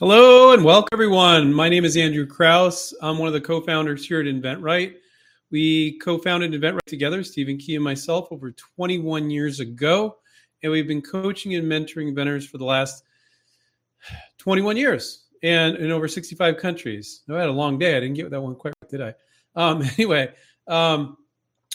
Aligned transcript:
Hello 0.00 0.52
and 0.52 0.62
welcome, 0.62 0.90
everyone. 0.92 1.52
My 1.52 1.68
name 1.68 1.84
is 1.84 1.96
Andrew 1.96 2.24
Krauss. 2.24 2.94
I'm 3.02 3.18
one 3.18 3.26
of 3.26 3.32
the 3.32 3.40
co 3.40 3.60
founders 3.60 4.06
here 4.06 4.20
at 4.20 4.26
InventRight. 4.26 4.94
We 5.50 5.98
co 5.98 6.18
founded 6.18 6.52
InventRight 6.52 6.84
together, 6.86 7.24
Stephen 7.24 7.58
Key 7.58 7.74
and 7.74 7.82
myself, 7.82 8.28
over 8.30 8.52
21 8.52 9.28
years 9.28 9.58
ago. 9.58 10.18
And 10.62 10.70
we've 10.70 10.86
been 10.86 11.02
coaching 11.02 11.56
and 11.56 11.66
mentoring 11.66 12.06
inventors 12.06 12.46
for 12.46 12.58
the 12.58 12.64
last 12.64 13.02
21 14.38 14.76
years 14.76 15.24
and 15.42 15.74
in 15.78 15.90
over 15.90 16.06
65 16.06 16.58
countries. 16.58 17.22
I 17.28 17.40
had 17.40 17.48
a 17.48 17.52
long 17.52 17.76
day. 17.76 17.96
I 17.96 18.00
didn't 18.00 18.14
get 18.14 18.30
that 18.30 18.40
one 18.40 18.54
quite 18.54 18.74
right, 18.80 18.90
did 18.92 19.02
I? 19.02 19.14
Um, 19.56 19.82
anyway, 19.98 20.32
um, 20.68 21.16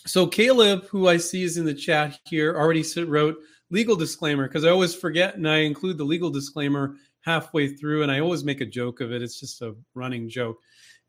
so 0.06 0.28
Caleb, 0.28 0.86
who 0.86 1.10
I 1.10 1.18
see 1.18 1.44
is 1.44 1.58
in 1.58 1.66
the 1.66 1.74
chat 1.74 2.18
here, 2.24 2.56
already 2.56 2.86
wrote 3.04 3.36
legal 3.70 3.98
disclaimer 3.98 4.48
because 4.48 4.64
I 4.64 4.70
always 4.70 4.96
forget 4.96 5.36
and 5.36 5.50
I 5.50 5.58
include 5.58 5.98
the 5.98 6.06
legal 6.06 6.30
disclaimer 6.30 6.96
halfway 7.24 7.68
through, 7.68 8.04
and 8.04 8.12
I 8.12 8.20
always 8.20 8.44
make 8.44 8.62
a 8.62 8.66
joke 8.66 9.02
of 9.02 9.12
it. 9.12 9.22
It's 9.22 9.40
just 9.40 9.62
a 9.62 9.76
running 9.96 10.30
joke. 10.30 10.60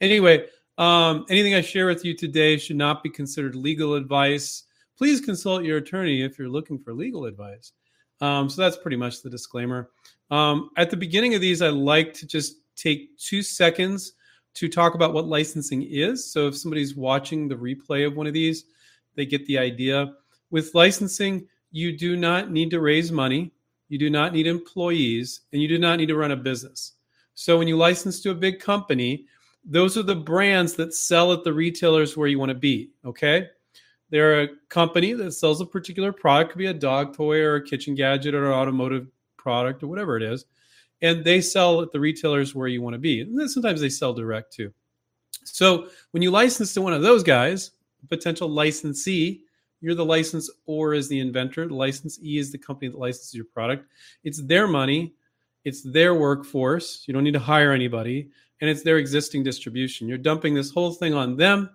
Anyway, 0.01 0.47
um, 0.79 1.25
anything 1.29 1.55
I 1.55 1.61
share 1.61 1.87
with 1.87 2.05
you 2.05 2.17
today 2.17 2.57
should 2.57 2.77
not 2.77 3.03
be 3.03 3.11
considered 3.11 3.55
legal 3.55 3.95
advice. 3.95 4.65
Please 4.97 5.21
consult 5.21 5.65
your 5.65 5.79
attorney 5.79 6.23
if 6.23 6.39
you're 6.39 6.49
looking 6.49 6.79
for 6.79 6.93
legal 6.93 7.27
advice. 7.27 7.73
Um, 8.21 8.49
so 8.49 8.63
that's 8.63 8.77
pretty 8.77 8.97
much 8.97 9.23
the 9.23 9.31
disclaimer. 9.31 9.91
Um, 10.31 10.71
at 10.77 10.91
the 10.91 10.97
beginning 10.97 11.35
of 11.35 11.41
these, 11.41 11.63
I 11.63 11.69
like 11.69 12.15
to 12.15 12.27
just 12.27 12.57
take 12.77 13.17
two 13.19 13.43
seconds 13.43 14.15
to 14.55 14.69
talk 14.69 14.95
about 14.95 15.13
what 15.13 15.27
licensing 15.27 15.83
is. 15.83 16.33
So 16.33 16.47
if 16.47 16.57
somebody's 16.57 16.95
watching 16.95 17.49
the 17.49 17.57
replay 17.57 18.07
of 18.07 18.17
one 18.17 18.27
of 18.27 18.33
these, 18.33 18.65
they 19.17 19.27
get 19.27 19.45
the 19.47 19.59
idea. 19.59 20.13
With 20.51 20.75
licensing, 20.75 21.49
you 21.73 21.97
do 21.97 22.17
not 22.17 22.53
need 22.53 22.71
to 22.71 22.81
raise 22.81 23.11
money 23.11 23.53
you 23.95 23.99
do 23.99 24.11
not 24.11 24.33
need 24.33 24.49
employees, 24.49 25.43
and 25.53 25.63
you 25.63 25.69
do 25.69 25.79
not 25.79 26.01
need 26.01 26.07
to 26.07 26.17
run 26.17 26.33
a 26.33 26.37
business. 26.37 26.95
So 27.35 27.57
when 27.57 27.69
you 27.69 27.77
license 27.77 28.21
to 28.23 28.33
a 28.33 28.35
big 28.35 28.59
company, 28.59 29.27
those 29.65 29.97
are 29.97 30.03
the 30.03 30.17
brands 30.17 30.75
that 30.75 30.95
sell 30.95 31.33
at 31.33 31.45
the 31.45 31.53
retailers 31.53 32.17
where 32.17 32.27
you 32.27 32.41
want 32.41 32.49
to 32.49 32.57
be. 32.57 32.91
Okay. 33.05 33.51
They're 34.11 34.43
a 34.43 34.49
company 34.69 35.13
that 35.13 35.31
sells 35.31 35.61
a 35.61 35.65
particular 35.65 36.13
product, 36.13 36.51
could 36.51 36.59
be 36.59 36.67
a 36.67 36.75
dog 36.75 37.15
toy 37.15 37.39
or 37.39 37.55
a 37.55 37.65
kitchen 37.65 37.95
gadget 37.95 38.35
or 38.35 38.47
an 38.47 38.53
automotive 38.53 39.07
product 39.37 39.85
or 39.85 39.87
whatever 39.87 40.17
it 40.17 40.25
is. 40.25 40.45
And 41.01 41.25
they 41.25 41.41
sell 41.41 41.81
at 41.81 41.93
the 41.93 42.01
retailers 42.01 42.53
where 42.53 42.67
you 42.67 42.83
want 42.83 42.95
to 42.95 42.99
be. 42.99 43.21
And 43.21 43.49
sometimes 43.49 43.81
they 43.81 43.91
sell 43.91 44.13
direct 44.13 44.53
too. 44.53 44.75
So 45.45 45.87
when 46.11 46.21
you 46.21 46.33
license 46.33 46.75
to 46.75 46.83
one 46.83 46.95
of 46.95 47.03
those 47.03 47.23
guys, 47.23 47.71
potential 48.09 48.49
licensee, 48.49 49.43
you're 49.85 49.95
the 49.95 50.05
license 50.05 50.51
or 50.65 50.95
is 50.95 51.09
the 51.09 51.21
inventor. 51.21 51.69
The 51.69 51.75
licensee 51.75 52.39
is 52.39 52.51
the 52.51 52.57
company 52.57 52.89
that 52.89 52.99
licenses 52.99 53.35
your 53.35 53.45
product. 53.45 53.87
It's 54.25 54.43
their 54.43 54.67
money, 54.67 55.15
it's 55.65 55.83
their 55.83 56.15
workforce. 56.15 57.05
You 57.07 57.13
don't 57.13 57.23
need 57.23 57.35
to 57.35 57.39
hire 57.39 57.73
anybody, 57.73 58.31
and 58.63 58.71
it's 58.71 58.83
their 58.83 58.97
existing 58.97 59.43
distribution. 59.43 60.09
You're 60.09 60.17
dumping 60.17 60.55
this 60.55 60.71
whole 60.71 60.93
thing 60.93 61.13
on 61.13 61.37
them, 61.37 61.69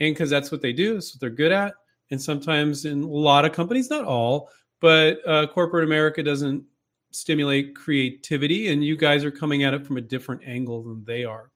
and 0.00 0.12
because 0.12 0.28
that's 0.28 0.50
what 0.50 0.60
they 0.60 0.72
do, 0.72 0.94
that's 0.94 1.14
what 1.14 1.20
they're 1.20 1.30
good 1.30 1.52
at. 1.52 1.74
And 2.10 2.20
sometimes 2.20 2.84
in 2.84 3.04
a 3.04 3.06
lot 3.06 3.44
of 3.44 3.52
companies, 3.52 3.90
not 3.90 4.04
all, 4.04 4.50
but 4.80 5.18
uh, 5.24 5.46
corporate 5.46 5.84
America 5.84 6.24
doesn't 6.24 6.64
stimulate 7.12 7.76
creativity, 7.76 8.72
and 8.72 8.84
you 8.84 8.96
guys 8.96 9.24
are 9.24 9.30
coming 9.30 9.62
at 9.62 9.72
it 9.72 9.86
from 9.86 9.98
a 9.98 10.00
different 10.02 10.42
angle 10.44 10.82
than 10.82 11.04
they 11.04 11.24
are. 11.24 11.52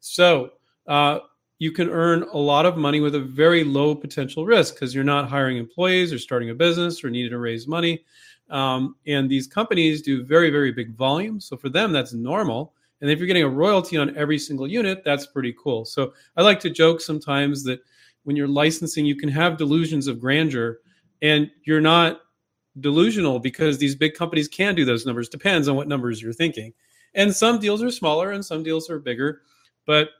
So, 0.00 0.52
uh, 0.86 1.18
you 1.64 1.72
can 1.72 1.88
earn 1.88 2.24
a 2.34 2.36
lot 2.36 2.66
of 2.66 2.76
money 2.76 3.00
with 3.00 3.14
a 3.14 3.20
very 3.20 3.64
low 3.64 3.94
potential 3.94 4.44
risk 4.44 4.74
because 4.74 4.94
you're 4.94 5.02
not 5.02 5.30
hiring 5.30 5.56
employees 5.56 6.12
or 6.12 6.18
starting 6.18 6.50
a 6.50 6.54
business 6.54 7.02
or 7.02 7.08
needing 7.08 7.30
to 7.30 7.38
raise 7.38 7.66
money. 7.66 8.04
Um, 8.50 8.96
and 9.06 9.30
these 9.30 9.46
companies 9.46 10.02
do 10.02 10.22
very, 10.22 10.50
very 10.50 10.72
big 10.72 10.94
volume. 10.94 11.40
So 11.40 11.56
for 11.56 11.70
them, 11.70 11.90
that's 11.90 12.12
normal. 12.12 12.74
And 13.00 13.10
if 13.10 13.18
you're 13.18 13.26
getting 13.26 13.44
a 13.44 13.48
royalty 13.48 13.96
on 13.96 14.14
every 14.14 14.38
single 14.38 14.68
unit, 14.68 15.04
that's 15.06 15.26
pretty 15.26 15.54
cool. 15.58 15.86
So 15.86 16.12
I 16.36 16.42
like 16.42 16.60
to 16.60 16.68
joke 16.68 17.00
sometimes 17.00 17.64
that 17.64 17.80
when 18.24 18.36
you're 18.36 18.46
licensing, 18.46 19.06
you 19.06 19.16
can 19.16 19.30
have 19.30 19.56
delusions 19.56 20.06
of 20.06 20.20
grandeur 20.20 20.80
and 21.22 21.50
you're 21.64 21.80
not 21.80 22.20
delusional 22.80 23.38
because 23.38 23.78
these 23.78 23.94
big 23.94 24.12
companies 24.12 24.48
can 24.48 24.74
do 24.74 24.84
those 24.84 25.06
numbers. 25.06 25.30
Depends 25.30 25.66
on 25.66 25.76
what 25.76 25.88
numbers 25.88 26.20
you're 26.20 26.34
thinking. 26.34 26.74
And 27.14 27.34
some 27.34 27.58
deals 27.58 27.82
are 27.82 27.90
smaller 27.90 28.32
and 28.32 28.44
some 28.44 28.62
deals 28.62 28.90
are 28.90 28.98
bigger. 28.98 29.40
But 29.86 30.10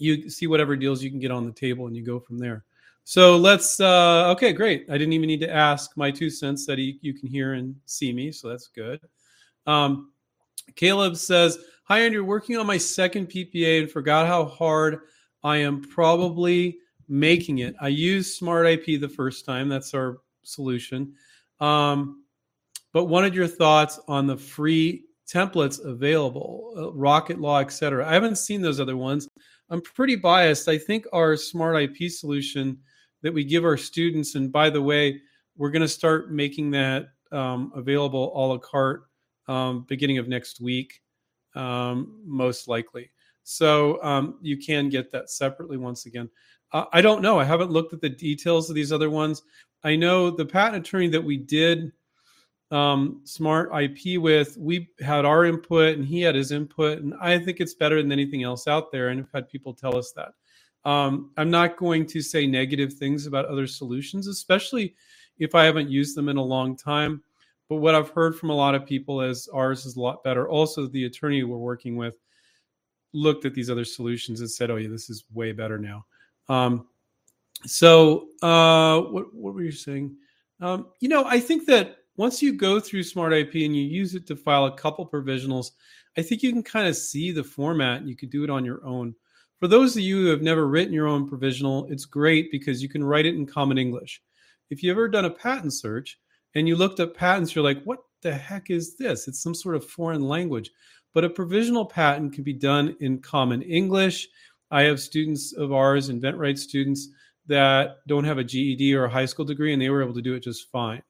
you 0.00 0.30
see 0.30 0.46
whatever 0.46 0.76
deals 0.76 1.02
you 1.02 1.10
can 1.10 1.20
get 1.20 1.30
on 1.30 1.44
the 1.44 1.52
table 1.52 1.86
and 1.86 1.96
you 1.96 2.04
go 2.04 2.18
from 2.18 2.38
there. 2.38 2.64
So 3.04 3.36
let's, 3.36 3.80
uh, 3.80 4.30
okay, 4.30 4.52
great. 4.52 4.86
I 4.88 4.92
didn't 4.92 5.12
even 5.12 5.26
need 5.26 5.40
to 5.40 5.52
ask 5.52 5.96
my 5.96 6.10
two 6.10 6.30
cents 6.30 6.66
that 6.66 6.78
he, 6.78 6.98
you 7.02 7.14
can 7.14 7.28
hear 7.28 7.54
and 7.54 7.74
see 7.86 8.12
me. 8.12 8.30
So 8.30 8.48
that's 8.48 8.68
good. 8.68 9.00
Um, 9.66 10.12
Caleb 10.76 11.16
says, 11.16 11.58
Hi, 11.84 12.00
Andrew, 12.00 12.22
working 12.22 12.56
on 12.56 12.66
my 12.66 12.78
second 12.78 13.28
PPA 13.28 13.80
and 13.80 13.90
forgot 13.90 14.28
how 14.28 14.44
hard 14.44 15.00
I 15.42 15.56
am 15.56 15.82
probably 15.82 16.78
making 17.08 17.58
it. 17.58 17.74
I 17.80 17.88
used 17.88 18.36
Smart 18.36 18.66
IP 18.66 19.00
the 19.00 19.08
first 19.08 19.44
time. 19.44 19.68
That's 19.68 19.92
our 19.92 20.18
solution. 20.42 21.14
Um, 21.58 22.24
but 22.92 23.06
wanted 23.06 23.34
your 23.34 23.48
thoughts 23.48 23.98
on 24.06 24.26
the 24.26 24.36
free 24.36 25.04
templates 25.28 25.84
available, 25.84 26.74
uh, 26.76 26.92
Rocket 26.92 27.40
Law, 27.40 27.60
etc. 27.60 28.06
I 28.08 28.14
haven't 28.14 28.38
seen 28.38 28.62
those 28.62 28.80
other 28.80 28.96
ones. 28.96 29.28
I'm 29.70 29.80
pretty 29.80 30.16
biased. 30.16 30.68
I 30.68 30.76
think 30.76 31.06
our 31.12 31.36
smart 31.36 31.80
IP 31.80 32.10
solution 32.10 32.78
that 33.22 33.32
we 33.32 33.44
give 33.44 33.64
our 33.64 33.76
students, 33.76 34.34
and 34.34 34.50
by 34.50 34.68
the 34.68 34.82
way, 34.82 35.20
we're 35.56 35.70
going 35.70 35.82
to 35.82 35.88
start 35.88 36.32
making 36.32 36.70
that 36.72 37.08
um, 37.32 37.72
available 37.74 38.32
a 38.34 38.40
la 38.40 38.58
carte 38.58 39.04
um, 39.46 39.84
beginning 39.88 40.18
of 40.18 40.28
next 40.28 40.60
week, 40.60 41.00
um, 41.54 42.20
most 42.24 42.66
likely. 42.66 43.10
So 43.44 44.02
um, 44.02 44.38
you 44.42 44.56
can 44.56 44.88
get 44.88 45.10
that 45.12 45.30
separately 45.30 45.76
once 45.76 46.06
again. 46.06 46.28
Uh, 46.72 46.84
I 46.92 47.00
don't 47.00 47.22
know. 47.22 47.38
I 47.38 47.44
haven't 47.44 47.70
looked 47.70 47.92
at 47.92 48.00
the 48.00 48.08
details 48.08 48.68
of 48.68 48.76
these 48.76 48.92
other 48.92 49.10
ones. 49.10 49.42
I 49.82 49.96
know 49.96 50.30
the 50.30 50.44
patent 50.44 50.86
attorney 50.86 51.08
that 51.08 51.24
we 51.24 51.36
did 51.36 51.92
um, 52.70 53.20
smart 53.24 53.70
IP 53.74 54.20
with, 54.20 54.56
we 54.56 54.88
had 55.00 55.24
our 55.24 55.44
input 55.44 55.96
and 55.96 56.06
he 56.06 56.20
had 56.20 56.34
his 56.34 56.52
input, 56.52 56.98
and 57.00 57.14
I 57.20 57.38
think 57.38 57.60
it's 57.60 57.74
better 57.74 58.00
than 58.00 58.12
anything 58.12 58.42
else 58.42 58.68
out 58.68 58.92
there. 58.92 59.08
And 59.08 59.20
I've 59.20 59.32
had 59.32 59.48
people 59.48 59.74
tell 59.74 59.96
us 59.96 60.12
that. 60.12 60.32
Um, 60.88 61.30
I'm 61.36 61.50
not 61.50 61.76
going 61.76 62.06
to 62.06 62.22
say 62.22 62.46
negative 62.46 62.94
things 62.94 63.26
about 63.26 63.46
other 63.46 63.66
solutions, 63.66 64.28
especially 64.28 64.94
if 65.38 65.54
I 65.54 65.64
haven't 65.64 65.90
used 65.90 66.16
them 66.16 66.28
in 66.28 66.36
a 66.36 66.42
long 66.42 66.76
time. 66.76 67.22
But 67.68 67.76
what 67.76 67.94
I've 67.94 68.10
heard 68.10 68.36
from 68.36 68.50
a 68.50 68.54
lot 68.54 68.74
of 68.74 68.86
people 68.86 69.20
is 69.20 69.48
ours 69.52 69.86
is 69.86 69.96
a 69.96 70.00
lot 70.00 70.24
better. 70.24 70.48
Also, 70.48 70.86
the 70.86 71.04
attorney 71.04 71.42
we're 71.44 71.56
working 71.56 71.96
with 71.96 72.14
looked 73.12 73.44
at 73.44 73.54
these 73.54 73.70
other 73.70 73.84
solutions 73.84 74.40
and 74.40 74.50
said, 74.50 74.70
"Oh 74.70 74.76
yeah, 74.76 74.88
this 74.88 75.08
is 75.08 75.24
way 75.32 75.52
better 75.52 75.78
now." 75.78 76.04
Um, 76.48 76.88
so, 77.66 78.28
uh, 78.42 79.00
what 79.02 79.32
what 79.32 79.54
were 79.54 79.62
you 79.62 79.70
saying? 79.70 80.16
Um, 80.60 80.88
you 81.00 81.08
know, 81.08 81.24
I 81.24 81.38
think 81.38 81.66
that 81.66 81.98
once 82.16 82.42
you 82.42 82.52
go 82.52 82.80
through 82.80 83.02
Smart 83.02 83.32
IP 83.32 83.54
and 83.54 83.74
you 83.74 83.82
use 83.82 84.14
it 84.14 84.26
to 84.26 84.36
file 84.36 84.66
a 84.66 84.76
couple 84.76 85.06
provisionals, 85.06 85.70
I 86.18 86.22
think 86.22 86.42
you 86.42 86.52
can 86.52 86.62
kind 86.62 86.86
of 86.86 86.96
see 86.96 87.30
the 87.30 87.44
format 87.44 88.00
and 88.00 88.08
you 88.08 88.16
could 88.16 88.30
do 88.30 88.44
it 88.44 88.50
on 88.50 88.64
your 88.64 88.84
own. 88.84 89.14
For 89.58 89.68
those 89.68 89.96
of 89.96 90.02
you 90.02 90.22
who 90.22 90.26
have 90.26 90.42
never 90.42 90.66
written 90.66 90.92
your 90.92 91.06
own 91.06 91.28
provisional, 91.28 91.86
it's 91.90 92.04
great 92.04 92.50
because 92.50 92.82
you 92.82 92.88
can 92.88 93.04
write 93.04 93.26
it 93.26 93.34
in 93.34 93.46
common 93.46 93.78
English. 93.78 94.22
If 94.70 94.82
you've 94.82 94.96
ever 94.96 95.08
done 95.08 95.26
a 95.26 95.30
patent 95.30 95.74
search 95.74 96.18
and 96.54 96.66
you 96.66 96.76
looked 96.76 97.00
up 97.00 97.16
patents, 97.16 97.54
you're 97.54 97.64
like, 97.64 97.82
what 97.84 98.00
the 98.22 98.32
heck 98.32 98.70
is 98.70 98.96
this? 98.96 99.28
It's 99.28 99.42
some 99.42 99.54
sort 99.54 99.76
of 99.76 99.86
foreign 99.86 100.22
language. 100.22 100.70
But 101.12 101.24
a 101.24 101.30
provisional 101.30 101.84
patent 101.84 102.32
can 102.32 102.44
be 102.44 102.52
done 102.52 102.96
in 103.00 103.20
common 103.20 103.62
English. 103.62 104.28
I 104.70 104.82
have 104.82 105.00
students 105.00 105.52
of 105.52 105.72
ours, 105.72 106.08
InventRight 106.08 106.58
students, 106.58 107.08
that 107.46 107.96
don't 108.06 108.24
have 108.24 108.38
a 108.38 108.44
GED 108.44 108.94
or 108.94 109.04
a 109.04 109.10
high 109.10 109.24
school 109.24 109.44
degree, 109.44 109.72
and 109.72 109.82
they 109.82 109.90
were 109.90 110.02
able 110.02 110.14
to 110.14 110.22
do 110.22 110.34
it 110.34 110.42
just 110.44 110.70
fine. 110.70 111.02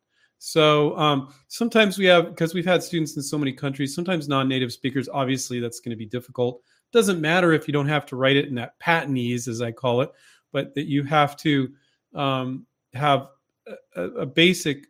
So 0.42 0.96
um, 0.96 1.34
sometimes 1.48 1.98
we 1.98 2.06
have, 2.06 2.30
because 2.30 2.54
we've 2.54 2.64
had 2.64 2.82
students 2.82 3.14
in 3.14 3.22
so 3.22 3.36
many 3.36 3.52
countries, 3.52 3.94
sometimes 3.94 4.26
non 4.26 4.48
native 4.48 4.72
speakers, 4.72 5.06
obviously 5.06 5.60
that's 5.60 5.80
going 5.80 5.90
to 5.90 5.96
be 5.96 6.06
difficult. 6.06 6.62
Doesn't 6.92 7.20
matter 7.20 7.52
if 7.52 7.68
you 7.68 7.72
don't 7.72 7.86
have 7.86 8.06
to 8.06 8.16
write 8.16 8.36
it 8.36 8.48
in 8.48 8.54
that 8.54 8.80
patentese, 8.80 9.48
as 9.48 9.60
I 9.60 9.70
call 9.70 10.00
it, 10.00 10.10
but 10.50 10.74
that 10.74 10.86
you 10.86 11.04
have 11.04 11.36
to 11.38 11.70
um, 12.14 12.66
have 12.94 13.28
a, 13.94 14.02
a 14.02 14.26
basic 14.26 14.86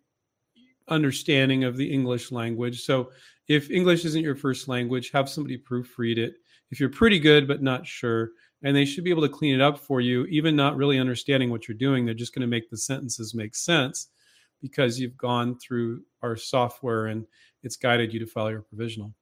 understanding 0.87 1.65
of 1.65 1.77
the 1.77 1.93
English 1.93 2.31
language. 2.31 2.83
So 2.83 3.11
if 3.49 3.73
English 3.73 4.05
isn't 4.05 4.23
your 4.23 4.37
first 4.37 4.69
language, 4.69 5.11
have 5.11 5.29
somebody 5.29 5.59
proofread 5.59 6.17
it. 6.17 6.35
If 6.71 6.79
you're 6.79 6.91
pretty 6.91 7.19
good 7.19 7.49
but 7.49 7.61
not 7.61 7.85
sure, 7.85 8.31
and 8.63 8.77
they 8.77 8.85
should 8.85 9.03
be 9.03 9.11
able 9.11 9.23
to 9.23 9.29
clean 9.29 9.57
it 9.57 9.61
up 9.61 9.81
for 9.81 10.01
you, 10.01 10.27
even 10.27 10.55
not 10.55 10.77
really 10.77 11.01
understanding 11.01 11.51
what 11.51 11.67
you're 11.67 11.77
doing, 11.77 12.05
they're 12.05 12.15
just 12.15 12.37
going 12.37 12.43
to 12.43 12.47
make 12.47 12.71
the 12.71 12.77
sentences 12.77 13.35
make 13.35 13.57
sense 13.57 14.11
because 14.61 14.99
you've 14.99 15.17
gone 15.17 15.59
through 15.59 16.03
our 16.23 16.37
software 16.37 17.07
and 17.07 17.27
it's 17.63 17.77
guided 17.77 18.13
you 18.13 18.21
to 18.21 18.27
file 18.27 18.51
your 18.51 18.63
provisional. 18.63 19.15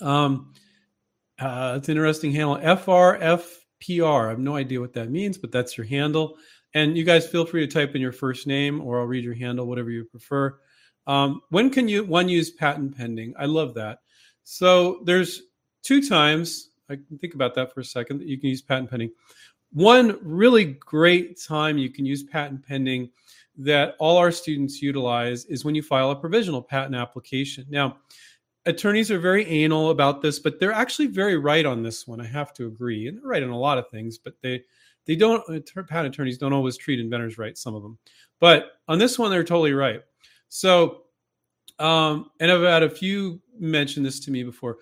Um, 0.00 0.52
uh, 1.38 1.74
it's 1.76 1.88
interesting 1.88 2.32
handle 2.32 2.56
FRFPR. 2.56 4.26
I 4.26 4.30
have 4.30 4.38
no 4.38 4.56
idea 4.56 4.80
what 4.80 4.92
that 4.94 5.10
means, 5.10 5.38
but 5.38 5.52
that's 5.52 5.76
your 5.76 5.86
handle. 5.86 6.36
And 6.74 6.96
you 6.96 7.04
guys 7.04 7.26
feel 7.26 7.46
free 7.46 7.66
to 7.66 7.72
type 7.72 7.94
in 7.94 8.00
your 8.00 8.12
first 8.12 8.46
name 8.46 8.80
or 8.80 9.00
I'll 9.00 9.06
read 9.06 9.24
your 9.24 9.34
handle, 9.34 9.66
whatever 9.66 9.90
you 9.90 10.04
prefer. 10.04 10.58
Um, 11.06 11.42
when 11.50 11.70
can 11.70 11.88
you 11.88 12.04
one 12.04 12.28
use 12.28 12.50
patent 12.50 12.96
pending? 12.96 13.34
I 13.38 13.46
love 13.46 13.74
that. 13.74 14.00
So 14.42 15.00
there's 15.04 15.42
two 15.82 16.06
times. 16.06 16.70
I 16.90 16.96
can 16.96 17.18
think 17.18 17.34
about 17.34 17.54
that 17.54 17.72
for 17.72 17.80
a 17.80 17.84
second. 17.84 18.18
That 18.18 18.26
you 18.26 18.38
can 18.38 18.50
use 18.50 18.62
patent 18.62 18.90
pending. 18.90 19.10
One 19.72 20.18
really 20.22 20.64
great 20.64 21.40
time 21.40 21.78
you 21.78 21.90
can 21.90 22.06
use 22.06 22.22
patent 22.22 22.66
pending 22.66 23.10
that 23.56 23.94
all 23.98 24.16
our 24.16 24.32
students 24.32 24.82
utilize 24.82 25.44
is 25.46 25.64
when 25.64 25.74
you 25.74 25.82
file 25.82 26.10
a 26.10 26.16
provisional 26.16 26.62
patent 26.62 26.94
application. 26.94 27.64
Now, 27.68 27.98
attorneys 28.66 29.10
are 29.10 29.18
very 29.18 29.46
anal 29.46 29.90
about 29.90 30.22
this, 30.22 30.38
but 30.38 30.58
they're 30.58 30.72
actually 30.72 31.06
very 31.06 31.36
right 31.36 31.66
on 31.66 31.82
this 31.82 32.06
one. 32.06 32.20
I 32.20 32.26
have 32.26 32.52
to 32.54 32.66
agree, 32.66 33.06
and 33.08 33.18
they're 33.18 33.26
right 33.26 33.42
on 33.42 33.50
a 33.50 33.58
lot 33.58 33.78
of 33.78 33.88
things, 33.90 34.18
but 34.18 34.34
they 34.42 34.62
they 35.06 35.16
don't 35.16 35.44
patent 35.88 36.14
attorneys 36.14 36.38
don't 36.38 36.52
always 36.52 36.76
treat 36.76 36.98
inventors 36.98 37.38
right. 37.38 37.56
Some 37.56 37.74
of 37.74 37.82
them, 37.82 37.98
but 38.40 38.72
on 38.88 38.98
this 38.98 39.18
one, 39.18 39.30
they're 39.30 39.44
totally 39.44 39.72
right. 39.72 40.02
So, 40.48 41.02
um, 41.78 42.30
and 42.40 42.50
I've 42.50 42.62
had 42.62 42.82
a 42.82 42.90
few 42.90 43.40
mention 43.58 44.02
this 44.02 44.20
to 44.20 44.30
me 44.30 44.42
before. 44.42 44.78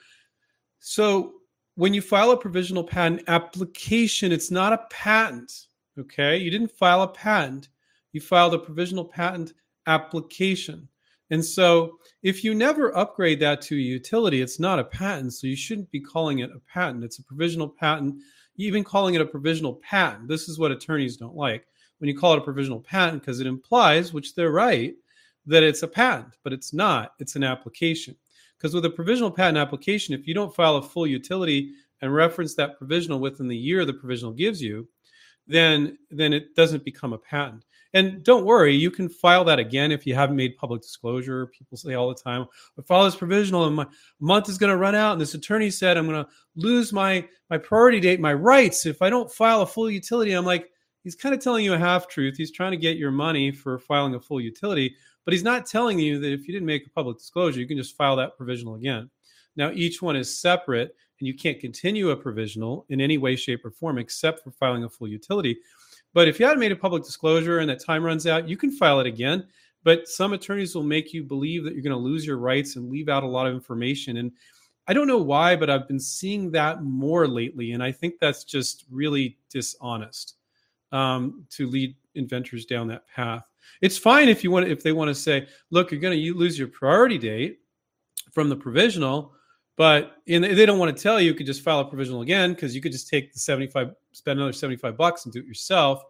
So, 0.78 1.34
when 1.74 1.92
you 1.92 2.02
file 2.02 2.30
a 2.30 2.36
provisional 2.36 2.84
patent 2.84 3.22
application, 3.26 4.32
it's 4.32 4.50
not 4.50 4.72
a 4.72 4.86
patent. 4.90 5.66
Okay, 5.98 6.38
you 6.38 6.50
didn't 6.50 6.70
file 6.70 7.02
a 7.02 7.08
patent 7.08 7.68
you 8.12 8.20
filed 8.20 8.54
a 8.54 8.58
provisional 8.58 9.04
patent 9.04 9.52
application. 9.86 10.88
And 11.30 11.44
so 11.44 11.98
if 12.22 12.44
you 12.44 12.54
never 12.54 12.96
upgrade 12.96 13.40
that 13.40 13.62
to 13.62 13.74
a 13.74 13.80
utility, 13.80 14.42
it's 14.42 14.60
not 14.60 14.78
a 14.78 14.84
patent. 14.84 15.32
So 15.34 15.46
you 15.46 15.56
shouldn't 15.56 15.90
be 15.90 16.00
calling 16.00 16.40
it 16.40 16.50
a 16.50 16.60
patent. 16.72 17.04
It's 17.04 17.18
a 17.18 17.24
provisional 17.24 17.68
patent. 17.68 18.16
Even 18.56 18.84
calling 18.84 19.14
it 19.14 19.22
a 19.22 19.26
provisional 19.26 19.76
patent, 19.76 20.28
this 20.28 20.48
is 20.48 20.58
what 20.58 20.70
attorneys 20.70 21.16
don't 21.16 21.34
like. 21.34 21.66
When 21.98 22.08
you 22.08 22.18
call 22.18 22.34
it 22.34 22.38
a 22.38 22.42
provisional 22.42 22.80
patent, 22.80 23.22
because 23.22 23.40
it 23.40 23.46
implies, 23.46 24.12
which 24.12 24.34
they're 24.34 24.50
right, 24.50 24.94
that 25.46 25.62
it's 25.62 25.82
a 25.82 25.88
patent, 25.88 26.36
but 26.44 26.52
it's 26.52 26.74
not. 26.74 27.14
It's 27.18 27.36
an 27.36 27.44
application. 27.44 28.14
Because 28.58 28.74
with 28.74 28.84
a 28.84 28.90
provisional 28.90 29.30
patent 29.30 29.58
application, 29.58 30.14
if 30.14 30.26
you 30.26 30.34
don't 30.34 30.54
file 30.54 30.76
a 30.76 30.82
full 30.82 31.06
utility 31.06 31.72
and 32.02 32.14
reference 32.14 32.54
that 32.54 32.76
provisional 32.76 33.20
within 33.20 33.48
the 33.48 33.56
year 33.56 33.84
the 33.84 33.94
provisional 33.94 34.32
gives 34.32 34.60
you, 34.60 34.86
then 35.46 35.98
then 36.10 36.32
it 36.32 36.54
doesn't 36.54 36.84
become 36.84 37.12
a 37.12 37.18
patent. 37.18 37.64
And 37.94 38.22
don't 38.22 38.46
worry, 38.46 38.74
you 38.74 38.90
can 38.90 39.08
file 39.08 39.44
that 39.44 39.58
again 39.58 39.92
if 39.92 40.06
you 40.06 40.14
haven't 40.14 40.36
made 40.36 40.56
public 40.56 40.80
disclosure. 40.80 41.48
People 41.48 41.76
say 41.76 41.94
all 41.94 42.08
the 42.08 42.14
time, 42.14 42.46
I 42.78 42.82
file 42.82 43.04
this 43.04 43.16
provisional 43.16 43.66
and 43.66 43.76
my 43.76 43.86
month 44.18 44.48
is 44.48 44.56
going 44.56 44.70
to 44.70 44.78
run 44.78 44.94
out. 44.94 45.12
And 45.12 45.20
this 45.20 45.34
attorney 45.34 45.70
said, 45.70 45.96
I'm 45.96 46.06
going 46.06 46.24
to 46.24 46.30
lose 46.56 46.92
my, 46.92 47.28
my 47.50 47.58
priority 47.58 48.00
date, 48.00 48.20
my 48.20 48.32
rights 48.32 48.86
if 48.86 49.02
I 49.02 49.10
don't 49.10 49.30
file 49.30 49.60
a 49.60 49.66
full 49.66 49.90
utility. 49.90 50.32
I'm 50.32 50.46
like, 50.46 50.70
he's 51.04 51.14
kind 51.14 51.34
of 51.34 51.42
telling 51.42 51.64
you 51.64 51.74
a 51.74 51.78
half 51.78 52.08
truth. 52.08 52.36
He's 52.36 52.52
trying 52.52 52.72
to 52.72 52.78
get 52.78 52.96
your 52.96 53.10
money 53.10 53.52
for 53.52 53.78
filing 53.78 54.14
a 54.14 54.20
full 54.20 54.40
utility, 54.40 54.96
but 55.24 55.34
he's 55.34 55.44
not 55.44 55.66
telling 55.66 55.98
you 55.98 56.18
that 56.20 56.32
if 56.32 56.46
you 56.46 56.54
didn't 56.54 56.66
make 56.66 56.86
a 56.86 56.90
public 56.90 57.18
disclosure, 57.18 57.60
you 57.60 57.68
can 57.68 57.76
just 57.76 57.96
file 57.96 58.16
that 58.16 58.36
provisional 58.36 58.76
again. 58.76 59.10
Now, 59.54 59.70
each 59.72 60.00
one 60.00 60.16
is 60.16 60.40
separate 60.40 60.94
and 61.20 61.26
you 61.28 61.34
can't 61.34 61.60
continue 61.60 62.10
a 62.10 62.16
provisional 62.16 62.86
in 62.88 63.00
any 63.00 63.18
way, 63.18 63.36
shape, 63.36 63.64
or 63.64 63.70
form 63.70 63.98
except 63.98 64.42
for 64.42 64.50
filing 64.50 64.84
a 64.84 64.88
full 64.88 65.08
utility. 65.08 65.58
But 66.14 66.28
if 66.28 66.38
you 66.38 66.46
haven't 66.46 66.60
made 66.60 66.72
a 66.72 66.76
public 66.76 67.04
disclosure 67.04 67.60
and 67.60 67.70
that 67.70 67.84
time 67.84 68.04
runs 68.04 68.26
out, 68.26 68.48
you 68.48 68.56
can 68.56 68.70
file 68.70 69.00
it 69.00 69.06
again. 69.06 69.46
But 69.84 70.08
some 70.08 70.32
attorneys 70.32 70.74
will 70.74 70.84
make 70.84 71.12
you 71.12 71.24
believe 71.24 71.64
that 71.64 71.74
you're 71.74 71.82
going 71.82 71.96
to 71.96 71.96
lose 71.96 72.26
your 72.26 72.38
rights 72.38 72.76
and 72.76 72.90
leave 72.90 73.08
out 73.08 73.24
a 73.24 73.26
lot 73.26 73.46
of 73.46 73.54
information. 73.54 74.18
And 74.18 74.30
I 74.86 74.92
don't 74.92 75.08
know 75.08 75.18
why, 75.18 75.56
but 75.56 75.70
I've 75.70 75.88
been 75.88 76.00
seeing 76.00 76.50
that 76.52 76.82
more 76.82 77.26
lately. 77.26 77.72
And 77.72 77.82
I 77.82 77.92
think 77.92 78.14
that's 78.20 78.44
just 78.44 78.84
really 78.90 79.38
dishonest 79.50 80.36
um, 80.92 81.46
to 81.50 81.66
lead 81.66 81.96
inventors 82.14 82.66
down 82.66 82.88
that 82.88 83.08
path. 83.08 83.44
It's 83.80 83.98
fine 83.98 84.28
if 84.28 84.44
you 84.44 84.50
want 84.50 84.66
if 84.68 84.82
they 84.82 84.92
want 84.92 85.08
to 85.08 85.14
say, 85.14 85.46
look, 85.70 85.90
you're 85.90 86.00
going 86.00 86.18
to 86.18 86.34
lose 86.34 86.58
your 86.58 86.68
priority 86.68 87.18
date 87.18 87.58
from 88.32 88.48
the 88.48 88.56
provisional, 88.56 89.32
but 89.76 90.16
in, 90.26 90.42
they 90.42 90.66
don't 90.66 90.78
want 90.78 90.94
to 90.94 91.02
tell 91.02 91.20
you, 91.20 91.28
you 91.28 91.34
could 91.34 91.46
just 91.46 91.62
file 91.62 91.80
a 91.80 91.84
provisional 91.84 92.22
again 92.22 92.52
because 92.52 92.74
you 92.74 92.80
could 92.80 92.92
just 92.92 93.08
take 93.08 93.32
the 93.32 93.38
75, 93.38 93.94
spend 94.12 94.38
another 94.38 94.52
75 94.52 94.96
bucks 94.96 95.24
and 95.24 95.32
do 95.32 95.40
it 95.40 95.46
yourself. 95.46 96.04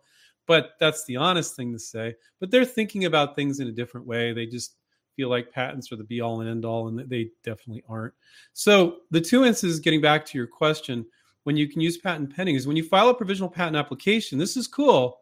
But 0.46 0.72
that's 0.80 1.04
the 1.04 1.16
honest 1.16 1.54
thing 1.54 1.72
to 1.72 1.78
say. 1.78 2.14
But 2.40 2.50
they're 2.50 2.64
thinking 2.64 3.04
about 3.04 3.36
things 3.36 3.60
in 3.60 3.68
a 3.68 3.72
different 3.72 4.06
way. 4.06 4.32
They 4.32 4.46
just 4.46 4.74
feel 5.16 5.28
like 5.28 5.52
patents 5.52 5.92
are 5.92 5.96
the 5.96 6.04
be 6.04 6.20
all 6.20 6.40
and 6.40 6.50
end 6.50 6.64
all, 6.64 6.88
and 6.88 6.98
they 6.98 7.30
definitely 7.44 7.84
aren't. 7.88 8.14
So 8.52 8.98
the 9.10 9.20
two 9.20 9.44
instances, 9.44 9.78
getting 9.78 10.00
back 10.00 10.26
to 10.26 10.38
your 10.38 10.46
question, 10.46 11.06
when 11.44 11.56
you 11.56 11.68
can 11.68 11.80
use 11.80 11.98
patent 11.98 12.34
pending 12.34 12.54
is 12.54 12.66
when 12.66 12.76
you 12.76 12.84
file 12.84 13.08
a 13.08 13.14
provisional 13.14 13.48
patent 13.48 13.76
application. 13.76 14.38
This 14.38 14.56
is 14.56 14.66
cool. 14.68 15.20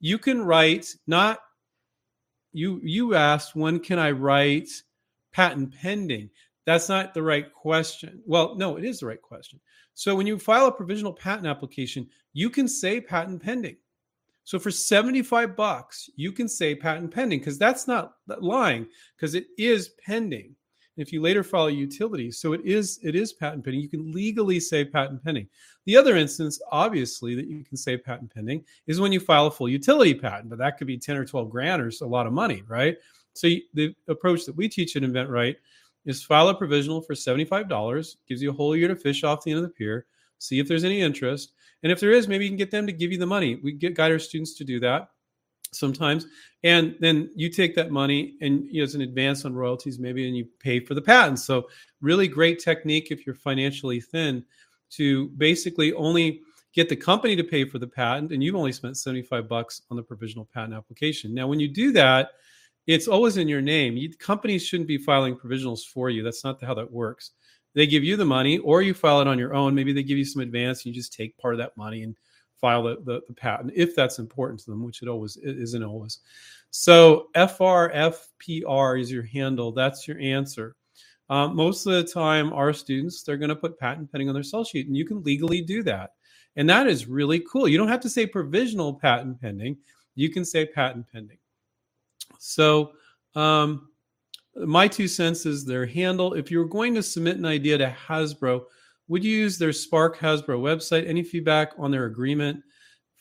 You 0.00 0.18
can 0.18 0.42
write 0.42 0.94
not 1.06 1.38
you 2.52 2.80
you 2.82 3.14
asked 3.14 3.56
when 3.56 3.80
can 3.80 3.98
I 3.98 4.10
write 4.10 4.68
patent 5.32 5.74
pending. 5.74 6.30
That's 6.66 6.88
not 6.88 7.14
the 7.14 7.22
right 7.22 7.52
question. 7.52 8.22
Well, 8.24 8.54
no, 8.54 8.76
it 8.76 8.84
is 8.84 9.00
the 9.00 9.06
right 9.06 9.20
question. 9.20 9.60
So 9.94 10.14
when 10.14 10.26
you 10.26 10.38
file 10.38 10.66
a 10.66 10.72
provisional 10.72 11.12
patent 11.12 11.46
application, 11.46 12.08
you 12.32 12.50
can 12.50 12.66
say 12.66 13.00
patent 13.00 13.42
pending. 13.42 13.76
So 14.44 14.58
for 14.58 14.70
75 14.70 15.56
bucks, 15.56 16.10
you 16.16 16.32
can 16.32 16.48
say 16.48 16.74
patent 16.74 17.12
pending 17.12 17.38
because 17.38 17.58
that's 17.58 17.86
not 17.86 18.14
lying 18.26 18.86
because 19.16 19.34
it 19.34 19.46
is 19.56 19.90
pending. 20.04 20.54
And 20.96 21.04
if 21.04 21.12
you 21.12 21.20
later 21.22 21.42
file 21.42 21.66
a 21.66 21.70
utility, 21.70 22.30
so 22.30 22.52
it 22.52 22.60
is 22.64 23.00
it 23.02 23.14
is 23.14 23.32
patent 23.32 23.64
pending, 23.64 23.80
you 23.80 23.88
can 23.88 24.12
legally 24.12 24.60
say 24.60 24.84
patent 24.84 25.24
pending. 25.24 25.48
The 25.86 25.96
other 25.96 26.16
instance, 26.16 26.60
obviously, 26.70 27.34
that 27.34 27.46
you 27.46 27.64
can 27.64 27.76
say 27.76 27.96
patent 27.96 28.32
pending 28.32 28.64
is 28.86 29.00
when 29.00 29.12
you 29.12 29.20
file 29.20 29.46
a 29.46 29.50
full 29.50 29.68
utility 29.68 30.14
patent, 30.14 30.50
but 30.50 30.58
that 30.58 30.78
could 30.78 30.86
be 30.86 30.98
10 30.98 31.16
or 31.16 31.24
12 31.24 31.50
grand 31.50 31.82
or 31.82 31.90
a 32.00 32.06
lot 32.06 32.26
of 32.26 32.32
money, 32.32 32.62
right? 32.68 32.96
So 33.32 33.48
the 33.72 33.94
approach 34.08 34.44
that 34.44 34.56
we 34.56 34.68
teach 34.68 34.94
at 34.94 35.02
InventRight 35.02 35.56
is 36.04 36.22
file 36.22 36.48
a 36.48 36.54
provisional 36.54 37.00
for 37.00 37.14
$75, 37.14 38.16
gives 38.28 38.42
you 38.42 38.50
a 38.50 38.54
whole 38.54 38.76
year 38.76 38.88
to 38.88 38.96
fish 38.96 39.24
off 39.24 39.44
the 39.44 39.50
end 39.50 39.58
of 39.58 39.64
the 39.64 39.70
pier, 39.70 40.06
see 40.38 40.58
if 40.58 40.68
there's 40.68 40.84
any 40.84 41.00
interest. 41.00 41.52
And 41.82 41.92
if 41.92 42.00
there 42.00 42.12
is, 42.12 42.28
maybe 42.28 42.44
you 42.44 42.50
can 42.50 42.56
get 42.56 42.70
them 42.70 42.86
to 42.86 42.92
give 42.92 43.12
you 43.12 43.18
the 43.18 43.26
money. 43.26 43.56
We 43.56 43.72
get 43.72 43.94
guide 43.94 44.12
our 44.12 44.18
students 44.18 44.54
to 44.54 44.64
do 44.64 44.80
that 44.80 45.10
sometimes. 45.74 46.26
And 46.62 46.96
then 47.00 47.30
you 47.34 47.50
take 47.50 47.74
that 47.74 47.90
money 47.90 48.36
and 48.40 48.64
you 48.70 48.80
know, 48.80 48.84
as 48.84 48.94
an 48.94 49.02
advance 49.02 49.44
on 49.44 49.54
royalties, 49.54 49.98
maybe, 49.98 50.26
and 50.26 50.36
you 50.36 50.46
pay 50.60 50.80
for 50.80 50.94
the 50.94 51.02
patent. 51.02 51.40
So, 51.40 51.68
really 52.00 52.28
great 52.28 52.58
technique 52.58 53.08
if 53.10 53.26
you're 53.26 53.34
financially 53.34 54.00
thin 54.00 54.44
to 54.90 55.28
basically 55.30 55.92
only 55.94 56.40
get 56.72 56.88
the 56.88 56.96
company 56.96 57.36
to 57.36 57.44
pay 57.44 57.64
for 57.64 57.78
the 57.78 57.86
patent 57.86 58.32
and 58.32 58.42
you've 58.42 58.56
only 58.56 58.72
spent 58.72 58.96
75 58.96 59.48
bucks 59.48 59.82
on 59.90 59.96
the 59.96 60.02
provisional 60.02 60.48
patent 60.52 60.74
application. 60.74 61.34
Now, 61.34 61.46
when 61.46 61.60
you 61.60 61.68
do 61.68 61.92
that, 61.92 62.30
it's 62.86 63.08
always 63.08 63.36
in 63.36 63.48
your 63.48 63.62
name. 63.62 63.96
You, 63.96 64.14
companies 64.16 64.64
shouldn't 64.64 64.88
be 64.88 64.98
filing 64.98 65.36
provisionals 65.36 65.86
for 65.86 66.10
you. 66.10 66.22
That's 66.22 66.44
not 66.44 66.62
how 66.62 66.74
that 66.74 66.90
works. 66.90 67.32
They 67.74 67.86
give 67.86 68.04
you 68.04 68.16
the 68.16 68.24
money, 68.24 68.58
or 68.58 68.82
you 68.82 68.94
file 68.94 69.20
it 69.20 69.26
on 69.26 69.38
your 69.38 69.54
own. 69.54 69.74
Maybe 69.74 69.92
they 69.92 70.02
give 70.02 70.18
you 70.18 70.24
some 70.24 70.42
advance, 70.42 70.80
and 70.80 70.94
you 70.94 71.00
just 71.00 71.12
take 71.12 71.36
part 71.38 71.54
of 71.54 71.58
that 71.58 71.76
money 71.76 72.02
and 72.02 72.16
file 72.60 72.84
the, 72.84 72.96
the, 73.04 73.20
the 73.26 73.34
patent 73.34 73.72
if 73.74 73.96
that's 73.96 74.18
important 74.18 74.60
to 74.60 74.70
them, 74.70 74.84
which 74.84 75.02
it 75.02 75.08
always 75.08 75.36
it 75.36 75.58
isn't 75.58 75.82
always. 75.82 76.20
So 76.70 77.28
FRFPR 77.34 79.00
is 79.00 79.10
your 79.10 79.24
handle. 79.24 79.72
That's 79.72 80.06
your 80.06 80.18
answer. 80.20 80.76
Um, 81.30 81.56
most 81.56 81.86
of 81.86 81.94
the 81.94 82.04
time, 82.04 82.52
our 82.52 82.72
students 82.72 83.22
they're 83.22 83.38
going 83.38 83.48
to 83.48 83.56
put 83.56 83.78
patent 83.78 84.12
pending 84.12 84.28
on 84.28 84.34
their 84.34 84.42
sell 84.42 84.64
sheet, 84.64 84.86
and 84.86 84.96
you 84.96 85.04
can 85.04 85.22
legally 85.22 85.60
do 85.60 85.82
that, 85.82 86.10
and 86.56 86.68
that 86.70 86.86
is 86.86 87.06
really 87.06 87.40
cool. 87.40 87.66
You 87.66 87.78
don't 87.78 87.88
have 87.88 88.00
to 88.00 88.10
say 88.10 88.26
provisional 88.26 88.94
patent 88.94 89.40
pending. 89.40 89.78
You 90.14 90.30
can 90.30 90.44
say 90.44 90.64
patent 90.64 91.06
pending. 91.12 91.38
So, 92.38 92.92
um, 93.34 93.88
my 94.56 94.86
two 94.86 95.08
cents 95.08 95.46
is 95.46 95.64
their 95.64 95.86
handle. 95.86 96.34
If 96.34 96.50
you're 96.50 96.66
going 96.66 96.94
to 96.94 97.02
submit 97.02 97.36
an 97.36 97.46
idea 97.46 97.76
to 97.78 97.96
Hasbro, 98.06 98.64
would 99.08 99.24
you 99.24 99.36
use 99.36 99.58
their 99.58 99.72
Spark 99.72 100.16
Hasbro 100.16 100.60
website? 100.60 101.08
Any 101.08 101.22
feedback 101.22 101.72
on 101.78 101.90
their 101.90 102.06
agreement 102.06 102.62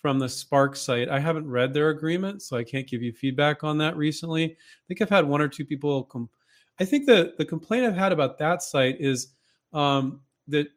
from 0.01 0.19
the 0.19 0.29
Spark 0.29 0.75
site? 0.75 1.10
I 1.10 1.19
haven't 1.19 1.50
read 1.50 1.74
their 1.74 1.89
agreement, 1.89 2.41
so 2.41 2.55
I 2.55 2.63
can't 2.63 2.88
give 2.88 3.01
you 3.01 3.12
feedback 3.12 3.63
on 3.63 3.77
that 3.79 3.98
recently. 3.98 4.45
I 4.45 4.83
think 4.88 5.01
I've 5.01 5.10
had 5.10 5.27
one 5.27 5.41
or 5.41 5.48
two 5.48 5.65
people. 5.65 6.03
Com- 6.05 6.29
I 6.79 6.86
think 6.86 7.05
the 7.05 7.33
the 7.38 7.45
complaint 7.45 7.86
I've 7.86 7.98
had 7.98 8.12
about 8.12 8.38
that 8.38 8.62
site 8.62 8.98
is 9.00 9.33
um, 9.74 10.22
that 10.48 10.67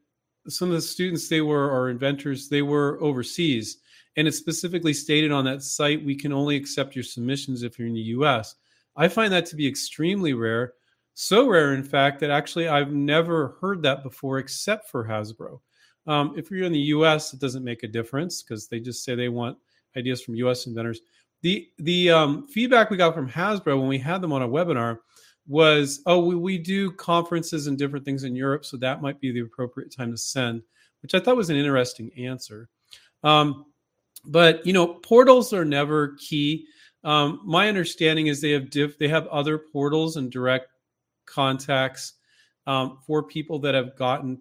some 0.48 0.68
of 0.68 0.74
the 0.74 0.82
students 0.82 1.28
they 1.28 1.40
were 1.40 1.70
or 1.70 1.90
inventors 1.90 2.48
they 2.48 2.62
were 2.62 2.98
overseas 3.02 3.78
and 4.16 4.26
it's 4.26 4.38
specifically 4.38 4.92
stated 4.92 5.30
on 5.30 5.44
that 5.44 5.62
site 5.62 6.04
we 6.04 6.14
can 6.14 6.32
only 6.32 6.56
accept 6.56 6.96
your 6.96 7.04
submissions 7.04 7.62
if 7.62 7.78
you're 7.78 7.88
in 7.88 7.94
the 7.94 8.00
US. 8.00 8.54
I 8.96 9.08
find 9.08 9.32
that 9.32 9.46
to 9.46 9.56
be 9.56 9.66
extremely 9.66 10.32
rare. 10.32 10.74
So 11.14 11.48
rare, 11.48 11.74
in 11.74 11.82
fact, 11.82 12.20
that 12.20 12.30
actually 12.30 12.68
I've 12.68 12.92
never 12.92 13.56
heard 13.60 13.82
that 13.82 14.02
before 14.02 14.38
except 14.38 14.90
for 14.90 15.04
Hasbro. 15.04 15.60
Um, 16.06 16.34
if 16.36 16.50
you're 16.50 16.64
in 16.64 16.72
the 16.72 16.78
US, 16.78 17.34
it 17.34 17.40
doesn't 17.40 17.64
make 17.64 17.82
a 17.82 17.88
difference 17.88 18.42
because 18.42 18.68
they 18.68 18.80
just 18.80 19.04
say 19.04 19.14
they 19.14 19.28
want 19.28 19.58
ideas 19.96 20.22
from 20.22 20.34
US 20.36 20.66
inventors. 20.66 21.00
The, 21.42 21.68
the 21.78 22.10
um, 22.10 22.46
feedback 22.46 22.90
we 22.90 22.96
got 22.96 23.14
from 23.14 23.28
Hasbro 23.28 23.78
when 23.78 23.88
we 23.88 23.98
had 23.98 24.20
them 24.20 24.32
on 24.32 24.42
a 24.42 24.48
webinar 24.48 24.98
was, 25.46 26.00
oh, 26.06 26.24
we, 26.24 26.34
we 26.34 26.58
do 26.58 26.90
conferences 26.90 27.66
and 27.66 27.78
different 27.78 28.04
things 28.04 28.24
in 28.24 28.34
Europe, 28.34 28.64
so 28.64 28.76
that 28.78 29.02
might 29.02 29.20
be 29.20 29.30
the 29.30 29.40
appropriate 29.40 29.94
time 29.94 30.10
to 30.10 30.18
send, 30.18 30.62
which 31.02 31.14
I 31.14 31.20
thought 31.20 31.36
was 31.36 31.50
an 31.50 31.56
interesting 31.56 32.10
answer. 32.18 32.68
Um, 33.22 33.66
but 34.26 34.64
you 34.66 34.72
know, 34.72 34.86
portals 34.86 35.52
are 35.52 35.64
never 35.64 36.16
key. 36.18 36.66
Um, 37.04 37.40
my 37.44 37.68
understanding 37.68 38.26
is 38.26 38.40
they 38.40 38.50
have 38.50 38.70
diff- 38.70 38.98
they 38.98 39.08
have 39.08 39.26
other 39.28 39.58
portals 39.58 40.16
and 40.16 40.30
direct 40.30 40.68
contacts 41.26 42.14
um, 42.66 42.98
for 43.06 43.22
people 43.22 43.58
that 43.60 43.74
have 43.74 43.96
gotten 43.96 44.40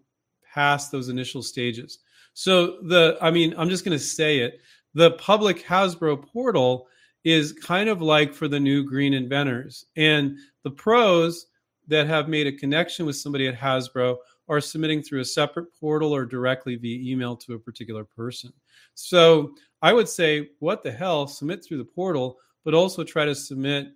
past 0.54 0.92
those 0.92 1.10
initial 1.10 1.44
stages. 1.44 2.00
So 2.34 2.82
the, 2.84 3.18
I 3.22 3.32
mean, 3.32 3.54
I'm 3.58 3.70
just 3.70 3.86
going 3.86 3.98
to 3.98 4.04
say 4.04 4.39
it. 4.39 4.60
The 4.94 5.12
public 5.12 5.63
Hasbro 5.63 6.25
portal 6.25 6.88
is 7.24 7.54
kind 7.54 7.89
of 7.89 8.01
like 8.01 8.34
for 8.34 8.48
the 8.48 8.60
new 8.60 8.84
green 8.84 9.13
inventors, 9.13 9.86
and 9.96 10.38
the 10.63 10.72
pros 10.72 11.48
that 11.88 12.08
have 12.08 12.30
made 12.30 12.48
a 12.48 12.51
connection 12.51 13.06
with 13.06 13.15
somebody 13.15 13.48
at 13.48 13.56
Hasbro 13.56 14.18
are 14.48 14.62
submitting 14.62 15.01
through 15.01 15.22
a 15.22 15.25
separate 15.25 15.68
portal 15.80 16.13
or 16.15 16.25
directly 16.25 16.75
via 16.75 17.12
email 17.12 17.36
to 17.36 17.54
a 17.54 17.60
particular 17.60 18.04
person. 18.04 18.54
So 18.94 19.51
I 19.86 19.94
would 19.94 20.10
say, 20.10 20.50
what 20.58 20.82
the 20.82 20.92
hell, 20.92 21.27
submit 21.27 21.63
through 21.63 21.77
the 21.77 21.86
portal, 21.86 22.39
but 22.63 22.74
also 22.74 23.04
try 23.04 23.24
to 23.24 23.36
submit 23.36 23.89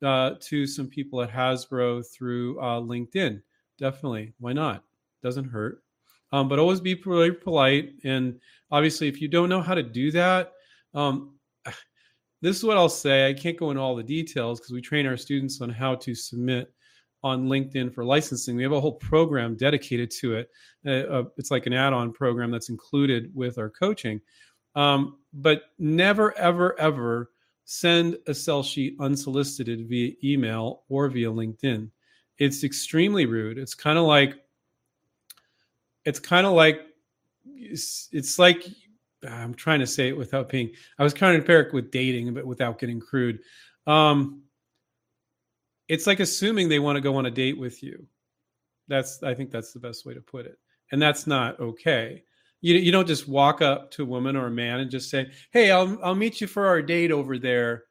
uh, 0.00 0.34
to 0.40 0.68
some 0.68 0.86
people 0.86 1.20
at 1.20 1.32
Hasbro 1.32 2.06
through 2.14 2.60
uh, 2.60 2.80
LinkedIn. 2.80 3.42
Definitely. 3.76 4.34
Why 4.38 4.52
not? 4.52 4.84
Doesn't 5.20 5.50
hurt. 5.50 5.82
Um, 6.30 6.48
but 6.48 6.60
always 6.60 6.80
be 6.80 6.94
really 7.04 7.32
polite. 7.32 7.94
And 8.04 8.38
obviously, 8.70 9.08
if 9.08 9.20
you 9.20 9.26
don't 9.26 9.48
know 9.48 9.60
how 9.60 9.74
to 9.74 9.82
do 9.82 10.12
that, 10.12 10.52
um, 10.94 11.34
this 12.40 12.56
is 12.56 12.62
what 12.62 12.76
I'll 12.76 12.88
say. 12.88 13.28
I 13.28 13.34
can't 13.34 13.58
go 13.58 13.72
into 13.72 13.82
all 13.82 13.96
the 13.96 14.04
details 14.04 14.60
because 14.60 14.72
we 14.72 14.80
train 14.80 15.06
our 15.06 15.16
students 15.16 15.60
on 15.60 15.70
how 15.70 15.96
to 15.96 16.14
submit 16.14 16.72
on 17.24 17.48
LinkedIn 17.48 17.92
for 17.92 18.04
licensing. 18.04 18.54
We 18.54 18.62
have 18.62 18.70
a 18.70 18.80
whole 18.80 18.94
program 18.94 19.56
dedicated 19.56 20.12
to 20.20 20.36
it. 20.36 20.50
Uh, 20.86 21.12
uh, 21.12 21.24
it's 21.36 21.50
like 21.50 21.66
an 21.66 21.72
add 21.72 21.92
on 21.92 22.12
program 22.12 22.52
that's 22.52 22.68
included 22.68 23.34
with 23.34 23.58
our 23.58 23.70
coaching. 23.70 24.20
Um, 24.76 25.18
but 25.32 25.62
never, 25.78 26.36
ever, 26.38 26.78
ever 26.78 27.30
send 27.64 28.18
a 28.26 28.34
sell 28.34 28.62
sheet 28.62 28.96
unsolicited 29.00 29.88
via 29.88 30.12
email 30.22 30.82
or 30.88 31.08
via 31.08 31.30
LinkedIn. 31.30 31.90
It's 32.38 32.64
extremely 32.64 33.26
rude. 33.26 33.58
It's 33.58 33.74
kind 33.74 33.98
of 33.98 34.04
like, 34.04 34.34
it's 36.04 36.18
kind 36.18 36.46
of 36.46 36.52
like, 36.52 36.82
it's, 37.44 38.08
it's 38.12 38.38
like, 38.38 38.66
I'm 39.28 39.54
trying 39.54 39.80
to 39.80 39.86
say 39.86 40.08
it 40.08 40.16
without 40.16 40.48
being, 40.48 40.70
I 40.98 41.04
was 41.04 41.14
kind 41.14 41.36
of 41.36 41.48
it 41.48 41.72
with 41.72 41.90
dating, 41.90 42.34
but 42.34 42.46
without 42.46 42.78
getting 42.78 43.00
crude. 43.00 43.40
Um, 43.86 44.42
it's 45.88 46.06
like 46.06 46.20
assuming 46.20 46.68
they 46.68 46.78
want 46.78 46.96
to 46.96 47.00
go 47.00 47.16
on 47.16 47.26
a 47.26 47.30
date 47.30 47.58
with 47.58 47.82
you. 47.82 48.06
That's 48.88 49.22
I 49.22 49.34
think 49.34 49.50
that's 49.50 49.72
the 49.72 49.78
best 49.78 50.04
way 50.04 50.14
to 50.14 50.20
put 50.20 50.46
it. 50.46 50.58
And 50.90 51.00
that's 51.00 51.26
not 51.26 51.60
okay. 51.60 52.24
You 52.62 52.76
you 52.76 52.90
don't 52.90 53.06
just 53.06 53.28
walk 53.28 53.60
up 53.60 53.90
to 53.92 54.02
a 54.02 54.06
woman 54.06 54.36
or 54.36 54.46
a 54.46 54.50
man 54.50 54.80
and 54.80 54.90
just 54.90 55.10
say, 55.10 55.30
"Hey, 55.50 55.70
I'll 55.70 55.98
I'll 56.02 56.14
meet 56.14 56.40
you 56.40 56.46
for 56.46 56.66
our 56.66 56.80
date 56.80 57.12
over 57.12 57.38
there 57.38 57.84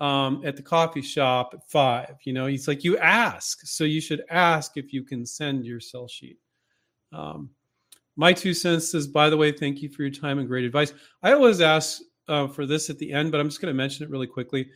um, 0.00 0.42
at 0.44 0.56
the 0.56 0.62
coffee 0.62 1.02
shop 1.02 1.50
at 1.54 1.68
five. 1.68 2.16
You 2.24 2.32
know, 2.32 2.46
it's 2.46 2.68
like 2.68 2.84
you 2.84 2.98
ask. 2.98 3.60
So 3.64 3.84
you 3.84 4.00
should 4.00 4.22
ask 4.30 4.76
if 4.76 4.92
you 4.92 5.02
can 5.02 5.26
send 5.26 5.64
your 5.64 5.80
sell 5.80 6.08
sheet. 6.08 6.38
Um, 7.12 7.50
my 8.16 8.32
two 8.32 8.54
cents 8.54 8.94
is, 8.94 9.06
by 9.06 9.30
the 9.30 9.36
way, 9.36 9.52
thank 9.52 9.80
you 9.80 9.88
for 9.88 10.02
your 10.02 10.10
time 10.10 10.38
and 10.38 10.48
great 10.48 10.64
advice. 10.64 10.92
I 11.22 11.32
always 11.32 11.60
ask 11.60 12.00
uh, 12.28 12.48
for 12.48 12.66
this 12.66 12.90
at 12.90 12.98
the 12.98 13.12
end, 13.12 13.32
but 13.32 13.40
I'm 13.40 13.48
just 13.48 13.60
going 13.60 13.72
to 13.72 13.76
mention 13.76 14.04
it 14.04 14.10
really 14.10 14.26
quickly. 14.26 14.68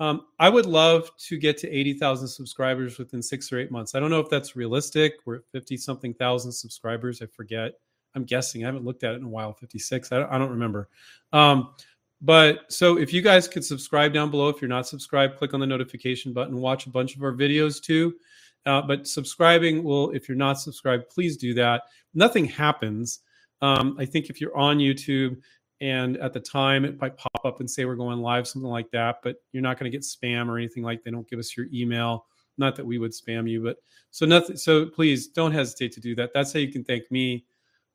Um, 0.00 0.26
I 0.38 0.48
would 0.48 0.66
love 0.66 1.10
to 1.28 1.38
get 1.38 1.58
to 1.58 1.70
80,000 1.70 2.26
subscribers 2.26 2.98
within 2.98 3.22
six 3.22 3.52
or 3.52 3.58
eight 3.58 3.70
months. 3.70 3.94
I 3.94 4.00
don't 4.00 4.10
know 4.10 4.20
if 4.20 4.28
that's 4.28 4.56
realistic. 4.56 5.14
We're 5.24 5.36
at 5.36 5.46
50 5.52 5.76
something 5.76 6.14
thousand 6.14 6.52
subscribers. 6.52 7.22
I 7.22 7.26
forget. 7.26 7.74
I'm 8.14 8.24
guessing. 8.24 8.64
I 8.64 8.66
haven't 8.66 8.84
looked 8.84 9.04
at 9.04 9.12
it 9.12 9.18
in 9.18 9.24
a 9.24 9.28
while. 9.28 9.52
56. 9.52 10.12
I 10.12 10.18
don't, 10.18 10.30
I 10.30 10.38
don't 10.38 10.50
remember. 10.50 10.88
Um, 11.32 11.74
but 12.20 12.72
so 12.72 12.98
if 12.98 13.12
you 13.12 13.20
guys 13.20 13.48
could 13.48 13.64
subscribe 13.64 14.12
down 14.12 14.30
below, 14.30 14.48
if 14.48 14.60
you're 14.60 14.68
not 14.68 14.86
subscribed, 14.86 15.36
click 15.36 15.54
on 15.54 15.60
the 15.60 15.66
notification 15.66 16.32
button, 16.32 16.56
watch 16.56 16.86
a 16.86 16.90
bunch 16.90 17.16
of 17.16 17.22
our 17.22 17.32
videos 17.32 17.82
too. 17.82 18.14
Uh, 18.64 18.80
but 18.80 19.08
subscribing 19.08 19.82
will, 19.82 20.10
if 20.12 20.28
you're 20.28 20.36
not 20.36 20.60
subscribed, 20.60 21.08
please 21.08 21.36
do 21.36 21.52
that. 21.54 21.82
Nothing 22.14 22.44
happens. 22.44 23.20
Um, 23.60 23.96
I 23.98 24.04
think 24.04 24.30
if 24.30 24.40
you're 24.40 24.56
on 24.56 24.78
YouTube, 24.78 25.36
and 25.82 26.16
at 26.18 26.32
the 26.32 26.40
time 26.40 26.84
it 26.84 26.98
might 27.00 27.16
pop 27.16 27.44
up 27.44 27.58
and 27.58 27.68
say 27.68 27.84
we're 27.84 27.96
going 27.96 28.20
live 28.20 28.46
something 28.46 28.70
like 28.70 28.90
that 28.92 29.16
but 29.22 29.36
you're 29.50 29.62
not 29.62 29.78
going 29.78 29.90
to 29.90 29.94
get 29.94 30.02
spam 30.02 30.48
or 30.48 30.56
anything 30.56 30.82
like 30.82 31.02
they 31.02 31.10
don't 31.10 31.28
give 31.28 31.38
us 31.38 31.56
your 31.56 31.66
email 31.74 32.26
not 32.56 32.76
that 32.76 32.86
we 32.86 32.98
would 32.98 33.10
spam 33.10 33.50
you 33.50 33.62
but 33.62 33.76
so 34.10 34.24
nothing 34.24 34.56
so 34.56 34.86
please 34.86 35.26
don't 35.26 35.52
hesitate 35.52 35.92
to 35.92 36.00
do 36.00 36.14
that 36.14 36.30
that's 36.32 36.52
how 36.52 36.60
you 36.60 36.72
can 36.72 36.84
thank 36.84 37.10
me 37.10 37.44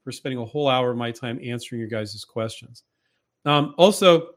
for 0.08 0.14
spending 0.14 0.40
a 0.40 0.46
whole 0.46 0.70
hour 0.70 0.92
of 0.92 0.98
my 0.98 1.12
time 1.12 1.38
answering 1.44 1.82
your 1.82 1.90
guys' 1.90 2.24
questions 2.24 2.84
um, 3.44 3.76
also 3.78 4.30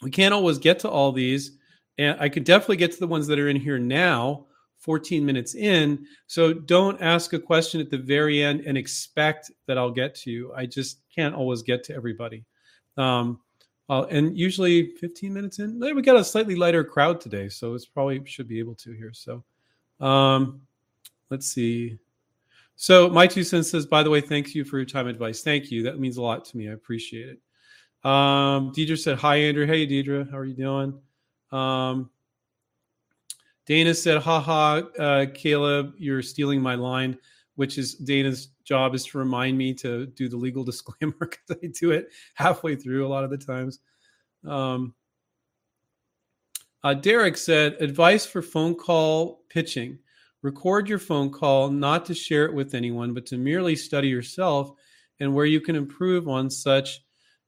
we 0.00 0.10
can't 0.10 0.32
always 0.32 0.56
get 0.56 0.78
to 0.78 0.88
all 0.88 1.12
these 1.12 1.58
and 1.98 2.18
i 2.20 2.26
can 2.26 2.42
definitely 2.42 2.78
get 2.78 2.90
to 2.90 3.00
the 3.00 3.06
ones 3.06 3.26
that 3.26 3.38
are 3.38 3.50
in 3.50 3.56
here 3.56 3.78
now 3.78 4.46
14 4.78 5.22
minutes 5.26 5.54
in 5.54 6.06
so 6.26 6.54
don't 6.54 6.98
ask 7.02 7.34
a 7.34 7.38
question 7.38 7.82
at 7.82 7.90
the 7.90 7.98
very 7.98 8.42
end 8.42 8.62
and 8.62 8.78
expect 8.78 9.50
that 9.66 9.76
i'll 9.76 9.90
get 9.90 10.14
to 10.14 10.30
you 10.30 10.54
i 10.56 10.64
just 10.64 11.02
can't 11.14 11.34
always 11.34 11.60
get 11.60 11.84
to 11.84 11.94
everybody 11.94 12.42
um, 12.96 13.40
uh, 13.90 14.06
and 14.08 14.38
usually 14.38 14.94
15 14.96 15.34
minutes 15.34 15.58
in, 15.58 15.78
we 15.80 16.00
got 16.00 16.16
a 16.16 16.24
slightly 16.24 16.54
lighter 16.54 16.82
crowd 16.82 17.20
today, 17.20 17.50
so 17.50 17.74
it's 17.74 17.84
probably 17.84 18.24
should 18.24 18.46
be 18.48 18.58
able 18.58 18.76
to 18.76 18.92
here. 18.92 19.12
So, 19.12 19.42
um, 20.00 20.62
let's 21.28 21.48
see. 21.48 21.98
So 22.80 23.10
my 23.10 23.26
two 23.26 23.44
cents 23.44 23.70
says, 23.70 23.84
by 23.84 24.02
the 24.02 24.08
way, 24.08 24.20
thank 24.20 24.54
you 24.54 24.64
for 24.64 24.78
your 24.78 24.86
time 24.86 25.06
advice. 25.06 25.42
Thank 25.42 25.70
you. 25.70 25.82
That 25.82 25.98
means 25.98 26.16
a 26.16 26.22
lot 26.22 26.44
to 26.46 26.56
me. 26.56 26.68
I 26.68 26.72
appreciate 26.72 27.28
it. 27.28 27.38
Um, 28.08 28.72
Deidre 28.72 28.98
said, 28.98 29.18
hi, 29.18 29.36
Andrew. 29.36 29.66
Hey, 29.66 29.86
Deidre. 29.86 30.30
How 30.30 30.38
are 30.38 30.46
you 30.46 30.54
doing? 30.54 30.98
Um, 31.52 32.08
Dana 33.66 33.92
said, 33.92 34.22
haha, 34.22 34.80
uh, 34.98 35.26
Caleb, 35.34 35.92
you're 35.98 36.22
stealing 36.22 36.62
my 36.62 36.74
line 36.74 37.18
which 37.60 37.76
is 37.76 37.94
Dana's 37.94 38.48
job 38.64 38.94
is 38.94 39.04
to 39.04 39.18
remind 39.18 39.58
me 39.58 39.74
to 39.74 40.06
do 40.06 40.30
the 40.30 40.36
legal 40.36 40.64
disclaimer 40.72 41.14
because 41.18 41.58
I 41.62 41.66
do 41.78 41.90
it 41.90 42.08
halfway 42.32 42.74
through 42.74 43.06
a 43.06 43.10
lot 43.10 43.22
of 43.22 43.28
the 43.28 43.36
times. 43.36 43.80
Um, 44.46 44.94
uh, 46.82 46.94
Derek 46.94 47.36
said, 47.36 47.76
advice 47.80 48.24
for 48.24 48.40
phone 48.40 48.74
call 48.74 49.42
pitching. 49.50 49.98
Record 50.42 50.88
your 50.88 50.98
phone 50.98 51.30
call, 51.30 51.70
not 51.70 52.06
to 52.06 52.14
share 52.14 52.46
it 52.46 52.54
with 52.54 52.74
anyone, 52.74 53.12
but 53.12 53.26
to 53.26 53.36
merely 53.36 53.76
study 53.76 54.08
yourself 54.08 54.72
and 55.20 55.34
where 55.34 55.44
you 55.44 55.60
can 55.60 55.76
improve 55.76 56.28
on 56.28 56.48
such 56.48 57.00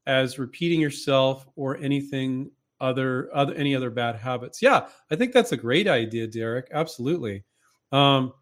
as 0.05 0.37
repeating 0.37 0.79
yourself 0.79 1.47
or 1.55 1.77
anything 1.77 2.51
other, 2.79 3.29
other 3.33 3.53
any 3.55 3.75
other 3.75 3.89
bad 3.89 4.15
habits. 4.15 4.61
Yeah, 4.61 4.87
I 5.09 5.15
think 5.15 5.33
that's 5.33 5.53
a 5.53 5.57
great 5.57 5.87
idea, 5.87 6.27
Derek. 6.27 6.67
Absolutely. 6.71 7.43
Um, 7.91 8.33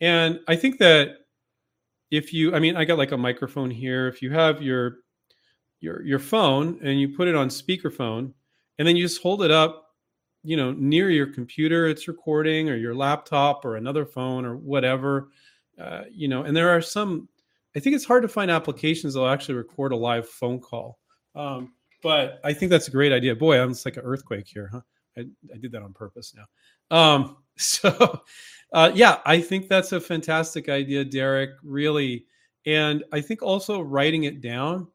and 0.00 0.40
I 0.46 0.56
think 0.56 0.78
that 0.78 1.16
if 2.10 2.32
you, 2.32 2.54
I 2.54 2.60
mean, 2.60 2.76
I 2.76 2.84
got 2.84 2.98
like 2.98 3.12
a 3.12 3.16
microphone 3.16 3.70
here. 3.70 4.06
If 4.08 4.22
you 4.22 4.30
have 4.30 4.62
your 4.62 4.98
your 5.80 6.02
your 6.02 6.18
phone 6.18 6.78
and 6.82 7.00
you 7.00 7.16
put 7.16 7.28
it 7.28 7.34
on 7.34 7.48
speakerphone, 7.48 8.32
and 8.78 8.86
then 8.86 8.96
you 8.96 9.04
just 9.04 9.22
hold 9.22 9.42
it 9.42 9.50
up, 9.50 9.85
you 10.46 10.56
know, 10.56 10.72
near 10.72 11.10
your 11.10 11.26
computer, 11.26 11.88
it's 11.88 12.06
recording, 12.06 12.70
or 12.70 12.76
your 12.76 12.94
laptop, 12.94 13.64
or 13.64 13.76
another 13.76 14.06
phone, 14.06 14.44
or 14.44 14.56
whatever, 14.56 15.28
uh, 15.80 16.02
you 16.10 16.28
know. 16.28 16.44
And 16.44 16.56
there 16.56 16.70
are 16.70 16.80
some. 16.80 17.28
I 17.74 17.80
think 17.80 17.96
it's 17.96 18.04
hard 18.04 18.22
to 18.22 18.28
find 18.28 18.50
applications 18.50 19.14
that'll 19.14 19.28
actually 19.28 19.56
record 19.56 19.92
a 19.92 19.96
live 19.96 20.28
phone 20.28 20.60
call. 20.60 20.98
Um, 21.34 21.74
but 22.02 22.40
I 22.44 22.52
think 22.52 22.70
that's 22.70 22.88
a 22.88 22.92
great 22.92 23.12
idea. 23.12 23.34
Boy, 23.34 23.60
I'm 23.60 23.70
just 23.70 23.84
like 23.84 23.96
an 23.96 24.04
earthquake 24.04 24.46
here, 24.46 24.70
huh? 24.72 24.80
I, 25.18 25.22
I 25.52 25.58
did 25.58 25.72
that 25.72 25.82
on 25.82 25.92
purpose 25.92 26.32
now. 26.34 26.96
Um, 26.96 27.36
so 27.56 28.20
uh, 28.72 28.92
yeah, 28.94 29.18
I 29.26 29.40
think 29.40 29.68
that's 29.68 29.92
a 29.92 30.00
fantastic 30.00 30.68
idea, 30.68 31.04
Derek. 31.04 31.50
Really, 31.64 32.26
and 32.64 33.04
I 33.12 33.20
think 33.20 33.42
also 33.42 33.80
writing 33.80 34.24
it 34.24 34.40
down 34.40 34.86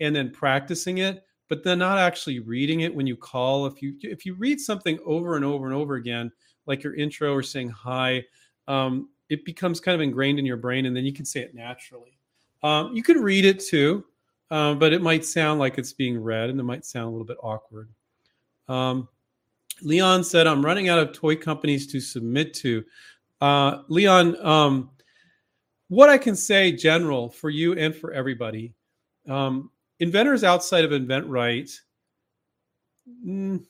and 0.00 0.14
then 0.14 0.30
practicing 0.30 0.98
it, 0.98 1.24
but 1.52 1.62
then 1.62 1.78
not 1.78 1.98
actually 1.98 2.38
reading 2.38 2.80
it 2.80 2.94
when 2.94 3.06
you 3.06 3.14
call. 3.14 3.66
If 3.66 3.82
you 3.82 3.92
if 4.00 4.24
you 4.24 4.32
read 4.32 4.58
something 4.58 4.98
over 5.04 5.36
and 5.36 5.44
over 5.44 5.66
and 5.66 5.74
over 5.74 5.96
again, 5.96 6.32
like 6.64 6.82
your 6.82 6.94
intro 6.94 7.34
or 7.34 7.42
saying 7.42 7.68
hi, 7.68 8.24
um, 8.68 9.10
it 9.28 9.44
becomes 9.44 9.78
kind 9.78 9.94
of 9.94 10.00
ingrained 10.00 10.38
in 10.38 10.46
your 10.46 10.56
brain, 10.56 10.86
and 10.86 10.96
then 10.96 11.04
you 11.04 11.12
can 11.12 11.26
say 11.26 11.40
it 11.40 11.54
naturally. 11.54 12.18
Um, 12.62 12.94
you 12.94 13.02
can 13.02 13.20
read 13.20 13.44
it 13.44 13.60
too, 13.60 14.02
um, 14.50 14.78
but 14.78 14.94
it 14.94 15.02
might 15.02 15.26
sound 15.26 15.60
like 15.60 15.76
it's 15.76 15.92
being 15.92 16.18
read, 16.18 16.48
and 16.48 16.58
it 16.58 16.62
might 16.62 16.86
sound 16.86 17.08
a 17.08 17.10
little 17.10 17.26
bit 17.26 17.36
awkward. 17.42 17.90
Um, 18.66 19.06
Leon 19.82 20.24
said, 20.24 20.46
"I'm 20.46 20.64
running 20.64 20.88
out 20.88 21.00
of 21.00 21.12
toy 21.12 21.36
companies 21.36 21.86
to 21.88 22.00
submit 22.00 22.54
to." 22.54 22.82
Uh, 23.42 23.82
Leon, 23.88 24.42
um, 24.42 24.90
what 25.88 26.08
I 26.08 26.16
can 26.16 26.34
say, 26.34 26.72
general, 26.72 27.28
for 27.28 27.50
you 27.50 27.74
and 27.74 27.94
for 27.94 28.10
everybody, 28.14 28.72
um, 29.28 29.68
inventors 30.00 30.44
outside 30.44 30.84
of 30.84 30.90
InventRight, 30.90 31.72
mm, 33.26 33.64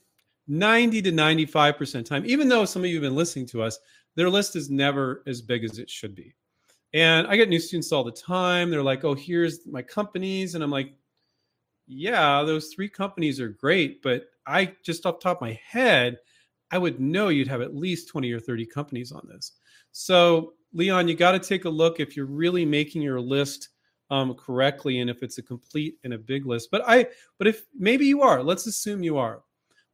90 0.49 1.03
to 1.03 1.13
95% 1.13 2.07
time, 2.07 2.25
even 2.27 2.49
though 2.49 2.65
some 2.65 2.83
of 2.83 2.89
you 2.89 2.97
have 2.97 3.03
been 3.03 3.17
listening 3.17 3.47
to 3.47 3.63
us, 3.63 3.79
their 4.15 4.29
list 4.29 4.57
is 4.57 4.71
never 4.71 5.23
as 5.27 5.41
big 5.41 5.65
as 5.65 5.79
it 5.79 5.89
should 5.89 6.15
be. 6.15 6.35
And 6.95 7.27
I 7.27 7.37
get 7.37 7.49
new 7.49 7.59
students 7.59 7.93
all 7.93 8.05
the 8.05 8.13
time. 8.13 8.71
They're 8.71 8.83
like, 8.83 9.05
oh, 9.05 9.15
here's 9.15 9.67
my 9.67 9.81
companies. 9.81 10.55
And 10.55 10.63
I'm 10.63 10.71
like, 10.71 10.93
yeah, 11.87 12.43
those 12.43 12.69
three 12.69 12.89
companies 12.89 13.41
are 13.41 13.49
great. 13.49 14.03
But 14.03 14.27
I 14.47 14.75
just 14.85 15.07
off 15.07 15.21
top 15.21 15.39
of 15.39 15.41
my 15.41 15.59
head, 15.67 16.19
I 16.71 16.79
would 16.79 17.01
know 17.01 17.29
you'd 17.29 17.49
have 17.49 17.63
at 17.63 17.77
least 17.77 18.09
20 18.09 18.31
or 18.33 18.41
30 18.41 18.67
companies 18.67 19.13
on 19.13 19.27
this. 19.27 19.53
So, 19.93 20.55
Leon, 20.75 21.09
you 21.09 21.15
got 21.15 21.33
to 21.33 21.39
take 21.39 21.65
a 21.65 21.71
look 21.71 22.01
if 22.01 22.17
you're 22.17 22.27
really 22.27 22.65
making 22.65 23.03
your 23.03 23.21
list 23.21 23.71
um, 24.13 24.35
correctly 24.35 25.01
and 25.01 25.09
if 25.09 25.23
it's 25.23 25.39
a 25.39 25.43
complete 25.43 25.97
and 26.05 26.13
a 26.13 26.19
big 26.19 26.45
list. 26.45 26.69
But 26.71 26.83
I, 26.87 27.07
but 27.39 27.47
if 27.47 27.65
maybe 27.77 28.05
you 28.07 28.21
are, 28.21 28.43
let's 28.43 28.67
assume 28.67 29.03
you 29.03 29.17
are. 29.17 29.43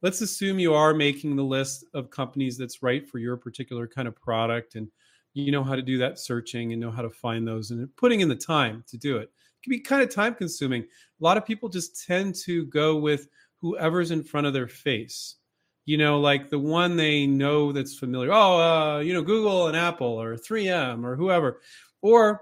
Let's 0.01 0.19
assume 0.19 0.59
you 0.59 0.73
are 0.73 0.93
making 0.93 1.37
the 1.37 1.43
list 1.43 1.85
of 1.93 2.09
companies 2.09 2.57
that's 2.57 2.83
right 2.83 3.07
for 3.07 3.17
your 3.17 3.37
particular 3.37 3.87
kind 3.87 4.07
of 4.07 4.15
product 4.15 4.75
and 4.75 4.89
you 5.33 5.51
know 5.51 5.63
how 5.63 5.75
to 5.75 5.81
do 5.81 5.97
that 5.99 6.19
searching 6.19 6.73
and 6.73 6.81
know 6.81 6.91
how 6.91 7.01
to 7.01 7.09
find 7.09 7.47
those 7.47 7.71
and 7.71 7.95
putting 7.95 8.19
in 8.19 8.27
the 8.27 8.35
time 8.35 8.83
to 8.87 8.97
do 8.97 9.17
it. 9.17 9.23
It 9.23 9.63
can 9.63 9.71
be 9.71 9.79
kind 9.79 10.01
of 10.01 10.13
time 10.13 10.35
consuming. 10.35 10.81
A 10.83 11.23
lot 11.23 11.37
of 11.37 11.45
people 11.45 11.69
just 11.69 12.05
tend 12.05 12.35
to 12.43 12.65
go 12.65 12.97
with 12.97 13.29
whoever's 13.55 14.11
in 14.11 14.23
front 14.23 14.47
of 14.47 14.53
their 14.53 14.67
face. 14.67 15.35
You 15.85 15.97
know, 15.97 16.19
like 16.19 16.49
the 16.49 16.59
one 16.59 16.97
they 16.97 17.25
know 17.25 17.71
that's 17.71 17.97
familiar. 17.97 18.31
Oh, 18.33 18.59
uh, 18.59 18.99
you 18.99 19.13
know, 19.13 19.21
Google 19.21 19.67
and 19.67 19.77
Apple 19.77 20.21
or 20.21 20.35
3M 20.35 21.05
or 21.05 21.15
whoever. 21.15 21.61
Or 22.01 22.41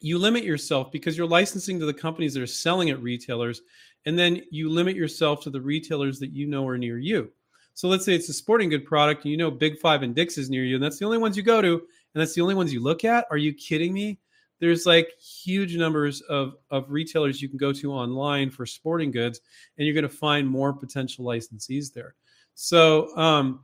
you 0.00 0.18
limit 0.18 0.44
yourself 0.44 0.90
because 0.90 1.16
you're 1.16 1.26
licensing 1.26 1.78
to 1.78 1.86
the 1.86 1.94
companies 1.94 2.34
that 2.34 2.42
are 2.42 2.46
selling 2.46 2.90
at 2.90 3.02
retailers 3.02 3.62
and 4.06 4.18
then 4.18 4.42
you 4.50 4.70
limit 4.70 4.96
yourself 4.96 5.42
to 5.42 5.50
the 5.50 5.60
retailers 5.60 6.18
that 6.18 6.30
you 6.30 6.46
know 6.46 6.66
are 6.66 6.78
near 6.78 6.98
you. 6.98 7.30
So 7.74 7.88
let's 7.88 8.04
say 8.04 8.14
it's 8.14 8.28
a 8.28 8.34
sporting 8.34 8.70
good 8.70 8.84
product 8.84 9.24
and 9.24 9.30
you 9.30 9.36
know 9.36 9.50
big 9.50 9.78
five 9.78 10.02
and 10.02 10.14
Dick's 10.14 10.38
is 10.38 10.50
near 10.50 10.64
you 10.64 10.76
and 10.76 10.84
that's 10.84 10.98
the 10.98 11.04
only 11.04 11.18
ones 11.18 11.36
you 11.36 11.42
go 11.42 11.60
to 11.60 11.74
and 11.74 12.20
that's 12.20 12.34
the 12.34 12.40
only 12.40 12.54
ones 12.54 12.72
you 12.72 12.80
look 12.80 13.04
at? 13.04 13.26
Are 13.30 13.36
you 13.36 13.52
kidding 13.52 13.92
me? 13.92 14.18
There's 14.58 14.84
like 14.84 15.08
huge 15.18 15.76
numbers 15.76 16.20
of, 16.22 16.54
of 16.70 16.90
retailers 16.90 17.40
you 17.40 17.48
can 17.48 17.58
go 17.58 17.72
to 17.72 17.92
online 17.92 18.50
for 18.50 18.66
sporting 18.66 19.10
goods 19.10 19.40
and 19.78 19.86
you're 19.86 19.94
going 19.94 20.02
to 20.02 20.08
find 20.08 20.46
more 20.46 20.72
potential 20.72 21.24
licensees 21.24 21.92
there. 21.92 22.14
So 22.54 23.16
um, 23.16 23.60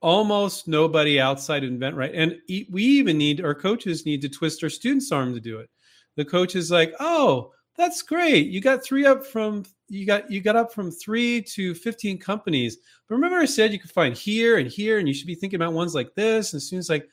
almost 0.00 0.68
nobody 0.68 1.18
outside 1.20 1.62
InventRight 1.62 2.12
And 2.14 2.36
we 2.70 2.82
even 2.82 3.18
need, 3.18 3.44
our 3.44 3.54
coaches 3.54 4.06
need 4.06 4.22
to 4.22 4.28
twist 4.28 4.62
our 4.62 4.70
students' 4.70 5.10
arm 5.10 5.34
to 5.34 5.40
do 5.40 5.58
it. 5.58 5.70
The 6.16 6.24
coach 6.24 6.54
is 6.54 6.70
like, 6.70 6.94
oh, 7.00 7.52
that's 7.76 8.02
great. 8.02 8.48
You 8.48 8.60
got 8.60 8.82
three 8.82 9.04
up 9.04 9.26
from 9.26 9.64
you 9.88 10.06
got 10.06 10.30
you 10.30 10.40
got 10.40 10.56
up 10.56 10.72
from 10.72 10.90
three 10.90 11.42
to 11.42 11.74
15 11.74 12.18
companies. 12.18 12.78
But 13.08 13.16
remember, 13.16 13.38
I 13.38 13.44
said 13.44 13.72
you 13.72 13.78
could 13.78 13.90
find 13.90 14.16
here 14.16 14.58
and 14.58 14.68
here, 14.68 14.98
and 14.98 15.06
you 15.06 15.14
should 15.14 15.26
be 15.26 15.34
thinking 15.34 15.60
about 15.60 15.74
ones 15.74 15.94
like 15.94 16.14
this. 16.14 16.52
And 16.52 16.62
students 16.62 16.88
like, 16.88 17.08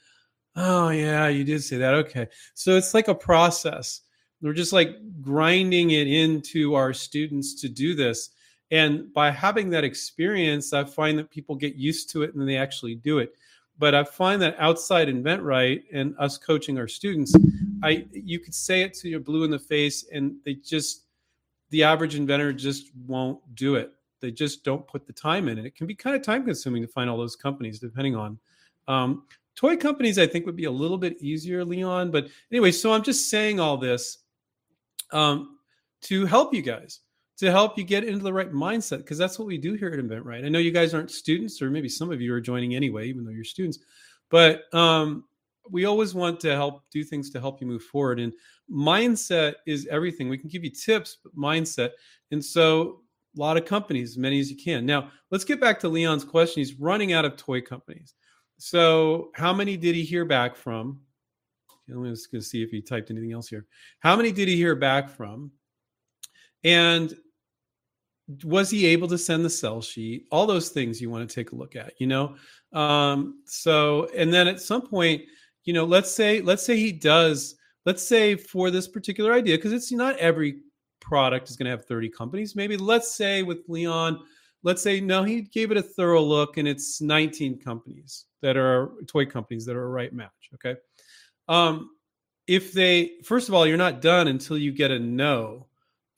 oh 0.56 0.90
yeah, 0.90 1.28
you 1.28 1.44
did 1.44 1.64
say 1.64 1.78
that. 1.78 1.94
Okay. 1.94 2.28
So 2.54 2.78
it's 2.78 2.94
like 2.94 3.10
a 3.10 3.16
process. 3.16 4.02
We're 4.42 4.54
just 4.54 4.74
like 4.74 4.98
grinding 5.22 5.92
it 5.92 6.08
into 6.08 6.76
our 6.76 6.94
students 6.94 7.62
to 7.62 7.70
do 7.70 7.94
this. 7.96 8.30
And 8.74 9.14
by 9.14 9.30
having 9.30 9.70
that 9.70 9.84
experience, 9.84 10.74
I 10.74 10.84
find 10.84 11.20
that 11.20 11.30
people 11.30 11.56
get 11.56 11.76
used 11.76 12.10
to 12.10 12.24
it 12.24 12.34
and 12.34 12.50
they 12.50 12.58
actually 12.58 12.96
do 12.96 13.20
it. 13.20 13.36
But 13.78 13.94
I 13.94 14.04
find 14.04 14.42
that 14.42 14.56
outside 14.58 15.10
InventRight 15.10 15.84
and 15.94 16.16
us 16.18 16.40
coaching 16.40 16.80
our 16.80 16.88
students, 16.88 17.36
I 17.84 18.08
you 18.12 18.40
could 18.40 18.56
say 18.56 18.82
it 18.82 18.96
to 18.96 19.10
your 19.10 19.20
blue 19.20 19.44
in 19.44 19.52
the 19.52 19.60
face, 19.60 20.08
and 20.12 20.38
they 20.44 20.56
just 20.56 21.04
the 21.70 21.84
average 21.84 22.16
inventor 22.16 22.52
just 22.52 22.90
won't 23.06 23.40
do 23.54 23.76
it. 23.76 23.92
They 24.22 24.32
just 24.32 24.64
don't 24.64 24.88
put 24.88 25.06
the 25.06 25.14
time 25.14 25.50
in, 25.50 25.60
and 25.60 25.68
it 25.68 25.76
can 25.76 25.86
be 25.86 25.94
kind 25.94 26.16
of 26.16 26.24
time 26.24 26.44
consuming 26.44 26.82
to 26.82 26.88
find 26.88 27.12
all 27.12 27.18
those 27.18 27.36
companies, 27.36 27.80
depending 27.80 28.16
on. 28.16 28.40
Um, 28.88 29.26
toy 29.56 29.78
companies, 29.78 30.18
I 30.18 30.26
think, 30.26 30.48
would 30.48 30.56
be 30.56 30.66
a 30.66 30.72
little 30.72 30.98
bit 30.98 31.22
easier, 31.22 31.64
Leon. 31.64 32.10
But 32.10 32.28
anyway, 32.52 32.72
so 32.72 32.92
I'm 32.92 33.04
just 33.04 33.30
saying 33.30 33.60
all 33.60 33.78
this 33.78 34.18
um, 35.12 35.60
to 36.04 36.26
help 36.26 36.56
you 36.56 36.64
guys 36.64 37.02
to 37.38 37.52
help 37.52 37.78
you 37.78 37.84
get 37.84 38.04
into 38.04 38.20
the 38.20 38.34
right 38.34 38.52
mindset 38.52 38.98
because 38.98 39.18
that's 39.18 39.40
what 39.40 39.48
we 39.48 39.58
do 39.58 39.74
here 39.74 39.90
at 39.90 40.00
InventRight. 40.00 40.46
I 40.46 40.50
know 40.50 40.60
you 40.60 40.72
guys 40.72 40.94
aren't 40.94 41.12
students, 41.12 41.62
or 41.62 41.70
maybe 41.70 41.90
some 41.90 42.12
of 42.12 42.22
you 42.22 42.34
are 42.34 42.42
joining 42.42 42.76
anyway, 42.76 43.08
even 43.08 43.26
though 43.26 43.32
you're 43.32 43.44
students, 43.44 43.80
but 44.30 44.74
um, 44.74 45.26
we 45.70 45.86
always 45.86 46.14
want 46.14 46.40
to 46.42 46.54
help 46.54 46.84
do 46.92 47.04
things 47.04 47.30
to 47.32 47.40
help 47.40 47.62
you 47.62 47.68
move 47.68 47.84
forward. 47.84 48.20
And 48.20 48.34
mindset 48.72 49.56
is 49.66 49.88
everything. 49.90 50.30
We 50.30 50.38
can 50.38 50.50
give 50.50 50.64
you 50.64 50.70
tips, 50.70 51.18
but 51.24 51.36
mindset. 51.36 51.92
And 52.32 52.44
so, 52.44 53.00
a 53.36 53.40
lot 53.40 53.58
of 53.58 53.66
companies, 53.66 54.12
as 54.12 54.18
many 54.18 54.40
as 54.40 54.52
you 54.52 54.58
can. 54.58 54.86
Now, 54.86 55.10
let's 55.32 55.44
get 55.44 55.60
back 55.60 55.80
to 55.80 55.90
Leon's 55.90 56.24
question. 56.24 56.62
He's 56.62 56.80
running 56.80 57.14
out 57.14 57.26
of 57.26 57.36
toy 57.36 57.62
companies. 57.62 58.14
So, 58.60 59.32
how 59.34 59.54
many 59.54 59.76
did 59.76 59.96
he 59.96 60.04
hear 60.04 60.24
back 60.24 60.56
from? 60.56 61.00
I'm 61.90 62.06
just 62.06 62.32
going 62.32 62.42
to 62.42 62.48
see 62.48 62.64
if 62.64 62.70
he 62.70 62.82
typed 62.82 63.10
anything 63.10 63.34
else 63.34 63.48
here. 63.48 63.66
How 64.00 64.16
many 64.16 64.32
did 64.32 64.48
he 64.48 64.56
hear 64.56 64.76
back 64.76 65.10
from? 65.10 65.52
And 66.64 67.14
was 68.44 68.70
he 68.70 68.86
able 68.88 69.08
to 69.10 69.18
send 69.18 69.44
the 69.44 69.50
sell 69.50 69.82
sheet? 69.82 70.28
All 70.32 70.46
those 70.46 70.70
things 70.70 71.02
you 71.02 71.10
want 71.10 71.28
to 71.28 71.36
take 71.36 71.52
a 71.52 71.56
look 71.56 71.76
at, 71.76 71.94
you 72.00 72.08
know? 72.08 72.36
Um, 72.74 73.42
so, 73.46 74.08
and 74.16 74.34
then 74.34 74.48
at 74.48 74.62
some 74.62 74.82
point, 74.82 75.24
you 75.66 75.74
know, 75.74 75.86
let's 75.86 76.12
say, 76.12 76.42
let's 76.42 76.66
say 76.66 76.78
he 76.78 76.92
does, 76.92 77.56
let's 77.86 78.08
say 78.08 78.36
for 78.36 78.72
this 78.72 78.88
particular 78.88 79.34
idea, 79.34 79.58
because 79.58 79.74
it's 79.74 79.92
not 79.92 80.18
every 80.18 80.60
product 81.02 81.50
is 81.50 81.58
going 81.58 81.66
to 81.66 81.72
have 81.72 81.86
30 81.86 82.10
companies. 82.10 82.56
Maybe 82.56 82.78
let's 82.78 83.16
say 83.16 83.44
with 83.44 83.60
Leon, 83.68 84.20
let's 84.64 84.82
say 84.82 85.00
no, 85.00 85.24
he 85.24 85.42
gave 85.42 85.72
it 85.72 85.78
a 85.78 85.84
thorough 85.84 86.22
look 86.22 86.58
and 86.58 86.68
it's 86.68 87.02
19 87.02 87.60
companies 87.60 88.26
that 88.42 88.58
are 88.58 88.92
toy 89.08 89.26
companies 89.26 89.66
that 89.66 89.76
are 89.76 89.84
a 89.84 89.90
right 89.90 90.14
match. 90.14 90.50
Okay. 90.56 90.76
Um, 91.48 91.90
if 92.48 92.74
they, 92.74 93.14
first 93.24 93.48
of 93.48 93.54
all, 93.54 93.68
you're 93.68 93.78
not 93.78 94.02
done 94.02 94.28
until 94.28 94.58
you 94.58 94.72
get 94.72 94.92
a 94.92 95.00
no 95.00 95.68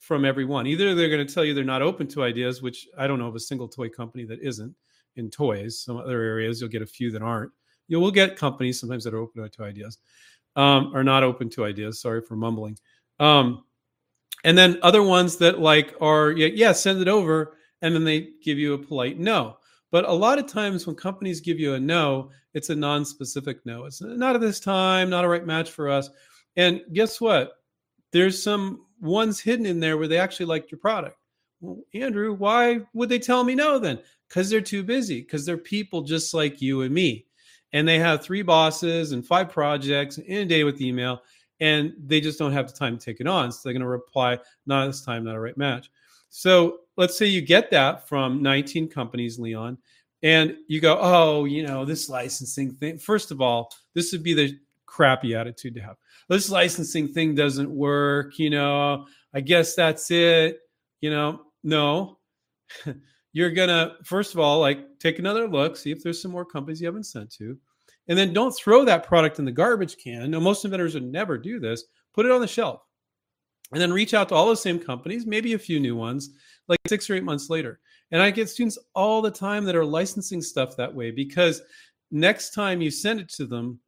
from 0.06 0.24
everyone. 0.24 0.68
Either 0.68 0.94
they're 0.94 1.08
going 1.08 1.26
to 1.26 1.34
tell 1.34 1.44
you 1.44 1.52
they're 1.52 1.64
not 1.64 1.82
open 1.82 2.06
to 2.06 2.22
ideas, 2.22 2.62
which 2.62 2.86
I 2.96 3.08
don't 3.08 3.18
know 3.18 3.26
of 3.26 3.34
a 3.34 3.40
single 3.40 3.66
toy 3.66 3.88
company 3.88 4.24
that 4.26 4.40
isn't 4.40 4.72
in 5.16 5.30
toys. 5.30 5.80
Some 5.80 5.96
other 5.96 6.22
areas 6.22 6.60
you'll 6.60 6.70
get 6.70 6.82
a 6.82 6.86
few 6.86 7.10
that 7.10 7.22
aren't. 7.22 7.50
You 7.88 7.98
will 7.98 8.12
get 8.12 8.36
companies 8.36 8.78
sometimes 8.78 9.02
that 9.02 9.14
are 9.14 9.18
open 9.18 9.48
to 9.48 9.64
ideas, 9.64 9.98
um, 10.54 10.94
are 10.94 11.02
not 11.02 11.24
open 11.24 11.50
to 11.50 11.64
ideas. 11.64 12.00
Sorry 12.00 12.20
for 12.20 12.36
mumbling. 12.36 12.78
Um, 13.18 13.64
and 14.44 14.56
then 14.56 14.78
other 14.82 15.02
ones 15.02 15.36
that 15.38 15.58
like 15.58 15.94
are 16.00 16.30
yeah, 16.30 16.48
yeah, 16.54 16.72
send 16.72 17.00
it 17.00 17.08
over, 17.08 17.56
and 17.82 17.92
then 17.92 18.04
they 18.04 18.28
give 18.44 18.58
you 18.58 18.74
a 18.74 18.78
polite 18.78 19.18
no. 19.18 19.56
But 19.90 20.04
a 20.04 20.12
lot 20.12 20.38
of 20.38 20.46
times 20.46 20.86
when 20.86 20.94
companies 20.94 21.40
give 21.40 21.58
you 21.58 21.74
a 21.74 21.80
no, 21.80 22.30
it's 22.54 22.70
a 22.70 22.76
non-specific 22.76 23.58
no. 23.64 23.86
It's 23.86 24.00
not 24.00 24.36
at 24.36 24.40
this 24.40 24.60
time, 24.60 25.10
not 25.10 25.24
a 25.24 25.28
right 25.28 25.46
match 25.46 25.70
for 25.70 25.88
us. 25.88 26.10
And 26.56 26.82
guess 26.92 27.20
what? 27.20 27.54
There's 28.12 28.40
some 28.40 28.85
ones 29.00 29.40
hidden 29.40 29.66
in 29.66 29.80
there 29.80 29.96
where 29.96 30.08
they 30.08 30.18
actually 30.18 30.46
liked 30.46 30.70
your 30.70 30.78
product. 30.78 31.18
Well, 31.60 31.82
Andrew, 31.94 32.34
why 32.34 32.80
would 32.92 33.08
they 33.08 33.18
tell 33.18 33.44
me 33.44 33.54
no 33.54 33.78
then? 33.78 33.98
Because 34.28 34.50
they're 34.50 34.60
too 34.60 34.82
busy, 34.82 35.20
because 35.20 35.46
they're 35.46 35.56
people 35.56 36.02
just 36.02 36.34
like 36.34 36.60
you 36.60 36.82
and 36.82 36.94
me. 36.94 37.26
And 37.72 37.86
they 37.86 37.98
have 37.98 38.22
three 38.22 38.42
bosses 38.42 39.12
and 39.12 39.26
five 39.26 39.50
projects 39.50 40.18
inundated 40.18 40.66
with 40.66 40.80
email, 40.80 41.22
and 41.60 41.94
they 41.98 42.20
just 42.20 42.38
don't 42.38 42.52
have 42.52 42.66
the 42.68 42.76
time 42.76 42.98
to 42.98 43.04
take 43.04 43.20
it 43.20 43.26
on. 43.26 43.50
So 43.50 43.60
they're 43.64 43.72
going 43.72 43.80
to 43.80 43.88
reply, 43.88 44.38
not 44.66 44.86
this 44.86 45.02
time, 45.02 45.24
not 45.24 45.36
a 45.36 45.40
right 45.40 45.56
match. 45.56 45.90
So 46.28 46.80
let's 46.96 47.16
say 47.16 47.26
you 47.26 47.40
get 47.40 47.70
that 47.70 48.08
from 48.08 48.42
19 48.42 48.88
companies, 48.88 49.38
Leon, 49.38 49.78
and 50.22 50.56
you 50.68 50.80
go, 50.80 50.98
oh, 51.00 51.44
you 51.44 51.66
know, 51.66 51.84
this 51.84 52.08
licensing 52.08 52.72
thing. 52.72 52.98
First 52.98 53.30
of 53.30 53.40
all, 53.40 53.72
this 53.94 54.12
would 54.12 54.22
be 54.22 54.34
the 54.34 54.58
crappy 54.86 55.34
attitude 55.34 55.74
to 55.74 55.80
have 55.80 55.96
this 56.28 56.50
licensing 56.50 57.08
thing 57.08 57.34
doesn't 57.34 57.70
work. 57.70 58.38
You 58.38 58.50
know, 58.50 59.06
I 59.34 59.40
guess 59.40 59.74
that's 59.74 60.10
it. 60.10 60.58
You 61.00 61.10
know, 61.10 61.42
no. 61.62 62.18
You're 63.32 63.50
gonna 63.50 63.96
first 64.04 64.32
of 64.32 64.40
all 64.40 64.60
like 64.60 64.98
take 64.98 65.18
another 65.18 65.46
look, 65.46 65.76
see 65.76 65.90
if 65.90 66.02
there's 66.02 66.22
some 66.22 66.30
more 66.30 66.44
companies 66.44 66.80
you 66.80 66.86
haven't 66.86 67.04
sent 67.04 67.30
to, 67.34 67.58
and 68.08 68.16
then 68.16 68.32
don't 68.32 68.56
throw 68.56 68.84
that 68.84 69.06
product 69.06 69.38
in 69.38 69.44
the 69.44 69.52
garbage 69.52 69.96
can. 69.98 70.30
No, 70.30 70.40
most 70.40 70.64
inventors 70.64 70.94
would 70.94 71.04
never 71.04 71.36
do 71.36 71.60
this. 71.60 71.84
Put 72.14 72.24
it 72.24 72.32
on 72.32 72.40
the 72.40 72.48
shelf, 72.48 72.80
and 73.72 73.80
then 73.80 73.92
reach 73.92 74.14
out 74.14 74.30
to 74.30 74.34
all 74.34 74.48
the 74.48 74.56
same 74.56 74.78
companies, 74.78 75.26
maybe 75.26 75.52
a 75.52 75.58
few 75.58 75.78
new 75.78 75.94
ones, 75.94 76.30
like 76.66 76.78
six 76.88 77.10
or 77.10 77.14
eight 77.14 77.24
months 77.24 77.50
later. 77.50 77.78
And 78.10 78.22
I 78.22 78.30
get 78.30 78.48
students 78.48 78.78
all 78.94 79.20
the 79.20 79.30
time 79.30 79.64
that 79.64 79.76
are 79.76 79.84
licensing 79.84 80.40
stuff 80.40 80.76
that 80.76 80.94
way 80.94 81.10
because 81.10 81.60
next 82.10 82.54
time 82.54 82.80
you 82.80 82.90
send 82.90 83.20
it 83.20 83.28
to 83.30 83.46
them, 83.46 83.80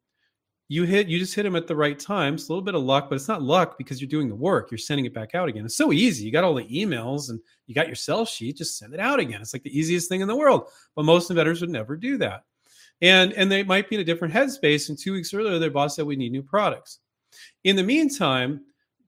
you 0.71 0.83
hit 0.83 1.07
you 1.07 1.17
just 1.17 1.33
hit 1.33 1.43
them 1.43 1.55
at 1.55 1.67
the 1.67 1.75
right 1.75 1.97
time. 1.97 2.35
It's 2.35 2.47
a 2.47 2.51
little 2.51 2.63
bit 2.63 2.75
of 2.75 2.83
luck, 2.83 3.09
but 3.09 3.15
it's 3.15 3.27
not 3.27 3.41
luck 3.41 3.75
because 3.77 3.99
you're 3.99 4.07
doing 4.07 4.29
the 4.29 4.35
work. 4.35 4.69
You're 4.69 4.77
sending 4.77 5.05
it 5.05 5.13
back 5.15 5.33
out 5.33 5.49
again. 5.49 5.65
It's 5.65 5.75
so 5.75 5.91
easy. 5.91 6.23
You 6.23 6.31
got 6.31 6.43
all 6.43 6.53
the 6.53 6.63
emails 6.65 7.29
and 7.29 7.39
you 7.65 7.73
got 7.73 7.87
your 7.87 7.95
sell 7.95 8.23
sheet. 8.23 8.57
Just 8.57 8.77
send 8.77 8.93
it 8.93 8.99
out 8.99 9.19
again. 9.19 9.41
It's 9.41 9.51
like 9.51 9.63
the 9.63 9.77
easiest 9.77 10.07
thing 10.09 10.21
in 10.21 10.27
the 10.27 10.35
world. 10.35 10.67
But 10.95 11.05
most 11.05 11.31
inventors 11.31 11.61
would 11.61 11.71
never 11.71 11.97
do 11.97 12.19
that. 12.19 12.43
And 13.01 13.33
and 13.33 13.51
they 13.51 13.63
might 13.63 13.89
be 13.89 13.95
in 13.95 14.01
a 14.01 14.05
different 14.05 14.33
headspace. 14.33 14.89
And 14.89 14.97
two 14.97 15.13
weeks 15.13 15.33
earlier, 15.33 15.57
their 15.57 15.71
boss 15.71 15.95
said 15.95 16.05
we 16.05 16.15
need 16.15 16.31
new 16.31 16.43
products. 16.43 16.99
In 17.63 17.75
the 17.75 17.83
meantime, 17.83 18.61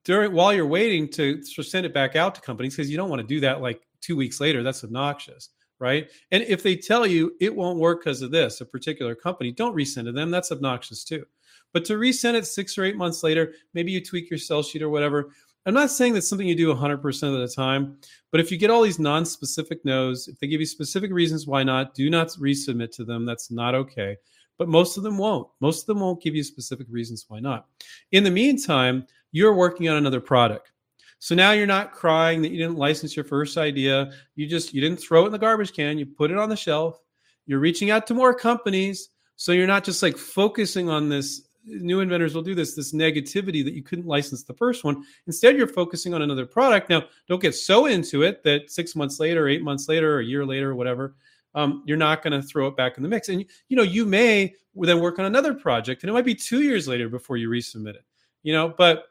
during 0.04 0.32
while 0.32 0.52
you're 0.52 0.66
waiting 0.66 1.08
to 1.10 1.42
send 1.44 1.86
it 1.86 1.94
back 1.94 2.16
out 2.16 2.34
to 2.34 2.40
companies, 2.40 2.74
because 2.74 2.90
you 2.90 2.96
don't 2.96 3.08
want 3.08 3.22
to 3.22 3.26
do 3.26 3.38
that 3.38 3.62
like 3.62 3.80
two 4.00 4.16
weeks 4.16 4.40
later. 4.40 4.64
That's 4.64 4.82
obnoxious 4.82 5.50
right? 5.78 6.08
And 6.30 6.44
if 6.44 6.62
they 6.62 6.76
tell 6.76 7.04
you 7.08 7.32
it 7.40 7.52
won't 7.52 7.76
work 7.76 8.04
because 8.04 8.22
of 8.22 8.30
this, 8.30 8.60
a 8.60 8.64
particular 8.64 9.16
company, 9.16 9.50
don't 9.50 9.74
resend 9.74 10.04
to 10.04 10.12
them. 10.12 10.30
That's 10.30 10.52
obnoxious 10.52 11.02
too. 11.02 11.26
But 11.72 11.84
to 11.86 11.94
resend 11.94 12.34
it 12.34 12.46
six 12.46 12.76
or 12.76 12.84
eight 12.84 12.96
months 12.96 13.22
later, 13.22 13.54
maybe 13.74 13.92
you 13.92 14.04
tweak 14.04 14.30
your 14.30 14.38
sell 14.38 14.62
sheet 14.62 14.82
or 14.82 14.90
whatever. 14.90 15.32
I'm 15.64 15.74
not 15.74 15.90
saying 15.90 16.14
that's 16.14 16.28
something 16.28 16.48
you 16.48 16.56
do 16.56 16.74
100% 16.74 17.22
of 17.22 17.48
the 17.48 17.54
time, 17.54 17.96
but 18.32 18.40
if 18.40 18.50
you 18.50 18.58
get 18.58 18.70
all 18.70 18.82
these 18.82 18.98
non 18.98 19.24
specific 19.24 19.84
no's, 19.84 20.26
if 20.26 20.38
they 20.40 20.48
give 20.48 20.60
you 20.60 20.66
specific 20.66 21.12
reasons 21.12 21.46
why 21.46 21.62
not, 21.62 21.94
do 21.94 22.10
not 22.10 22.28
resubmit 22.28 22.90
to 22.96 23.04
them. 23.04 23.24
That's 23.24 23.50
not 23.50 23.74
okay. 23.74 24.16
But 24.58 24.68
most 24.68 24.96
of 24.96 25.02
them 25.02 25.18
won't. 25.18 25.48
Most 25.60 25.82
of 25.82 25.86
them 25.86 26.00
won't 26.00 26.22
give 26.22 26.34
you 26.34 26.42
specific 26.42 26.86
reasons 26.90 27.26
why 27.28 27.38
not. 27.38 27.66
In 28.10 28.24
the 28.24 28.30
meantime, 28.30 29.06
you're 29.30 29.54
working 29.54 29.88
on 29.88 29.96
another 29.96 30.20
product. 30.20 30.72
So 31.20 31.36
now 31.36 31.52
you're 31.52 31.66
not 31.68 31.92
crying 31.92 32.42
that 32.42 32.50
you 32.50 32.58
didn't 32.58 32.76
license 32.76 33.14
your 33.14 33.24
first 33.24 33.56
idea. 33.56 34.10
You 34.34 34.48
just 34.48 34.74
you 34.74 34.80
didn't 34.80 34.98
throw 34.98 35.22
it 35.22 35.26
in 35.26 35.32
the 35.32 35.38
garbage 35.38 35.72
can. 35.72 35.96
You 35.96 36.06
put 36.06 36.32
it 36.32 36.36
on 36.36 36.48
the 36.48 36.56
shelf. 36.56 37.00
You're 37.46 37.60
reaching 37.60 37.92
out 37.92 38.08
to 38.08 38.14
more 38.14 38.34
companies. 38.34 39.10
So 39.36 39.52
you're 39.52 39.68
not 39.68 39.84
just 39.84 40.02
like 40.02 40.16
focusing 40.16 40.88
on 40.88 41.08
this 41.08 41.42
new 41.64 42.00
inventors 42.00 42.34
will 42.34 42.42
do 42.42 42.54
this 42.54 42.74
this 42.74 42.92
negativity 42.92 43.64
that 43.64 43.74
you 43.74 43.82
couldn't 43.82 44.06
license 44.06 44.42
the 44.42 44.54
first 44.54 44.84
one. 44.84 45.04
Instead 45.26 45.56
you're 45.56 45.66
focusing 45.66 46.14
on 46.14 46.22
another 46.22 46.46
product. 46.46 46.90
Now 46.90 47.04
don't 47.28 47.42
get 47.42 47.54
so 47.54 47.86
into 47.86 48.22
it 48.22 48.42
that 48.44 48.70
six 48.70 48.96
months 48.96 49.20
later 49.20 49.48
eight 49.48 49.62
months 49.62 49.88
later 49.88 50.16
or 50.16 50.20
a 50.20 50.24
year 50.24 50.44
later 50.44 50.70
or 50.70 50.74
whatever 50.74 51.14
um, 51.54 51.82
you're 51.86 51.98
not 51.98 52.22
going 52.22 52.32
to 52.32 52.46
throw 52.46 52.66
it 52.66 52.76
back 52.76 52.96
in 52.96 53.02
the 53.02 53.08
mix. 53.08 53.28
And 53.28 53.44
you 53.68 53.76
know 53.76 53.82
you 53.82 54.04
may 54.04 54.54
then 54.74 55.00
work 55.00 55.18
on 55.18 55.26
another 55.26 55.54
project 55.54 56.02
and 56.02 56.10
it 56.10 56.12
might 56.12 56.24
be 56.24 56.34
two 56.34 56.62
years 56.62 56.88
later 56.88 57.08
before 57.08 57.36
you 57.36 57.48
resubmit 57.48 57.94
it 57.94 58.04
you 58.42 58.52
know 58.52 58.74
but 58.76 59.04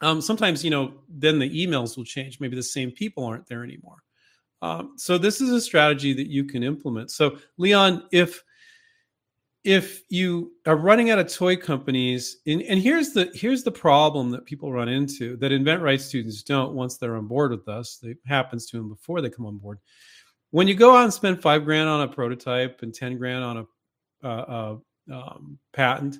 um, 0.00 0.20
sometimes 0.20 0.64
you 0.64 0.70
know 0.70 0.92
then 1.08 1.38
the 1.38 1.66
emails 1.66 1.96
will 1.96 2.04
change. 2.04 2.40
Maybe 2.40 2.56
the 2.56 2.62
same 2.62 2.90
people 2.90 3.24
aren't 3.24 3.46
there 3.46 3.64
anymore. 3.64 4.02
Um, 4.62 4.94
so 4.96 5.18
this 5.18 5.40
is 5.40 5.50
a 5.50 5.60
strategy 5.60 6.12
that 6.14 6.28
you 6.28 6.44
can 6.44 6.62
implement. 6.62 7.10
So 7.10 7.38
leon 7.58 8.04
if 8.12 8.42
if 9.64 10.02
you 10.10 10.52
are 10.66 10.76
running 10.76 11.10
out 11.10 11.18
of 11.18 11.32
toy 11.32 11.56
companies 11.56 12.38
and, 12.46 12.62
and 12.62 12.80
here's 12.80 13.10
the 13.12 13.30
here's 13.34 13.62
the 13.62 13.70
problem 13.70 14.30
that 14.30 14.44
people 14.44 14.70
run 14.72 14.88
into 14.88 15.36
that 15.38 15.52
InventRight 15.52 16.00
students 16.00 16.42
don't 16.42 16.74
once 16.74 16.98
they're 16.98 17.16
on 17.16 17.26
board 17.26 17.50
with 17.50 17.66
us. 17.68 17.98
It 18.02 18.18
happens 18.26 18.66
to 18.66 18.76
them 18.76 18.90
before 18.90 19.20
they 19.20 19.30
come 19.30 19.46
on 19.46 19.58
board. 19.58 19.78
When 20.50 20.68
you 20.68 20.74
go 20.74 20.94
out 20.94 21.04
and 21.04 21.12
spend 21.12 21.42
five 21.42 21.64
grand 21.64 21.88
on 21.88 22.02
a 22.02 22.08
prototype 22.08 22.82
and 22.82 22.94
10 22.94 23.18
grand 23.18 23.42
on 23.42 23.56
a, 23.56 24.26
uh, 24.26 24.78
uh, 25.08 25.12
um, 25.12 25.58
patent 25.72 26.18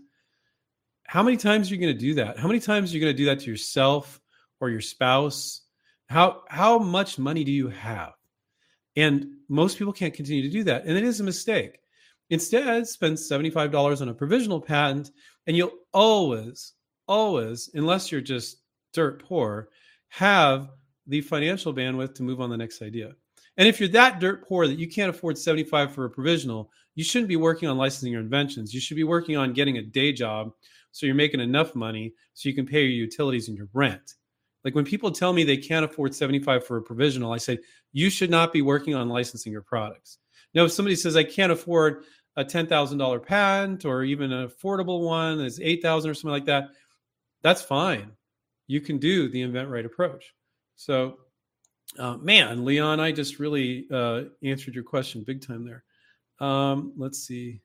how 1.06 1.22
many 1.22 1.36
times 1.36 1.70
are 1.70 1.74
you 1.74 1.80
going 1.80 1.94
to 1.94 2.00
do 2.00 2.14
that? 2.14 2.38
How 2.38 2.48
many 2.48 2.60
times 2.60 2.90
are 2.90 2.94
you 2.94 3.00
going 3.00 3.12
to 3.12 3.16
do 3.16 3.26
that 3.26 3.40
to 3.40 3.50
yourself 3.50 4.20
or 4.60 4.70
your 4.70 4.80
spouse? 4.80 5.62
How 6.08 6.42
how 6.48 6.78
much 6.78 7.18
money 7.18 7.44
do 7.44 7.52
you 7.52 7.68
have? 7.68 8.14
And 8.96 9.26
most 9.48 9.78
people 9.78 9.92
can't 9.92 10.14
continue 10.14 10.42
to 10.42 10.48
do 10.48 10.64
that 10.64 10.84
and 10.84 10.96
it 10.96 11.04
is 11.04 11.20
a 11.20 11.24
mistake 11.24 11.78
Instead, 12.30 12.86
spend 12.86 13.16
$75 13.16 14.00
on 14.00 14.08
a 14.08 14.14
provisional 14.14 14.60
patent, 14.60 15.10
and 15.46 15.56
you'll 15.56 15.78
always, 15.92 16.72
always, 17.06 17.70
unless 17.74 18.10
you're 18.10 18.20
just 18.20 18.62
dirt 18.92 19.22
poor, 19.22 19.68
have 20.08 20.70
the 21.06 21.20
financial 21.20 21.74
bandwidth 21.74 22.14
to 22.14 22.22
move 22.22 22.40
on 22.40 22.50
the 22.50 22.56
next 22.56 22.80
idea. 22.80 23.12
And 23.56 23.68
if 23.68 23.78
you're 23.78 23.88
that 23.90 24.20
dirt 24.20 24.46
poor 24.46 24.66
that 24.66 24.78
you 24.78 24.88
can't 24.88 25.10
afford 25.10 25.38
75 25.38 25.92
for 25.92 26.06
a 26.06 26.10
provisional, 26.10 26.70
you 26.94 27.04
shouldn't 27.04 27.28
be 27.28 27.36
working 27.36 27.68
on 27.68 27.76
licensing 27.76 28.12
your 28.12 28.20
inventions. 28.20 28.72
You 28.72 28.80
should 28.80 28.96
be 28.96 29.04
working 29.04 29.36
on 29.36 29.52
getting 29.52 29.78
a 29.78 29.82
day 29.82 30.12
job 30.12 30.52
so 30.92 31.06
you're 31.06 31.14
making 31.14 31.40
enough 31.40 31.74
money 31.74 32.14
so 32.34 32.48
you 32.48 32.54
can 32.54 32.66
pay 32.66 32.82
your 32.82 32.90
utilities 32.90 33.48
and 33.48 33.56
your 33.56 33.68
rent. 33.72 34.14
Like 34.64 34.74
when 34.74 34.84
people 34.84 35.10
tell 35.10 35.32
me 35.32 35.44
they 35.44 35.56
can't 35.56 35.84
afford 35.84 36.14
75 36.14 36.66
for 36.66 36.78
a 36.78 36.82
provisional, 36.82 37.32
I 37.32 37.36
say 37.36 37.58
you 37.92 38.10
should 38.10 38.30
not 38.30 38.52
be 38.52 38.62
working 38.62 38.94
on 38.94 39.08
licensing 39.08 39.52
your 39.52 39.62
products. 39.62 40.18
Now, 40.54 40.64
if 40.64 40.72
somebody 40.72 40.96
says 40.96 41.16
I 41.16 41.24
can't 41.24 41.52
afford 41.52 42.04
a 42.36 42.44
ten 42.44 42.66
thousand 42.66 42.98
dollar 42.98 43.20
patent 43.20 43.84
or 43.84 44.04
even 44.04 44.32
an 44.32 44.48
affordable 44.48 45.02
one 45.02 45.40
is 45.40 45.60
eight 45.60 45.82
thousand 45.82 46.10
or 46.10 46.14
something 46.14 46.30
like 46.30 46.46
that, 46.46 46.70
that's 47.42 47.62
fine. 47.62 48.12
You 48.66 48.80
can 48.80 48.98
do 48.98 49.28
the 49.28 49.42
InventRight 49.42 49.84
approach. 49.84 50.32
So, 50.76 51.18
uh, 51.98 52.16
man, 52.16 52.64
Leon, 52.64 52.98
I 53.00 53.12
just 53.12 53.38
really 53.38 53.86
uh, 53.92 54.22
answered 54.42 54.74
your 54.74 54.84
question 54.84 55.22
big 55.22 55.46
time 55.46 55.64
there. 55.64 55.84
Um, 56.40 56.92
let's 56.96 57.18
see. 57.20 57.60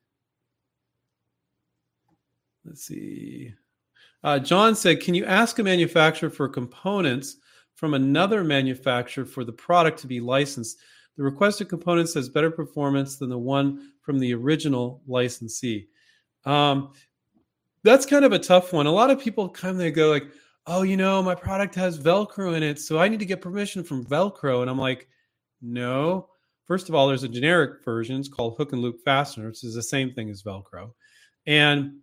Let's 2.64 2.84
see. 2.84 3.54
Uh, 4.22 4.38
John 4.38 4.76
said, 4.76 5.00
"Can 5.00 5.14
you 5.14 5.24
ask 5.24 5.58
a 5.58 5.62
manufacturer 5.62 6.30
for 6.30 6.48
components 6.48 7.36
from 7.74 7.94
another 7.94 8.44
manufacturer 8.44 9.24
for 9.24 9.44
the 9.44 9.52
product 9.52 9.98
to 10.00 10.06
be 10.06 10.20
licensed?" 10.20 10.78
The 11.16 11.22
requested 11.22 11.68
components 11.68 12.14
has 12.14 12.28
better 12.28 12.50
performance 12.50 13.16
than 13.16 13.28
the 13.28 13.38
one 13.38 13.92
from 14.02 14.18
the 14.18 14.34
original 14.34 15.02
licensee. 15.06 15.88
Um, 16.44 16.92
that's 17.82 18.06
kind 18.06 18.24
of 18.24 18.32
a 18.32 18.38
tough 18.38 18.72
one. 18.72 18.86
A 18.86 18.92
lot 18.92 19.10
of 19.10 19.20
people 19.20 19.48
come 19.48 19.76
they 19.76 19.90
go 19.90 20.10
like, 20.10 20.26
"Oh, 20.66 20.82
you 20.82 20.96
know, 20.96 21.22
my 21.22 21.34
product 21.34 21.74
has 21.74 21.98
Velcro 21.98 22.54
in 22.56 22.62
it, 22.62 22.78
so 22.78 22.98
I 22.98 23.08
need 23.08 23.20
to 23.20 23.26
get 23.26 23.40
permission 23.40 23.82
from 23.84 24.04
Velcro." 24.04 24.62
And 24.62 24.70
I'm 24.70 24.78
like, 24.78 25.08
"No. 25.60 26.28
First 26.66 26.88
of 26.88 26.94
all, 26.94 27.08
there's 27.08 27.24
a 27.24 27.28
generic 27.28 27.84
version. 27.84 28.20
It's 28.20 28.28
called 28.28 28.56
hook 28.56 28.72
and 28.72 28.80
loop 28.80 29.00
fastener, 29.04 29.48
which 29.48 29.64
is 29.64 29.74
the 29.74 29.82
same 29.82 30.12
thing 30.12 30.30
as 30.30 30.42
Velcro. 30.42 30.92
And 31.46 32.00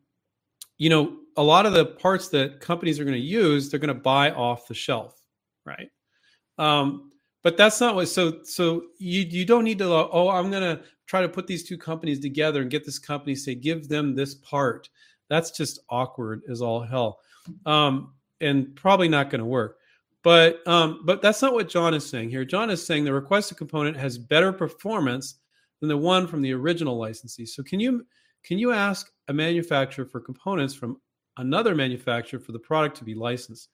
you 0.78 0.90
know, 0.90 1.18
a 1.38 1.44
lot 1.44 1.66
of 1.66 1.74
the 1.74 1.86
parts 1.86 2.30
that 2.30 2.60
companies 2.60 3.00
are 3.00 3.04
going 3.04 3.20
to 3.20 3.20
use, 3.20 3.70
they're 3.70 3.80
going 3.80 3.88
to 3.96 4.02
buy 4.02 4.32
off 4.32 4.68
the 4.68 4.74
shelf, 4.74 5.20
right? 5.66 5.90
Um, 6.58 7.07
but 7.48 7.56
that's 7.56 7.80
not 7.80 7.96
what 7.96 8.10
so 8.10 8.44
so 8.44 8.88
you 8.98 9.22
you 9.22 9.46
don't 9.46 9.64
need 9.64 9.78
to 9.78 9.86
oh 9.86 10.28
i'm 10.30 10.52
going 10.52 10.62
to 10.62 10.84
try 11.08 11.22
to 11.22 11.30
put 11.30 11.48
these 11.48 11.64
two 11.64 11.78
companies 11.78 12.20
together 12.20 12.62
and 12.62 12.70
get 12.70 12.86
this 12.86 13.00
company 13.00 13.34
say 13.34 13.56
give 13.56 13.88
them 13.88 14.14
this 14.14 14.36
part. 14.36 14.90
That's 15.30 15.52
just 15.52 15.80
awkward 15.90 16.44
as 16.50 16.62
all 16.62 16.82
hell. 16.82 17.20
Um, 17.66 18.14
and 18.40 18.76
probably 18.76 19.08
not 19.08 19.30
going 19.30 19.40
to 19.40 19.46
work. 19.46 19.78
But 20.24 20.68
um, 20.68 21.02
but 21.06 21.22
that's 21.22 21.42
not 21.42 21.54
what 21.54 21.70
john 21.70 21.94
is 21.94 22.08
saying 22.08 22.30
here. 22.30 22.44
John 22.44 22.70
is 22.70 22.86
saying 22.86 23.06
the 23.06 23.14
requested 23.14 23.58
component 23.58 23.96
has 23.96 24.18
better 24.18 24.52
performance 24.52 25.36
than 25.80 25.90
the 25.90 25.98
one 25.98 26.28
from 26.28 26.42
the 26.42 26.54
original 26.54 26.98
licensee. 26.98 27.46
So 27.46 27.64
can 27.64 27.80
you 27.80 28.06
can 28.44 28.58
you 28.58 28.74
ask 28.74 29.10
a 29.30 29.34
manufacturer 29.34 30.06
for 30.06 30.20
components 30.20 30.74
from 30.74 31.00
another 31.38 31.76
manufacturer 31.76 32.40
for 32.40 32.52
the 32.52 32.60
product 32.60 32.98
to 32.98 33.06
be 33.06 33.16
licensed 33.16 33.70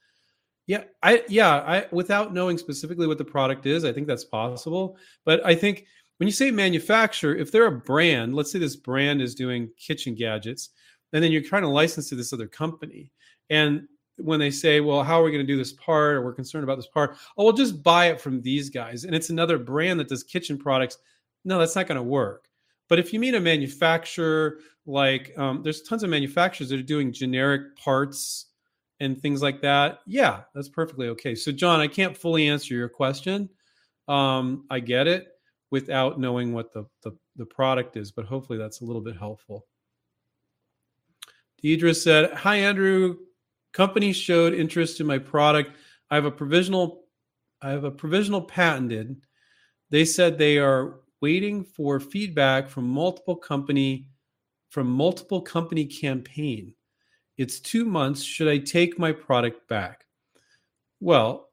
yeah, 0.68 0.84
I 1.02 1.24
yeah, 1.28 1.56
I 1.56 1.86
without 1.92 2.34
knowing 2.34 2.58
specifically 2.58 3.08
what 3.08 3.18
the 3.18 3.26
product 3.26 3.66
is, 3.66 3.84
I 3.84 3.92
think 3.92 4.08
that's 4.08 4.24
possible. 4.24 4.98
But 5.26 5.46
I 5.46 5.56
think 5.56 5.86
when 6.18 6.28
you 6.28 6.32
say 6.32 6.52
manufacturer, 6.52 7.36
if 7.36 7.52
they're 7.52 7.66
a 7.66 7.72
brand, 7.72 8.34
let's 8.34 8.52
say 8.52 8.60
this 8.60 8.78
brand 8.78 9.22
is 9.22 9.36
doing 9.36 9.70
kitchen 9.78 10.16
gadgets, 10.16 10.70
and 11.12 11.24
then 11.24 11.32
you're 11.32 11.42
trying 11.42 11.64
to 11.64 11.68
license 11.68 12.10
to 12.10 12.16
this 12.16 12.32
other 12.32 12.48
company, 12.48 13.12
and 13.50 13.88
when 14.18 14.40
they 14.40 14.52
say, 14.52 14.80
"Well, 14.80 15.04
how 15.04 15.20
are 15.20 15.24
we 15.24 15.32
going 15.32 15.46
to 15.46 15.52
do 15.52 15.58
this 15.58 15.74
part?" 15.74 16.16
or 16.16 16.22
"We're 16.22 16.34
concerned 16.34 16.64
about 16.64 16.78
this 16.78 16.88
part," 16.88 17.18
oh, 17.38 17.44
we'll 17.44 17.54
just 17.54 17.84
buy 17.84 18.06
it 18.06 18.22
from 18.22 18.42
these 18.42 18.70
guys, 18.70 19.04
and 19.04 19.14
it's 19.14 19.30
another 19.32 19.58
brand 19.58 20.00
that 20.00 20.08
does 20.08 20.24
kitchen 20.24 20.58
products. 20.58 20.98
No, 21.44 21.60
that's 21.60 21.76
not 21.76 21.88
going 21.88 21.98
to 21.98 22.04
work. 22.04 22.48
But 22.88 23.00
if 23.00 23.12
you 23.12 23.20
meet 23.20 23.36
a 23.36 23.40
manufacturer, 23.40 24.60
like 24.86 25.38
um, 25.38 25.62
there's 25.62 25.82
tons 25.82 26.04
of 26.04 26.10
manufacturers 26.10 26.70
that 26.70 26.80
are 26.80 26.84
doing 26.84 27.12
generic 27.12 27.76
parts 27.76 28.53
and 29.04 29.22
things 29.22 29.42
like 29.42 29.62
that, 29.62 30.00
yeah, 30.08 30.42
that's 30.56 30.70
perfectly 30.70 31.10
okay. 31.10 31.36
So, 31.36 31.52
John, 31.52 31.80
I 31.80 31.88
can't 31.88 32.18
fully 32.18 32.48
answer 32.48 32.74
your 32.74 32.90
question. 32.90 33.50
Um, 34.08 34.66
I 34.70 34.80
get 34.80 35.08
it 35.08 35.28
without 35.72 36.20
knowing 36.20 36.54
what 36.54 36.72
the, 36.74 36.86
the, 37.04 37.12
the 37.36 37.46
product 37.46 37.98
is, 37.98 38.12
but 38.12 38.26
hopefully 38.26 38.58
that's 38.58 38.82
a 38.82 38.86
little 38.86 39.02
bit 39.02 39.18
helpful. 39.18 39.66
Deidre 41.64 41.96
said, 41.96 42.32
Hi, 42.34 42.58
Andrew. 42.58 43.18
Company 43.74 44.14
showed 44.14 44.54
interest 44.54 45.00
in 45.00 45.08
my 45.08 45.18
product. 45.18 45.72
I 46.12 46.16
have 46.16 46.26
a 46.26 46.32
provisional, 46.32 47.06
I 47.62 47.72
have 47.72 47.86
a 47.86 47.92
provisional 47.92 48.42
patented. 48.42 49.16
They 49.90 50.06
said 50.06 50.38
they 50.38 50.60
are 50.60 51.00
waiting 51.22 51.64
for 51.64 52.00
feedback 52.00 52.70
from 52.70 52.88
multiple 52.88 53.36
company 53.36 54.10
from 54.70 54.88
multiple 54.88 55.40
company 55.40 55.86
campaign. 55.86 56.74
It's 57.38 57.60
two 57.60 57.86
months. 57.86 58.22
Should 58.22 58.48
I 58.48 58.58
take 58.60 59.00
my 59.00 59.12
product 59.12 59.68
back? 59.68 60.06
Well, 61.00 61.50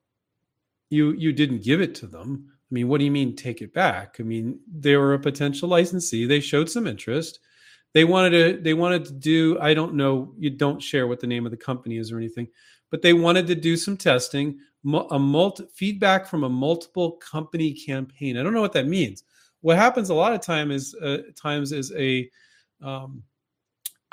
you 0.90 1.12
you 1.12 1.32
didn't 1.32 1.64
give 1.64 1.80
it 1.80 1.94
to 1.96 2.06
them. 2.06 2.46
I 2.50 2.74
mean, 2.74 2.88
what 2.88 2.98
do 2.98 3.04
you 3.04 3.10
mean 3.10 3.34
take 3.34 3.62
it 3.62 3.72
back? 3.72 4.16
I 4.20 4.22
mean, 4.22 4.60
they 4.72 4.96
were 4.96 5.14
a 5.14 5.18
potential 5.18 5.68
licensee. 5.68 6.26
They 6.26 6.40
showed 6.40 6.70
some 6.70 6.86
interest. 6.86 7.40
They 7.94 8.04
wanted 8.04 8.30
to 8.30 8.62
they 8.62 8.74
wanted 8.74 9.04
to 9.06 9.12
do 9.12 9.58
I 9.60 9.74
don't 9.74 9.94
know, 9.94 10.34
you 10.38 10.50
don't 10.50 10.82
share 10.82 11.06
what 11.06 11.20
the 11.20 11.26
name 11.26 11.46
of 11.46 11.50
the 11.50 11.56
company 11.56 11.96
is 11.96 12.12
or 12.12 12.18
anything, 12.18 12.46
but 12.90 13.02
they 13.02 13.12
wanted 13.12 13.46
to 13.48 13.54
do 13.54 13.76
some 13.76 13.96
testing, 13.96 14.58
a 15.10 15.18
multi, 15.18 15.64
feedback 15.74 16.26
from 16.26 16.44
a 16.44 16.48
multiple 16.48 17.12
company 17.12 17.72
campaign. 17.72 18.36
I 18.36 18.42
don't 18.42 18.54
know 18.54 18.60
what 18.60 18.72
that 18.74 18.86
means. 18.86 19.24
What 19.62 19.76
happens 19.76 20.10
a 20.10 20.14
lot 20.14 20.32
of 20.32 20.40
time 20.40 20.70
is 20.70 20.94
uh, 20.94 21.18
times 21.36 21.72
is 21.72 21.92
a 21.96 22.30
um, 22.82 23.22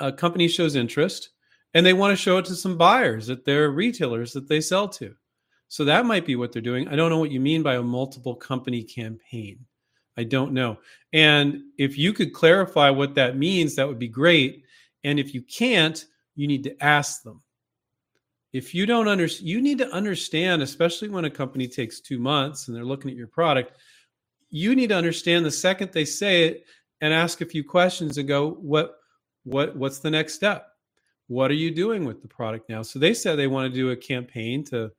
a 0.00 0.12
company 0.12 0.48
shows 0.48 0.74
interest 0.74 1.30
and 1.74 1.84
they 1.84 1.92
want 1.92 2.12
to 2.12 2.22
show 2.22 2.38
it 2.38 2.44
to 2.46 2.54
some 2.54 2.76
buyers 2.76 3.30
at 3.30 3.44
their 3.44 3.70
retailers 3.70 4.32
that 4.32 4.48
they 4.48 4.60
sell 4.60 4.88
to. 4.88 5.14
So 5.68 5.84
that 5.84 6.06
might 6.06 6.24
be 6.24 6.36
what 6.36 6.52
they're 6.52 6.62
doing. 6.62 6.88
I 6.88 6.96
don't 6.96 7.10
know 7.10 7.18
what 7.18 7.30
you 7.30 7.40
mean 7.40 7.62
by 7.62 7.76
a 7.76 7.82
multiple 7.82 8.34
company 8.34 8.82
campaign. 8.82 9.66
I 10.16 10.24
don't 10.24 10.52
know. 10.52 10.78
And 11.12 11.60
if 11.76 11.96
you 11.96 12.12
could 12.12 12.32
clarify 12.32 12.90
what 12.90 13.14
that 13.14 13.36
means, 13.36 13.76
that 13.76 13.86
would 13.86 13.98
be 13.98 14.08
great. 14.08 14.64
And 15.04 15.20
if 15.20 15.34
you 15.34 15.42
can't, 15.42 16.04
you 16.34 16.48
need 16.48 16.64
to 16.64 16.84
ask 16.84 17.22
them. 17.22 17.42
If 18.52 18.74
you 18.74 18.86
don't 18.86 19.08
understand, 19.08 19.48
you 19.48 19.60
need 19.60 19.78
to 19.78 19.90
understand, 19.90 20.62
especially 20.62 21.10
when 21.10 21.26
a 21.26 21.30
company 21.30 21.68
takes 21.68 22.00
two 22.00 22.18
months 22.18 22.66
and 22.66 22.76
they're 22.76 22.84
looking 22.84 23.10
at 23.10 23.16
your 23.16 23.26
product, 23.26 23.72
you 24.50 24.74
need 24.74 24.88
to 24.88 24.96
understand 24.96 25.44
the 25.44 25.50
second 25.50 25.92
they 25.92 26.06
say 26.06 26.44
it 26.46 26.64
and 27.02 27.12
ask 27.12 27.40
a 27.42 27.46
few 27.46 27.62
questions 27.62 28.16
and 28.16 28.26
go, 28.26 28.52
what, 28.52 28.96
what, 29.44 29.76
what's 29.76 29.98
the 29.98 30.10
next 30.10 30.34
step? 30.34 30.67
What 31.28 31.50
are 31.50 31.54
you 31.54 31.70
doing 31.70 32.04
with 32.04 32.20
the 32.20 32.28
product 32.28 32.68
now? 32.68 32.82
So 32.82 32.98
they 32.98 33.14
said 33.14 33.36
they 33.36 33.46
want 33.46 33.72
to 33.72 33.78
do 33.78 33.90
a 33.90 33.96
campaign 33.96 34.64
to 34.64 34.90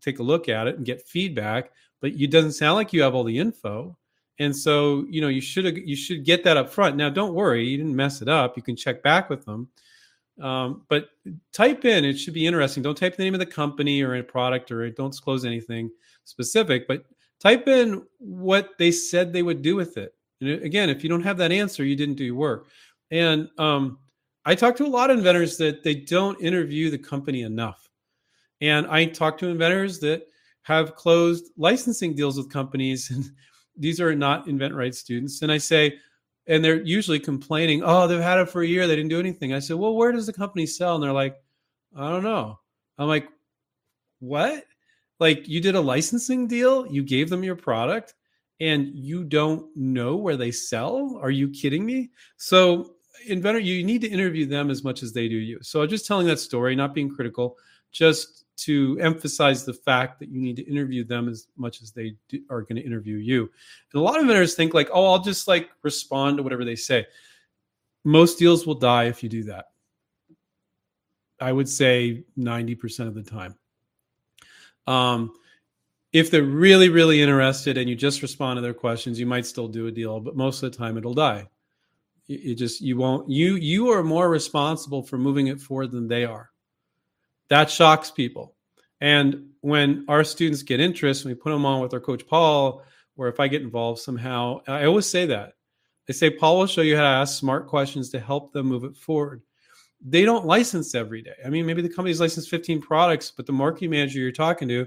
take 0.00 0.18
a 0.18 0.22
look 0.22 0.48
at 0.48 0.66
it 0.66 0.76
and 0.76 0.84
get 0.84 1.06
feedback, 1.06 1.70
but 2.00 2.12
it 2.12 2.30
doesn't 2.30 2.52
sound 2.52 2.74
like 2.74 2.92
you 2.92 3.02
have 3.02 3.14
all 3.14 3.24
the 3.24 3.38
info. 3.38 3.96
And 4.40 4.56
so, 4.56 5.04
you 5.10 5.20
know, 5.20 5.28
you 5.28 5.40
should 5.40 5.76
you 5.76 5.96
should 5.96 6.24
get 6.24 6.44
that 6.44 6.56
up 6.56 6.70
front. 6.70 6.96
Now, 6.96 7.10
don't 7.10 7.34
worry, 7.34 7.66
you 7.66 7.76
didn't 7.76 7.96
mess 7.96 8.22
it 8.22 8.28
up. 8.28 8.56
You 8.56 8.62
can 8.62 8.76
check 8.76 9.02
back 9.02 9.28
with 9.28 9.44
them. 9.44 9.68
Um, 10.40 10.84
but 10.88 11.08
type 11.52 11.84
in, 11.84 12.04
it 12.04 12.16
should 12.16 12.34
be 12.34 12.46
interesting. 12.46 12.82
Don't 12.82 12.96
type 12.96 13.16
the 13.16 13.24
name 13.24 13.34
of 13.34 13.40
the 13.40 13.46
company 13.46 14.02
or 14.02 14.14
a 14.14 14.22
product 14.22 14.70
or 14.70 14.88
don't 14.90 15.10
disclose 15.10 15.44
anything 15.44 15.90
specific, 16.24 16.86
but 16.86 17.04
type 17.40 17.66
in 17.66 18.04
what 18.18 18.70
they 18.78 18.92
said 18.92 19.32
they 19.32 19.42
would 19.42 19.62
do 19.62 19.74
with 19.74 19.96
it. 19.96 20.14
And 20.40 20.50
again, 20.62 20.88
if 20.88 21.02
you 21.02 21.10
don't 21.10 21.22
have 21.22 21.38
that 21.38 21.50
answer, 21.50 21.84
you 21.84 21.96
didn't 21.96 22.14
do 22.14 22.24
your 22.24 22.36
work. 22.36 22.68
And 23.10 23.48
um, 23.58 23.98
I 24.48 24.54
talk 24.54 24.76
to 24.76 24.86
a 24.86 24.88
lot 24.88 25.10
of 25.10 25.18
inventors 25.18 25.58
that 25.58 25.82
they 25.82 25.94
don't 25.94 26.40
interview 26.40 26.88
the 26.88 26.96
company 26.96 27.42
enough. 27.42 27.90
And 28.62 28.86
I 28.86 29.04
talk 29.04 29.36
to 29.38 29.48
inventors 29.48 29.98
that 29.98 30.26
have 30.62 30.94
closed 30.94 31.50
licensing 31.58 32.14
deals 32.14 32.38
with 32.38 32.50
companies, 32.50 33.10
and 33.10 33.30
these 33.76 34.00
are 34.00 34.14
not 34.14 34.46
InventRight 34.46 34.94
students. 34.94 35.42
And 35.42 35.52
I 35.52 35.58
say, 35.58 35.98
and 36.46 36.64
they're 36.64 36.80
usually 36.80 37.20
complaining, 37.20 37.82
oh, 37.84 38.08
they've 38.08 38.22
had 38.22 38.38
it 38.38 38.48
for 38.48 38.62
a 38.62 38.66
year, 38.66 38.86
they 38.86 38.96
didn't 38.96 39.10
do 39.10 39.20
anything. 39.20 39.52
I 39.52 39.58
said, 39.58 39.76
well, 39.76 39.94
where 39.94 40.12
does 40.12 40.24
the 40.24 40.32
company 40.32 40.64
sell? 40.64 40.94
And 40.94 41.04
they're 41.04 41.12
like, 41.12 41.36
I 41.94 42.08
don't 42.08 42.24
know. 42.24 42.58
I'm 42.96 43.06
like, 43.06 43.28
what? 44.20 44.64
Like 45.20 45.46
you 45.46 45.60
did 45.60 45.74
a 45.74 45.80
licensing 45.80 46.46
deal, 46.46 46.86
you 46.86 47.02
gave 47.02 47.28
them 47.28 47.44
your 47.44 47.54
product, 47.54 48.14
and 48.60 48.88
you 48.94 49.24
don't 49.24 49.66
know 49.76 50.16
where 50.16 50.38
they 50.38 50.52
sell? 50.52 51.18
Are 51.20 51.30
you 51.30 51.50
kidding 51.50 51.84
me? 51.84 52.12
So, 52.38 52.94
inventor, 53.26 53.58
you 53.58 53.84
need 53.84 54.00
to 54.02 54.08
interview 54.08 54.46
them 54.46 54.70
as 54.70 54.84
much 54.84 55.02
as 55.02 55.12
they 55.12 55.28
do 55.28 55.36
you. 55.36 55.58
So, 55.62 55.86
just 55.86 56.06
telling 56.06 56.26
that 56.26 56.40
story, 56.40 56.74
not 56.76 56.94
being 56.94 57.14
critical, 57.14 57.56
just 57.92 58.44
to 58.58 58.98
emphasize 59.00 59.64
the 59.64 59.72
fact 59.72 60.18
that 60.18 60.28
you 60.28 60.40
need 60.40 60.56
to 60.56 60.68
interview 60.68 61.04
them 61.04 61.28
as 61.28 61.46
much 61.56 61.80
as 61.80 61.92
they 61.92 62.14
do, 62.28 62.42
are 62.50 62.62
going 62.62 62.76
to 62.76 62.84
interview 62.84 63.16
you. 63.16 63.42
And 63.92 64.00
a 64.00 64.02
lot 64.02 64.16
of 64.16 64.22
inventors 64.22 64.54
think 64.54 64.74
like, 64.74 64.90
oh, 64.92 65.12
I'll 65.12 65.22
just 65.22 65.46
like 65.46 65.70
respond 65.82 66.36
to 66.36 66.42
whatever 66.42 66.64
they 66.64 66.76
say. 66.76 67.06
Most 68.04 68.38
deals 68.38 68.66
will 68.66 68.74
die 68.74 69.04
if 69.04 69.22
you 69.22 69.28
do 69.28 69.44
that. 69.44 69.66
I 71.40 71.52
would 71.52 71.68
say 71.68 72.24
90% 72.36 73.06
of 73.06 73.14
the 73.14 73.22
time. 73.22 73.54
Um, 74.88 75.32
if 76.12 76.30
they're 76.30 76.42
really, 76.42 76.88
really 76.88 77.22
interested 77.22 77.76
and 77.76 77.88
you 77.88 77.94
just 77.94 78.22
respond 78.22 78.56
to 78.56 78.60
their 78.60 78.74
questions, 78.74 79.20
you 79.20 79.26
might 79.26 79.46
still 79.46 79.68
do 79.68 79.86
a 79.86 79.92
deal, 79.92 80.18
but 80.20 80.36
most 80.36 80.62
of 80.62 80.72
the 80.72 80.78
time 80.78 80.96
it'll 80.96 81.14
die. 81.14 81.46
You, 82.28 82.54
just 82.54 82.80
you 82.80 82.96
won't 82.96 83.28
you 83.28 83.56
you 83.56 83.88
are 83.88 84.04
more 84.04 84.28
responsible 84.28 85.02
for 85.02 85.18
moving 85.18 85.48
it 85.48 85.60
forward 85.60 85.90
than 85.90 86.08
they 86.08 86.24
are. 86.24 86.50
That 87.48 87.70
shocks 87.70 88.10
people. 88.10 88.54
And 89.00 89.50
when 89.60 90.04
our 90.08 90.24
students 90.24 90.62
get 90.62 90.80
interest, 90.80 91.24
when 91.24 91.34
we 91.34 91.40
put 91.40 91.50
them 91.50 91.64
on 91.64 91.80
with 91.80 91.94
our 91.94 92.00
coach 92.00 92.26
Paul, 92.26 92.82
or 93.16 93.28
if 93.28 93.40
I 93.40 93.48
get 93.48 93.62
involved 93.62 94.00
somehow, 94.00 94.60
I 94.66 94.84
always 94.84 95.06
say 95.06 95.26
that. 95.26 95.54
I 96.08 96.12
say 96.12 96.30
Paul 96.30 96.58
will 96.58 96.66
show 96.66 96.82
you 96.82 96.96
how 96.96 97.02
to 97.02 97.08
ask 97.08 97.38
smart 97.38 97.66
questions 97.66 98.10
to 98.10 98.20
help 98.20 98.52
them 98.52 98.66
move 98.66 98.84
it 98.84 98.96
forward. 98.96 99.42
They 100.04 100.24
don't 100.24 100.46
license 100.46 100.94
every 100.94 101.22
day. 101.22 101.34
I 101.44 101.48
mean, 101.48 101.66
maybe 101.66 101.82
the 101.82 101.88
company's 101.88 102.20
licensed 102.20 102.50
15 102.50 102.80
products, 102.80 103.32
but 103.36 103.46
the 103.46 103.52
marketing 103.52 103.90
manager 103.90 104.20
you're 104.20 104.32
talking 104.32 104.68
to 104.68 104.86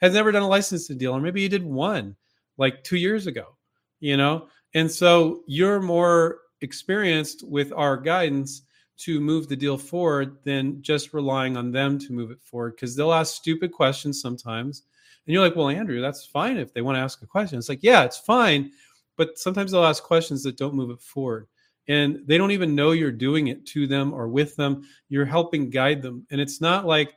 has 0.00 0.14
never 0.14 0.32
done 0.32 0.42
a 0.42 0.48
licensing 0.48 0.98
deal, 0.98 1.12
or 1.12 1.20
maybe 1.20 1.42
you 1.42 1.48
did 1.48 1.64
one 1.64 2.16
like 2.58 2.84
two 2.84 2.96
years 2.96 3.26
ago, 3.26 3.56
you 4.00 4.16
know? 4.16 4.48
And 4.74 4.90
so 4.90 5.42
you're 5.46 5.80
more 5.80 6.38
experienced 6.62 7.46
with 7.46 7.72
our 7.72 7.96
guidance 7.96 8.62
to 8.98 9.20
move 9.20 9.48
the 9.48 9.56
deal 9.56 9.76
forward 9.76 10.36
than 10.44 10.80
just 10.82 11.12
relying 11.12 11.56
on 11.56 11.72
them 11.72 11.98
to 11.98 12.12
move 12.12 12.30
it 12.30 12.40
forward 12.40 12.76
because 12.76 12.94
they'll 12.94 13.12
ask 13.12 13.34
stupid 13.34 13.72
questions 13.72 14.20
sometimes. 14.20 14.84
And 15.26 15.32
you're 15.32 15.42
like, 15.42 15.56
well, 15.56 15.68
Andrew, 15.68 16.00
that's 16.00 16.26
fine 16.26 16.56
if 16.56 16.72
they 16.72 16.82
want 16.82 16.96
to 16.96 17.00
ask 17.00 17.22
a 17.22 17.26
question. 17.26 17.58
It's 17.58 17.68
like, 17.68 17.82
yeah, 17.82 18.04
it's 18.04 18.18
fine. 18.18 18.72
But 19.16 19.38
sometimes 19.38 19.72
they'll 19.72 19.84
ask 19.84 20.02
questions 20.02 20.42
that 20.42 20.56
don't 20.56 20.74
move 20.74 20.90
it 20.90 21.00
forward. 21.00 21.46
And 21.88 22.20
they 22.26 22.38
don't 22.38 22.52
even 22.52 22.74
know 22.74 22.92
you're 22.92 23.10
doing 23.10 23.48
it 23.48 23.66
to 23.66 23.86
them 23.86 24.12
or 24.12 24.28
with 24.28 24.56
them. 24.56 24.84
You're 25.08 25.24
helping 25.24 25.70
guide 25.70 26.00
them. 26.00 26.26
And 26.30 26.40
it's 26.40 26.60
not 26.60 26.86
like 26.86 27.14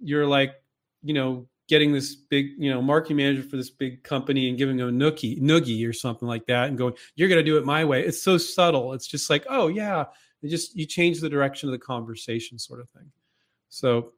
you're 0.00 0.26
like, 0.26 0.54
you 1.02 1.14
know, 1.14 1.46
getting 1.68 1.92
this 1.92 2.14
big, 2.14 2.50
you 2.58 2.70
know, 2.70 2.80
marketing 2.80 3.16
manager 3.16 3.42
for 3.42 3.56
this 3.56 3.70
big 3.70 4.02
company 4.04 4.48
and 4.48 4.58
giving 4.58 4.76
them 4.76 4.88
a 4.88 4.92
nookie, 4.92 5.40
noogie 5.40 5.88
or 5.88 5.92
something 5.92 6.28
like 6.28 6.46
that 6.46 6.68
and 6.68 6.78
going, 6.78 6.94
you're 7.16 7.28
going 7.28 7.44
to 7.44 7.44
do 7.44 7.56
it 7.56 7.64
my 7.64 7.84
way. 7.84 8.04
It's 8.04 8.22
so 8.22 8.38
subtle. 8.38 8.92
It's 8.92 9.06
just 9.06 9.28
like, 9.28 9.44
oh 9.48 9.68
yeah, 9.68 10.04
it 10.42 10.48
just 10.48 10.76
you 10.76 10.86
change 10.86 11.20
the 11.20 11.28
direction 11.28 11.68
of 11.68 11.72
the 11.72 11.78
conversation, 11.78 12.58
sort 12.58 12.80
of 12.80 12.88
thing. 12.90 13.10
So, 13.68 14.12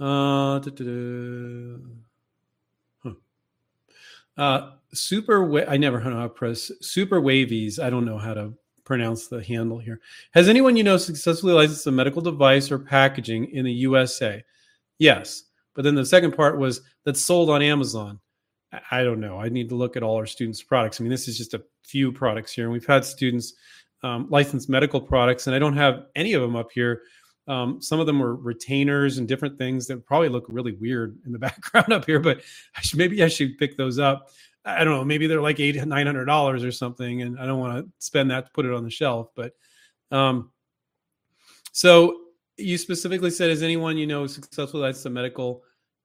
uh, 0.00 0.60
huh. 3.02 3.12
uh 4.36 4.72
super. 4.92 5.44
Wa- 5.44 5.64
I 5.68 5.76
never 5.76 6.00
know 6.00 6.16
how 6.16 6.22
to 6.24 6.28
press 6.28 6.70
super 6.80 7.20
wavies. 7.20 7.78
I 7.78 7.88
don't 7.88 8.04
know 8.04 8.18
how 8.18 8.34
to 8.34 8.54
pronounce 8.84 9.28
the 9.28 9.42
handle 9.42 9.78
here. 9.78 10.00
Has 10.32 10.48
anyone 10.48 10.76
you 10.76 10.84
know 10.84 10.96
successfully 10.96 11.52
licensed 11.52 11.86
a 11.86 11.92
medical 11.92 12.20
device 12.20 12.70
or 12.70 12.78
packaging 12.78 13.52
in 13.52 13.64
the 13.64 13.72
USA? 13.72 14.42
Yes. 14.98 15.44
But 15.74 15.82
then 15.82 15.94
the 15.94 16.06
second 16.06 16.32
part 16.32 16.58
was 16.58 16.80
that's 17.04 17.22
sold 17.22 17.50
on 17.50 17.62
Amazon. 17.62 18.18
I 18.90 19.04
don't 19.04 19.20
know. 19.20 19.38
I 19.38 19.48
need 19.48 19.68
to 19.68 19.74
look 19.74 19.96
at 19.96 20.02
all 20.02 20.16
our 20.16 20.26
students' 20.26 20.62
products. 20.62 21.00
I 21.00 21.04
mean, 21.04 21.10
this 21.10 21.28
is 21.28 21.38
just 21.38 21.54
a 21.54 21.62
few 21.84 22.10
products 22.10 22.52
here. 22.52 22.64
And 22.64 22.72
we've 22.72 22.86
had 22.86 23.04
students 23.04 23.54
um, 24.02 24.26
license 24.28 24.68
medical 24.68 25.00
products, 25.00 25.46
and 25.46 25.56
I 25.56 25.58
don't 25.58 25.76
have 25.76 26.06
any 26.14 26.34
of 26.34 26.42
them 26.42 26.56
up 26.56 26.70
here. 26.72 27.02
Um, 27.48 27.80
some 27.80 28.00
of 28.00 28.06
them 28.06 28.18
were 28.18 28.34
retainers 28.34 29.18
and 29.18 29.28
different 29.28 29.56
things 29.56 29.86
that 29.86 30.04
probably 30.04 30.28
look 30.28 30.46
really 30.48 30.72
weird 30.72 31.18
in 31.26 31.32
the 31.32 31.38
background 31.46 31.92
up 31.92 32.04
here, 32.04 32.20
but 32.20 32.40
I 32.76 32.80
should, 32.80 32.98
maybe 32.98 33.22
I 33.22 33.28
should 33.28 33.58
pick 33.58 33.76
those 33.76 33.98
up. 33.98 34.30
I 34.64 34.82
don't 34.82 34.94
know. 34.94 35.04
Maybe 35.04 35.28
they're 35.28 35.40
like 35.40 35.60
eight, 35.60 35.76
nine 35.86 36.06
hundred 36.06 36.24
dollars 36.24 36.64
or 36.64 36.72
something, 36.72 37.22
and 37.22 37.38
I 37.38 37.46
don't 37.46 37.60
want 37.60 37.84
to 37.84 37.92
spend 38.04 38.32
that 38.32 38.46
to 38.46 38.50
put 38.52 38.66
it 38.66 38.72
on 38.72 38.82
the 38.82 38.90
shelf. 38.90 39.30
But 39.36 39.52
um, 40.10 40.50
so 41.70 42.22
you 42.56 42.78
specifically 42.78 43.30
said, 43.30 43.50
"Is 43.50 43.62
anyone 43.62 43.96
you 43.96 44.06
know 44.06 44.26
successful 44.26 44.80
that's 44.80 45.04
a 45.04 45.10
medical 45.10 45.62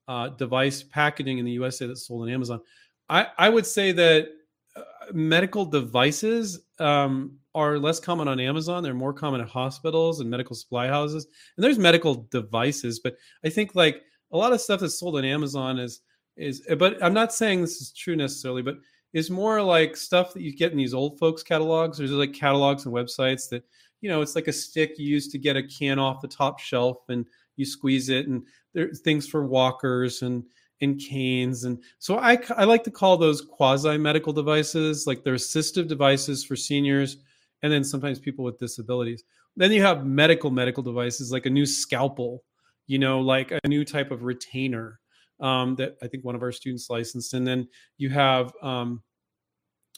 uh, 0.07 0.29
device 0.29 0.83
packaging 0.83 1.37
in 1.37 1.45
the 1.45 1.51
USA 1.51 1.87
that's 1.87 2.07
sold 2.07 2.23
on 2.23 2.29
Amazon?" 2.29 2.61
I 3.09 3.27
I 3.37 3.49
would 3.49 3.65
say 3.65 3.91
that 3.91 4.29
uh, 4.75 4.81
medical 5.13 5.65
devices 5.65 6.59
um, 6.79 7.37
are 7.53 7.77
less 7.77 7.99
common 7.99 8.27
on 8.27 8.39
Amazon. 8.39 8.83
They're 8.83 8.93
more 8.93 9.13
common 9.13 9.41
at 9.41 9.49
hospitals 9.49 10.19
and 10.19 10.29
medical 10.29 10.55
supply 10.55 10.87
houses. 10.87 11.27
And 11.57 11.63
there's 11.63 11.77
medical 11.77 12.27
devices, 12.31 12.99
but 12.99 13.17
I 13.43 13.49
think 13.49 13.75
like 13.75 14.03
a 14.31 14.37
lot 14.37 14.53
of 14.53 14.61
stuff 14.61 14.79
that's 14.79 14.99
sold 14.99 15.17
on 15.17 15.25
Amazon 15.25 15.79
is 15.79 16.01
is. 16.37 16.61
But 16.77 17.03
I'm 17.03 17.13
not 17.13 17.33
saying 17.33 17.61
this 17.61 17.81
is 17.81 17.91
true 17.91 18.15
necessarily, 18.15 18.61
but 18.61 18.77
is 19.13 19.29
more 19.29 19.61
like 19.61 19.97
stuff 19.97 20.33
that 20.33 20.41
you 20.41 20.55
get 20.55 20.71
in 20.71 20.77
these 20.77 20.93
old 20.93 21.19
folks 21.19 21.43
catalogs. 21.43 21.97
There's 21.97 22.11
like 22.11 22.33
catalogs 22.33 22.85
and 22.85 22.95
websites 22.95 23.49
that 23.49 23.63
you 24.01 24.09
know, 24.09 24.21
it's 24.21 24.35
like 24.35 24.47
a 24.47 24.53
stick 24.53 24.97
you 24.97 25.07
use 25.07 25.27
to 25.29 25.37
get 25.37 25.55
a 25.55 25.63
can 25.63 25.99
off 25.99 26.21
the 26.21 26.27
top 26.27 26.59
shelf 26.59 26.97
and 27.09 27.25
you 27.55 27.65
squeeze 27.65 28.09
it. 28.09 28.27
And 28.27 28.43
there's 28.73 29.01
things 29.01 29.27
for 29.27 29.45
walkers 29.45 30.21
and 30.21 30.43
and 30.81 30.99
canes. 30.99 31.63
And 31.63 31.81
so 31.99 32.17
I, 32.17 32.39
I 32.57 32.63
like 32.63 32.83
to 32.85 32.91
call 32.91 33.15
those 33.15 33.41
quasi 33.41 33.99
medical 33.99 34.33
devices, 34.33 35.05
like 35.05 35.23
they're 35.23 35.35
assistive 35.35 35.87
devices 35.87 36.43
for 36.43 36.55
seniors 36.55 37.17
and 37.61 37.71
then 37.71 37.83
sometimes 37.83 38.19
people 38.19 38.43
with 38.43 38.57
disabilities. 38.57 39.23
Then 39.55 39.71
you 39.71 39.83
have 39.83 40.05
medical 40.05 40.49
medical 40.49 40.81
devices 40.81 41.31
like 41.31 41.45
a 41.45 41.51
new 41.51 41.65
scalpel, 41.65 42.43
you 42.87 42.97
know, 42.97 43.19
like 43.19 43.51
a 43.51 43.67
new 43.67 43.85
type 43.85 44.11
of 44.11 44.23
retainer 44.23 44.99
um, 45.39 45.75
that 45.75 45.97
I 46.01 46.07
think 46.07 46.23
one 46.23 46.35
of 46.35 46.41
our 46.41 46.51
students 46.51 46.89
licensed. 46.89 47.33
And 47.33 47.45
then 47.45 47.67
you 47.97 48.09
have 48.09 48.53
um, 48.61 49.03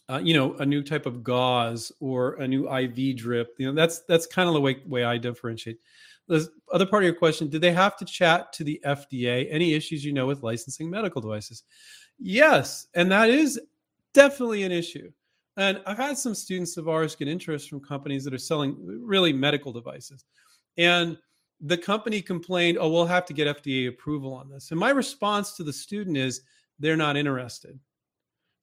uh, 0.10 0.20
you 0.22 0.34
know 0.34 0.54
a 0.56 0.66
new 0.66 0.82
type 0.82 1.06
of 1.06 1.24
gauze 1.24 1.92
or 2.00 2.34
a 2.34 2.48
new 2.48 2.70
iv 2.70 3.16
drip 3.16 3.56
you 3.58 3.66
know 3.66 3.74
that's 3.74 4.02
that's 4.02 4.26
kind 4.26 4.48
of 4.48 4.54
the 4.54 4.62
way, 4.62 4.82
way 4.86 5.04
i 5.04 5.18
differentiate. 5.18 5.80
The 6.28 6.48
other 6.72 6.86
part 6.86 7.04
of 7.04 7.06
your 7.06 7.16
question 7.16 7.50
did 7.50 7.62
they 7.62 7.72
have 7.72 7.98
to 7.98 8.06
chat 8.06 8.54
to 8.54 8.64
the 8.64 8.82
fda 8.86 9.48
any 9.50 9.74
issues 9.74 10.04
you 10.04 10.14
know 10.14 10.26
with 10.26 10.44
licensing 10.44 10.90
medical 10.90 11.22
devices? 11.22 11.64
Yes 12.20 12.88
and 12.94 13.12
that 13.12 13.30
is 13.30 13.60
definitely 14.14 14.64
an 14.64 14.72
issue. 14.72 15.12
And 15.58 15.82
i've 15.86 15.98
had 15.98 16.18
some 16.18 16.36
students 16.36 16.78
of 16.78 16.90
ours 16.90 17.16
get 17.16 17.28
interest 17.28 17.70
from 17.70 17.80
companies 17.80 18.24
that 18.26 18.34
are 18.34 18.40
selling 18.40 18.78
really 19.06 19.34
medical 19.34 19.72
devices. 19.72 20.26
And 20.78 21.18
the 21.62 21.78
company 21.78 22.22
complained 22.22 22.78
oh 22.80 22.90
we'll 22.90 23.06
have 23.06 23.26
to 23.28 23.34
get 23.34 23.64
fda 23.64 23.88
approval 23.88 24.34
on 24.34 24.50
this. 24.50 24.72
And 24.72 24.80
my 24.80 24.90
response 24.90 25.54
to 25.54 25.64
the 25.64 25.74
student 25.74 26.18
is 26.18 26.42
they're 26.80 26.98
not 26.98 27.16
interested. 27.16 27.80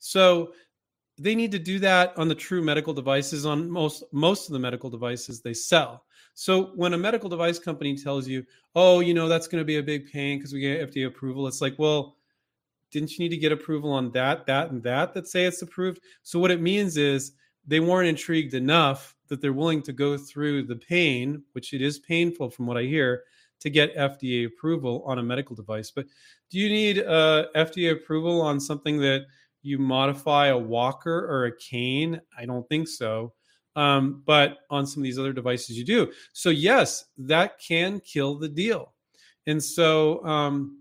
So 0.01 0.53
they 1.23 1.35
need 1.35 1.53
to 1.53 1.59
do 1.59 1.79
that 1.79 2.17
on 2.17 2.29
the 2.29 2.35
true 2.35 2.63
medical 2.63 2.93
devices 2.93 3.47
on 3.47 3.71
most 3.71 4.05
most 4.13 4.49
of 4.49 4.53
the 4.53 4.59
medical 4.59 4.91
devices 4.91 5.41
they 5.41 5.55
sell 5.55 6.05
so 6.35 6.73
when 6.75 6.95
a 6.95 6.99
medical 6.99 7.29
device 7.29 7.59
company 7.59 7.97
tells 7.97 8.27
you 8.27 8.45
oh 8.75 9.01
you 9.01 9.15
know 9.15 9.29
that's 9.29 9.47
going 9.47 9.61
to 9.61 9.67
be 9.67 9.77
a 9.77 9.83
big 9.83 10.11
pain 10.11 10.39
because 10.39 10.53
we 10.53 10.61
get 10.61 10.91
fda 10.91 11.07
approval 11.07 11.47
it's 11.47 11.61
like 11.61 11.75
well 11.79 12.17
didn't 12.91 13.13
you 13.13 13.25
need 13.25 13.35
to 13.35 13.37
get 13.37 13.53
approval 13.53 13.93
on 13.93 14.11
that 14.11 14.47
that 14.47 14.71
and 14.71 14.83
that 14.83 15.15
that 15.15 15.29
say 15.29 15.45
it's 15.45 15.63
approved 15.63 16.01
so 16.23 16.39
what 16.39 16.51
it 16.51 16.61
means 16.61 16.97
is 16.97 17.33
they 17.67 17.81
weren't 17.81 18.09
intrigued 18.09 18.55
enough 18.55 19.15
that 19.29 19.41
they're 19.41 19.53
willing 19.53 19.83
to 19.83 19.93
go 19.93 20.17
through 20.17 20.65
the 20.65 20.77
pain, 20.77 21.43
which 21.53 21.73
it 21.73 21.81
is 21.81 21.99
painful 21.99 22.51
from 22.51 22.67
what 22.67 22.77
I 22.77 22.83
hear, 22.83 23.23
to 23.61 23.71
get 23.71 23.97
FDA 23.97 24.47
approval 24.47 25.03
on 25.07 25.19
a 25.19 25.23
medical 25.23 25.55
device. 25.55 25.91
But 25.91 26.07
do 26.51 26.59
you 26.59 26.69
need 26.69 26.99
uh, 26.99 27.47
FDA 27.55 27.93
approval 27.93 28.41
on 28.41 28.59
something 28.59 28.99
that 28.99 29.27
you 29.63 29.79
modify 29.79 30.49
a 30.49 30.59
walker 30.59 31.27
or 31.27 31.47
a 31.47 31.57
cane? 31.57 32.21
I 32.37 32.47
don't 32.47 32.69
think 32.69 32.89
so. 32.89 33.33
Um, 33.77 34.23
but 34.27 34.59
on 34.69 34.87
some 34.87 35.03
of 35.03 35.05
these 35.05 35.19
other 35.19 35.33
devices, 35.33 35.79
you 35.79 35.85
do. 35.85 36.13
So, 36.33 36.51
yes, 36.51 37.05
that 37.19 37.59
can 37.61 38.01
kill 38.01 38.37
the 38.37 38.49
deal. 38.49 38.95
And 39.47 39.63
so, 39.63 40.25
um, 40.25 40.81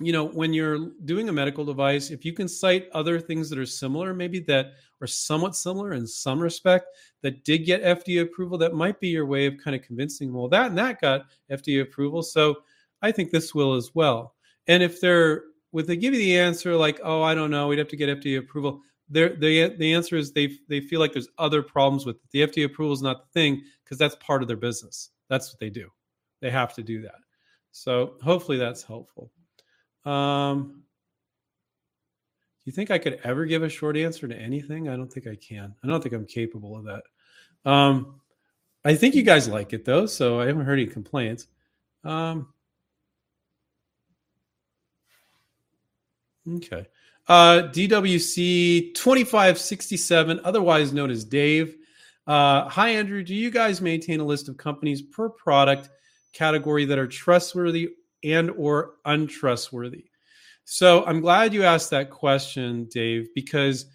you 0.00 0.12
know, 0.12 0.26
when 0.26 0.52
you're 0.52 0.90
doing 1.04 1.28
a 1.28 1.32
medical 1.32 1.64
device, 1.64 2.10
if 2.10 2.24
you 2.24 2.32
can 2.32 2.46
cite 2.46 2.88
other 2.92 3.18
things 3.18 3.50
that 3.50 3.58
are 3.58 3.66
similar, 3.66 4.14
maybe 4.14 4.38
that 4.40 4.72
are 5.00 5.06
somewhat 5.06 5.56
similar 5.56 5.94
in 5.94 6.06
some 6.06 6.38
respect, 6.38 6.86
that 7.22 7.44
did 7.44 7.58
get 7.58 7.82
FDA 7.82 8.22
approval, 8.22 8.58
that 8.58 8.74
might 8.74 9.00
be 9.00 9.08
your 9.08 9.26
way 9.26 9.46
of 9.46 9.56
kind 9.58 9.74
of 9.74 9.82
convincing, 9.82 10.32
well, 10.32 10.48
that 10.48 10.66
and 10.66 10.78
that 10.78 11.00
got 11.00 11.26
FDA 11.50 11.82
approval. 11.82 12.22
So 12.22 12.58
I 13.02 13.10
think 13.10 13.30
this 13.30 13.54
will 13.54 13.74
as 13.74 13.94
well. 13.94 14.34
And 14.68 14.82
if 14.82 15.00
they're, 15.00 15.44
would 15.72 15.86
they 15.86 15.96
give 15.96 16.14
you 16.14 16.20
the 16.20 16.38
answer 16.38 16.74
like, 16.74 17.00
oh, 17.02 17.22
I 17.22 17.34
don't 17.34 17.50
know, 17.50 17.68
we'd 17.68 17.78
have 17.78 17.88
to 17.88 17.96
get 17.96 18.20
FDA 18.20 18.38
approval? 18.38 18.80
They're, 19.10 19.34
the 19.34 19.74
the 19.76 19.94
answer 19.94 20.16
is 20.16 20.32
they 20.32 20.58
they 20.68 20.80
feel 20.80 21.00
like 21.00 21.12
there's 21.12 21.28
other 21.38 21.62
problems 21.62 22.04
with 22.04 22.16
it. 22.16 22.30
The 22.30 22.46
FDA 22.46 22.66
approval 22.66 22.92
is 22.92 23.02
not 23.02 23.22
the 23.22 23.40
thing 23.40 23.62
because 23.84 23.98
that's 23.98 24.16
part 24.16 24.42
of 24.42 24.48
their 24.48 24.56
business. 24.56 25.10
That's 25.28 25.50
what 25.50 25.58
they 25.58 25.70
do. 25.70 25.88
They 26.40 26.50
have 26.50 26.74
to 26.74 26.82
do 26.82 27.02
that. 27.02 27.16
So 27.72 28.14
hopefully 28.22 28.58
that's 28.58 28.82
helpful. 28.82 29.30
Um, 30.04 30.82
do 32.58 32.62
you 32.64 32.72
think 32.72 32.90
I 32.90 32.98
could 32.98 33.20
ever 33.24 33.46
give 33.46 33.62
a 33.62 33.68
short 33.68 33.96
answer 33.96 34.28
to 34.28 34.36
anything? 34.36 34.88
I 34.88 34.96
don't 34.96 35.12
think 35.12 35.26
I 35.26 35.36
can. 35.36 35.74
I 35.82 35.86
don't 35.86 36.02
think 36.02 36.14
I'm 36.14 36.26
capable 36.26 36.76
of 36.76 36.84
that. 36.84 37.04
Um, 37.70 38.20
I 38.84 38.94
think 38.94 39.14
you 39.14 39.22
guys 39.22 39.48
like 39.48 39.72
it 39.72 39.84
though, 39.84 40.06
so 40.06 40.40
I 40.40 40.46
haven't 40.46 40.64
heard 40.64 40.78
any 40.78 40.86
complaints. 40.86 41.46
Um, 42.04 42.52
okay. 46.56 46.86
Uh, 47.28 47.68
DWC 47.72 48.94
2567, 48.94 50.40
otherwise 50.44 50.92
known 50.92 51.10
as 51.10 51.24
Dave. 51.24 51.76
Uh, 52.26 52.68
hi, 52.68 52.90
Andrew. 52.90 53.22
Do 53.22 53.34
you 53.34 53.50
guys 53.50 53.80
maintain 53.80 54.20
a 54.20 54.24
list 54.24 54.48
of 54.48 54.56
companies 54.56 55.02
per 55.02 55.28
product 55.28 55.90
category 56.32 56.84
that 56.86 56.98
are 56.98 57.06
trustworthy 57.06 57.90
and 58.24 58.50
or 58.50 58.94
untrustworthy? 59.04 60.04
So 60.64 61.04
I'm 61.06 61.20
glad 61.20 61.54
you 61.54 61.64
asked 61.64 61.90
that 61.90 62.10
question, 62.10 62.86
Dave, 62.90 63.28
because 63.34 63.86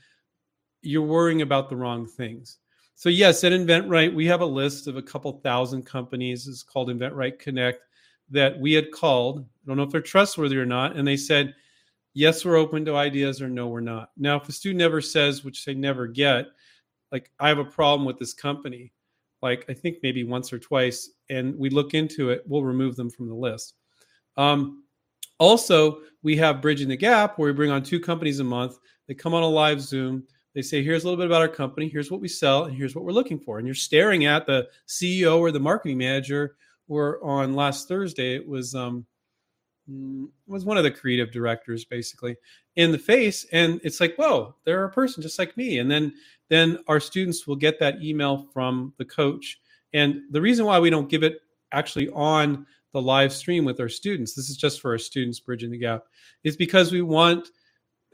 you're 0.82 1.04
worrying 1.04 1.42
about 1.42 1.70
the 1.70 1.76
wrong 1.76 2.08
things. 2.08 2.58
So 2.96 3.10
yes, 3.10 3.44
at 3.44 3.52
InventRight, 3.52 4.14
we 4.14 4.26
have 4.28 4.42
a 4.42 4.46
list 4.46 4.88
of 4.88 4.98
a 4.98 5.02
couple 5.02 5.32
thousand 5.44 5.84
companies. 5.84 6.48
It's 6.48 6.64
called 6.64 6.90
InventRight 6.90 7.40
Connect 7.40 7.80
that 8.30 8.60
we 8.60 8.74
had 8.74 8.92
called. 8.92 9.42
I 9.42 9.68
don't 9.68 9.78
know 9.78 9.84
if 9.84 9.92
they're 9.92 10.02
trustworthy 10.02 10.58
or 10.58 10.66
not. 10.66 10.96
And 10.96 11.08
they 11.08 11.18
said, 11.18 11.54
yes, 12.14 12.46
we're 12.46 12.58
open 12.58 12.86
to 12.86 12.96
ideas 12.96 13.42
or 13.42 13.50
no, 13.50 13.68
we're 13.68 13.82
not. 13.82 14.12
Now, 14.18 14.38
if 14.38 14.48
a 14.48 14.52
student 14.52 14.82
ever 14.82 15.02
says, 15.02 15.44
which 15.44 15.66
they 15.66 15.74
never 15.74 16.08
get, 16.08 16.48
like, 17.12 17.30
I 17.40 17.48
have 17.50 17.60
a 17.60 17.66
problem 17.66 18.06
with 18.06 18.18
this 18.18 18.34
company, 18.34 18.92
like 19.42 19.66
I 19.70 19.74
think 19.74 19.98
maybe 20.02 20.24
once 20.24 20.54
or 20.54 20.60
twice, 20.60 21.12
and 21.30 21.58
we 21.58 21.70
look 21.70 21.94
into 21.94 22.30
it, 22.30 22.44
we'll 22.48 22.64
remove 22.64 22.96
them 22.96 23.10
from 23.10 23.28
the 23.28 23.36
list. 23.36 23.76
Um, 24.38 24.84
also, 25.40 26.00
we 26.22 26.38
have 26.38 26.62
Bridging 26.62 26.88
the 26.88 26.98
Gap, 26.98 27.38
where 27.38 27.48
we 27.48 27.54
bring 27.54 27.72
on 27.72 27.84
two 27.84 28.00
companies 28.00 28.40
a 28.40 28.44
month. 28.44 28.78
They 29.08 29.14
come 29.14 29.34
on 29.34 29.44
a 29.44 29.48
live 29.48 29.82
Zoom. 29.82 30.24
They 30.56 30.62
say, 30.62 30.84
here's 30.84 31.04
a 31.04 31.08
little 31.08 31.18
bit 31.18 31.26
about 31.26 31.42
our 31.42 31.48
company, 31.48 31.90
here's 31.90 32.12
what 32.12 32.22
we 32.22 32.28
sell, 32.28 32.66
and 32.66 32.76
here's 32.76 32.96
what 32.96 33.04
we're 33.04 33.12
looking 33.12 33.40
for. 33.40 33.58
And 33.58 33.68
you're 33.68 33.76
staring 33.76 34.26
at 34.26 34.46
the 34.46 34.68
CEO 34.88 35.40
or 35.40 35.52
the 35.52 35.60
marketing 35.60 35.98
manager, 35.98 36.56
or 36.88 37.24
on 37.24 37.56
last 37.56 37.88
Thursday, 37.88 38.36
it 38.36 38.48
was 38.48 38.76
um, 38.76 39.06
Mm, 39.90 40.30
was 40.48 40.64
one 40.64 40.78
of 40.78 40.84
the 40.84 40.92
creative 40.92 41.30
directors 41.30 41.84
basically 41.84 42.38
in 42.78 42.94
the 42.94 42.98
face 42.98 43.46
and 43.52 43.82
it's 43.84 44.00
like 44.00 44.16
whoa 44.16 44.56
they're 44.64 44.86
a 44.86 44.90
person 44.90 45.22
just 45.22 45.38
like 45.38 45.58
me 45.58 45.80
and 45.80 45.92
then 45.92 46.14
then 46.48 46.78
our 46.88 47.02
students 47.02 47.46
will 47.46 47.58
get 47.58 47.82
that 47.82 48.02
email 48.02 48.48
from 48.54 48.94
the 48.98 49.04
coach 49.04 49.60
and 49.94 50.22
the 50.32 50.40
reason 50.40 50.66
why 50.66 50.80
we 50.80 50.90
don't 50.90 51.10
give 51.10 51.22
it 51.22 51.42
actually 51.74 52.08
on 52.10 52.66
the 52.94 53.02
live 53.02 53.34
stream 53.34 53.66
with 53.66 53.80
our 53.80 53.90
students, 53.90 54.34
this 54.34 54.50
is 54.50 54.58
just 54.58 54.80
for 54.80 54.92
our 54.92 54.98
students 54.98 55.40
bridging 55.40 55.72
the 55.72 55.78
gap, 55.78 56.04
is 56.44 56.56
because 56.56 56.92
we 56.92 57.02
want 57.02 57.50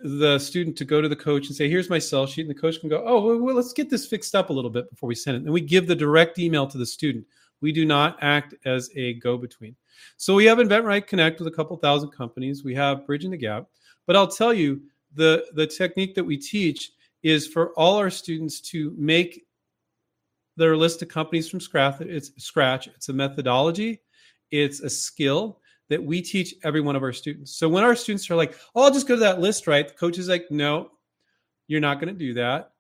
the 0.02 0.40
student 0.40 0.78
to 0.78 0.86
go 0.86 1.02
to 1.02 1.10
the 1.10 1.16
coach 1.16 1.48
and 1.48 1.56
say, 1.56 1.70
"Here's 1.70 1.90
my 1.90 2.00
cell 2.00 2.26
sheet," 2.26 2.48
and 2.48 2.50
the 2.50 2.60
coach 2.60 2.80
can 2.80 2.90
go, 2.90 3.04
"Oh, 3.06 3.38
well, 3.38 3.56
let's 3.56 3.74
get 3.74 3.90
this 3.90 4.08
fixed 4.08 4.34
up 4.34 4.50
a 4.50 4.54
little 4.54 4.72
bit 4.72 4.90
before 4.90 5.10
we 5.10 5.16
send 5.16 5.36
it." 5.36 5.44
And 5.44 5.52
we 5.52 5.60
give 5.60 5.88
the 5.88 5.96
direct 5.96 6.40
email 6.40 6.66
to 6.68 6.78
the 6.78 6.86
student. 6.86 7.26
We 7.62 7.72
do 7.72 7.86
not 7.86 8.18
act 8.22 8.56
as 8.66 8.90
a 8.96 9.16
go-between. 9.16 9.76
So 10.18 10.36
we 10.36 10.46
have 10.46 10.60
InventRight 10.60 11.08
Connect 11.08 11.40
with 11.40 11.48
a 11.48 11.56
couple 11.56 11.76
thousand 11.78 12.12
companies. 12.12 12.64
We 12.64 12.76
have 12.76 13.06
Bridging 13.06 13.32
the 13.32 13.38
Gap, 13.38 13.68
but 14.08 14.16
I'll 14.16 14.28
tell 14.28 14.54
you 14.54 14.82
the 15.16 15.46
the 15.54 15.68
technique 15.68 16.16
that 16.16 16.24
we 16.24 16.38
teach 16.38 16.92
is 17.24 17.48
for 17.48 17.74
all 17.74 17.96
our 17.96 18.10
students 18.10 18.62
to 18.62 18.94
make 18.98 19.46
their 20.56 20.78
list 20.78 21.02
of 21.02 21.10
companies 21.10 21.50
from 21.50 21.60
scratch. 21.60 22.00
It's 22.02 22.32
scratch. 22.42 22.88
It's 22.88 23.10
a 23.10 23.14
methodology 23.14 24.02
it's 24.52 24.82
a 24.82 24.90
skill 24.90 25.60
that 25.90 26.04
we 26.04 26.22
teach 26.22 26.56
every 26.64 26.82
one 26.82 26.96
of 26.96 27.04
our 27.04 27.14
students. 27.14 27.56
So 27.56 27.68
when 27.68 27.84
our 27.84 27.96
students 27.96 28.30
are 28.30 28.36
like, 28.36 28.56
"Oh, 28.76 28.84
I'll 28.84 28.92
just 28.92 29.08
go 29.08 29.16
to 29.16 29.20
that 29.22 29.40
list," 29.40 29.68
right? 29.68 29.88
The 29.88 29.94
coach 29.94 30.18
is 30.18 30.30
like, 30.30 30.50
"No, 30.52 30.92
you're 31.68 31.80
not 31.80 32.00
going 32.00 32.14
to 32.14 32.20
do 32.20 32.34
that. 32.36 32.74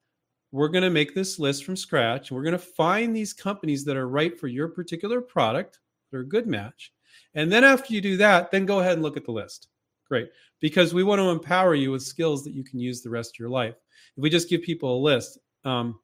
We're 0.51 0.69
going 0.69 0.83
to 0.83 0.89
make 0.89 1.13
this 1.13 1.37
list 1.37 1.63
from 1.63 1.75
scratch. 1.75 2.31
We're 2.31 2.43
going 2.43 2.53
to 2.53 2.59
find 2.59 3.15
these 3.15 3.33
companies 3.33 3.85
that 3.85 3.97
are 3.97 4.07
right 4.07 4.39
for 4.39 4.47
your 4.47 4.67
particular 4.67 5.21
product. 5.21 5.79
They're 6.11 6.21
a 6.21 6.27
good 6.27 6.47
match. 6.47 6.91
And 7.35 7.51
then 7.51 7.63
after 7.63 7.93
you 7.93 8.01
do 8.01 8.17
that, 8.17 8.51
then 8.51 8.65
go 8.65 8.79
ahead 8.79 8.93
and 8.93 9.03
look 9.03 9.17
at 9.17 9.25
the 9.25 9.31
list. 9.31 9.67
Great. 10.07 10.29
Because 10.59 10.93
we 10.93 11.03
want 11.03 11.19
to 11.19 11.29
empower 11.29 11.75
you 11.75 11.91
with 11.91 12.01
skills 12.01 12.43
that 12.43 12.53
you 12.53 12.63
can 12.63 12.79
use 12.79 13.01
the 13.01 13.09
rest 13.09 13.35
of 13.35 13.39
your 13.39 13.49
life. 13.49 13.75
If 14.17 14.23
we 14.23 14.29
just 14.29 14.49
give 14.49 14.63
people 14.63 14.97
a 14.97 15.03
list, 15.03 15.37
um, 15.65 15.99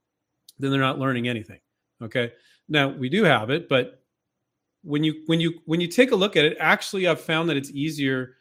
then 0.59 0.69
they're 0.69 0.79
not 0.79 0.99
learning 0.99 1.27
anything. 1.27 1.59
Okay. 2.01 2.31
Now 2.69 2.89
we 2.89 3.09
do 3.09 3.23
have 3.23 3.49
it, 3.49 3.67
but 3.67 4.01
when 4.85 5.03
you 5.03 5.23
when 5.25 5.41
you 5.41 5.59
when 5.65 5.81
you 5.81 5.87
take 5.87 6.11
a 6.11 6.15
look 6.15 6.37
at 6.37 6.45
it 6.45 6.55
actually 6.59 7.07
i've 7.07 7.19
found 7.19 7.49
that 7.49 7.57
it's 7.57 7.71
easier 7.71 8.35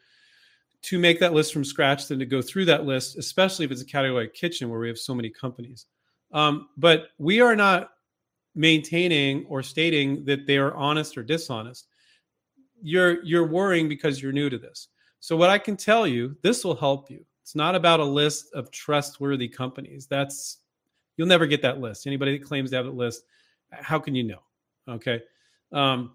to 0.85 0.99
make 0.99 1.19
that 1.19 1.33
list 1.33 1.53
from 1.53 1.63
scratch 1.63 2.07
than 2.07 2.19
to 2.19 2.25
go 2.25 2.41
through 2.41 2.65
that 2.65 2.85
list 2.85 3.17
especially 3.17 3.65
if 3.65 3.71
it's 3.71 3.81
a 3.81 3.85
category 3.85 4.25
like 4.25 4.33
kitchen 4.33 4.69
where 4.69 4.79
we 4.79 4.87
have 4.87 4.97
so 4.97 5.15
many 5.15 5.29
companies. 5.29 5.85
Um, 6.31 6.69
but 6.77 7.07
we 7.17 7.41
are 7.41 7.55
not 7.55 7.91
maintaining 8.55 9.45
or 9.45 9.61
stating 9.63 10.25
that 10.25 10.47
they 10.47 10.57
are 10.57 10.73
honest 10.75 11.17
or 11.17 11.23
dishonest. 11.23 11.87
You're 12.81 13.23
you're 13.23 13.47
worrying 13.47 13.89
because 13.89 14.21
you're 14.21 14.31
new 14.31 14.49
to 14.49 14.57
this. 14.57 14.89
So 15.19 15.35
what 15.35 15.49
i 15.49 15.57
can 15.57 15.75
tell 15.75 16.05
you 16.05 16.35
this 16.41 16.63
will 16.63 16.75
help 16.75 17.09
you. 17.09 17.25
It's 17.41 17.55
not 17.55 17.75
about 17.75 17.99
a 17.99 18.05
list 18.05 18.53
of 18.53 18.71
trustworthy 18.71 19.47
companies. 19.47 20.07
That's 20.07 20.59
you'll 21.17 21.27
never 21.27 21.47
get 21.47 21.61
that 21.61 21.79
list. 21.79 22.05
Anybody 22.07 22.37
that 22.37 22.45
claims 22.45 22.71
to 22.71 22.75
have 22.75 22.85
a 22.85 22.89
list 22.89 23.23
how 23.71 23.99
can 23.99 24.15
you 24.15 24.23
know? 24.23 24.39
Okay? 24.87 25.21
Um, 25.71 26.13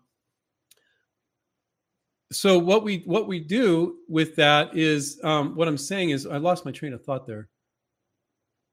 so 2.33 2.59
what 2.59 2.85
we 2.85 3.03
what 3.07 3.27
we 3.27 3.41
do 3.41 3.97
with 4.09 4.37
that 4.37 4.77
is 4.77 5.19
um, 5.25 5.57
what 5.57 5.67
I'm 5.67 5.79
saying 5.79 6.11
is 6.11 6.27
I 6.27 6.37
lost 6.37 6.65
my 6.65 6.71
train 6.71 6.93
of 6.93 7.05
thought 7.05 7.27
there. 7.27 7.49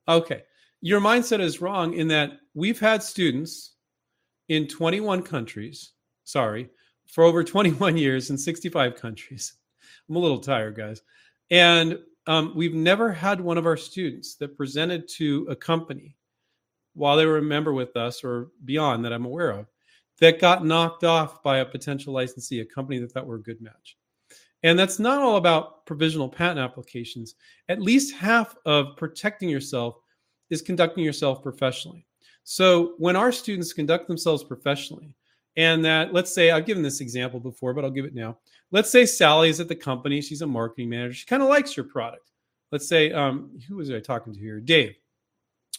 Okay, 0.08 0.44
your 0.82 1.02
mindset 1.02 1.40
is 1.40 1.60
wrong 1.60 1.94
in 1.94 2.08
that 2.10 2.40
we've 2.54 2.80
had 2.80 3.02
students 3.02 3.74
in 4.48 4.68
21 4.68 5.24
countries. 5.24 5.92
Sorry, 6.24 6.70
for 7.08 7.24
over 7.24 7.44
21 7.44 7.98
years 7.98 8.30
in 8.30 8.38
65 8.38 8.96
countries. 8.96 9.54
I'm 10.10 10.16
a 10.16 10.20
little 10.20 10.40
tired, 10.40 10.78
guys, 10.78 11.02
and 11.50 11.98
um, 12.28 12.54
we've 12.56 12.74
never 12.74 13.12
had 13.12 13.42
one 13.42 13.58
of 13.58 13.66
our 13.66 13.78
students 13.78 14.36
that 14.36 14.58
presented 14.58 15.08
to 15.16 15.48
a 15.50 15.56
company 15.56 16.16
while 16.94 17.18
they 17.18 17.26
were 17.26 17.38
a 17.38 17.42
member 17.44 17.74
with 17.74 17.96
us 17.96 18.24
or 18.24 18.50
beyond 18.66 19.06
that 19.06 19.14
I'm 19.14 19.26
aware 19.26 19.52
of 19.52 19.68
that 20.20 20.42
got 20.42 20.66
knocked 20.66 21.04
off 21.04 21.44
by 21.44 21.60
a 21.60 21.66
potential 21.66 22.14
licensee, 22.14 22.62
a 22.62 22.66
company 22.66 23.00
that 23.00 23.12
thought 23.12 23.26
we 23.26 23.30
were 23.30 23.36
a 23.36 23.44
good 23.44 23.62
match. 23.62 23.98
And 24.64 24.78
that's 24.78 25.00
not 25.00 25.22
all 25.22 25.38
about 25.38 25.86
provisional 25.86 26.28
patent 26.28 26.60
applications. 26.60 27.36
At 27.70 27.82
least 27.82 28.16
half 28.16 28.56
of 28.66 28.98
protecting 28.98 29.50
yourself 29.50 29.98
is 30.50 30.62
conducting 30.62 31.04
yourself 31.04 31.44
professionally. 31.44 32.06
So 32.44 32.96
when 32.98 33.16
our 33.16 33.32
students 33.32 33.74
conduct 33.74 34.08
themselves 34.08 34.44
professionally, 34.44 35.16
and 35.58 35.84
that 35.86 36.14
let's 36.14 36.34
say 36.34 36.52
I've 36.52 36.66
given 36.66 36.84
this 36.84 37.02
example 37.02 37.40
before, 37.40 37.74
but 37.74 37.84
I'll 37.84 37.92
give 37.92 38.06
it 38.06 38.16
now. 38.16 38.38
Let's 38.72 38.90
say 38.90 39.06
Sally 39.06 39.50
is 39.50 39.60
at 39.60 39.68
the 39.68 39.76
company, 39.76 40.22
she's 40.22 40.42
a 40.42 40.48
marketing 40.48 40.90
manager, 40.90 41.14
she 41.14 41.26
kind 41.26 41.44
of 41.44 41.50
likes 41.50 41.76
your 41.76 41.86
product. 41.86 42.32
Let's 42.72 42.88
say, 42.88 43.12
um, 43.12 43.58
who 43.68 43.78
was 43.78 43.90
I 43.90 44.00
talking 44.00 44.34
to 44.34 44.40
here? 44.40 44.60
Dave. 44.60 44.96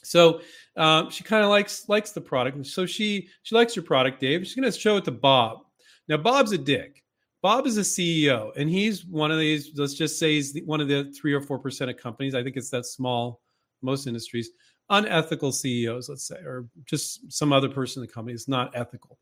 So 0.05 0.41
uh, 0.77 1.11
she 1.11 1.25
kind 1.25 1.43
of 1.43 1.51
likes 1.51 1.89
likes 1.89 2.13
the 2.13 2.21
product, 2.21 2.67
so 2.67 2.87
she 2.87 3.29
she 3.43 3.55
likes 3.55 3.77
your 3.77 3.85
product, 3.85 4.21
Dave. 4.21 4.47
She's 4.47 4.55
going 4.55 4.71
to 4.71 4.79
show 4.79 4.97
it 4.97 5.05
to 5.07 5.11
Bob. 5.11 5.61
Now 6.09 6.17
Bob's 6.17 6.53
a 6.53 6.59
dick. 6.59 7.03
Bob 7.43 7.67
is 7.67 7.79
a 7.79 7.83
CEO, 7.83 8.51
and 8.57 8.69
he's 8.69 9.05
one 9.05 9.31
of 9.31 9.39
these. 9.39 9.71
Let's 9.77 9.95
just 9.95 10.19
say 10.19 10.35
he's 10.35 10.59
one 10.65 10.81
of 10.81 10.89
the 10.89 11.13
three 11.21 11.33
or 11.33 11.41
four 11.41 11.59
percent 11.59 11.91
of 11.91 11.97
companies. 11.97 12.35
I 12.35 12.43
think 12.43 12.57
it's 12.57 12.71
that 12.71 12.87
small, 12.87 13.41
most 13.83 14.07
industries. 14.07 14.51
Unethical 14.91 15.53
CEOs, 15.53 16.09
let's 16.09 16.27
say, 16.27 16.37
or 16.37 16.67
just 16.87 17.31
some 17.31 17.53
other 17.53 17.69
person 17.69 18.03
in 18.03 18.07
the 18.07 18.13
company 18.13 18.35
is 18.35 18.49
not 18.49 18.71
ethical. 18.75 19.19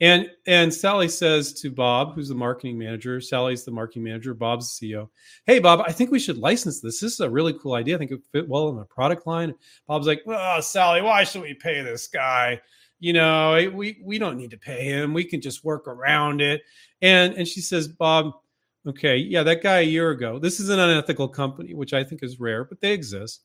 And 0.00 0.30
and 0.46 0.72
Sally 0.72 1.08
says 1.08 1.52
to 1.60 1.70
Bob, 1.70 2.14
who's 2.14 2.28
the 2.28 2.34
marketing 2.34 2.78
manager, 2.78 3.20
Sally's 3.20 3.64
the 3.64 3.70
marketing 3.70 4.04
manager, 4.04 4.34
Bob's 4.34 4.78
the 4.78 4.92
CEO. 4.92 5.08
Hey 5.46 5.58
Bob, 5.58 5.82
I 5.86 5.92
think 5.92 6.10
we 6.10 6.18
should 6.18 6.38
license 6.38 6.80
this. 6.80 7.00
This 7.00 7.14
is 7.14 7.20
a 7.20 7.30
really 7.30 7.52
cool 7.52 7.74
idea. 7.74 7.94
I 7.94 7.98
think 7.98 8.10
it 8.10 8.14
would 8.14 8.26
fit 8.32 8.48
well 8.48 8.70
in 8.70 8.76
the 8.76 8.84
product 8.84 9.26
line. 9.26 9.54
Bob's 9.86 10.06
like, 10.06 10.22
oh, 10.26 10.60
Sally, 10.60 11.02
why 11.02 11.24
should 11.24 11.42
we 11.42 11.54
pay 11.54 11.82
this 11.82 12.08
guy? 12.08 12.60
You 13.00 13.12
know, 13.12 13.70
we 13.74 14.00
we 14.02 14.18
don't 14.18 14.38
need 14.38 14.50
to 14.52 14.58
pay 14.58 14.84
him. 14.84 15.12
We 15.12 15.24
can 15.24 15.40
just 15.40 15.64
work 15.64 15.86
around 15.88 16.40
it. 16.40 16.62
And 17.02 17.34
and 17.34 17.46
she 17.46 17.60
says, 17.60 17.86
Bob, 17.86 18.32
okay, 18.86 19.16
yeah, 19.16 19.42
that 19.42 19.62
guy 19.62 19.80
a 19.80 19.82
year 19.82 20.10
ago. 20.10 20.38
This 20.38 20.58
is 20.58 20.68
an 20.68 20.78
unethical 20.78 21.28
company, 21.28 21.74
which 21.74 21.92
I 21.92 22.02
think 22.02 22.22
is 22.22 22.40
rare, 22.40 22.64
but 22.64 22.80
they 22.80 22.92
exist. 22.92 23.44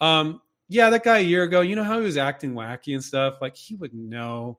Um, 0.00 0.40
yeah, 0.68 0.90
that 0.90 1.04
guy 1.04 1.18
a 1.18 1.22
year 1.22 1.42
ago, 1.42 1.60
you 1.60 1.76
know 1.76 1.84
how 1.84 1.98
he 1.98 2.04
was 2.04 2.16
acting 2.16 2.54
wacky 2.54 2.94
and 2.94 3.04
stuff? 3.04 3.34
Like 3.40 3.56
he 3.56 3.76
would 3.76 3.94
know 3.94 4.58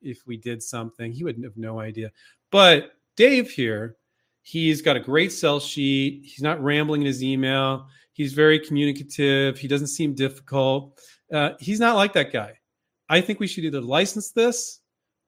if 0.00 0.26
we 0.26 0.36
did 0.36 0.62
something. 0.62 1.12
He 1.12 1.24
wouldn't 1.24 1.44
have 1.44 1.56
no 1.56 1.80
idea. 1.80 2.10
But 2.50 2.92
Dave 3.16 3.50
here, 3.50 3.96
he's 4.42 4.82
got 4.82 4.96
a 4.96 5.00
great 5.00 5.32
sell 5.32 5.60
sheet. 5.60 6.22
He's 6.24 6.42
not 6.42 6.62
rambling 6.62 7.02
in 7.02 7.06
his 7.06 7.22
email. 7.22 7.86
He's 8.12 8.32
very 8.34 8.58
communicative. 8.58 9.58
He 9.58 9.68
doesn't 9.68 9.88
seem 9.88 10.14
difficult. 10.14 11.00
Uh, 11.32 11.52
he's 11.58 11.80
not 11.80 11.96
like 11.96 12.12
that 12.12 12.32
guy. 12.32 12.58
I 13.08 13.20
think 13.20 13.40
we 13.40 13.46
should 13.46 13.64
either 13.64 13.80
license 13.80 14.30
this 14.30 14.80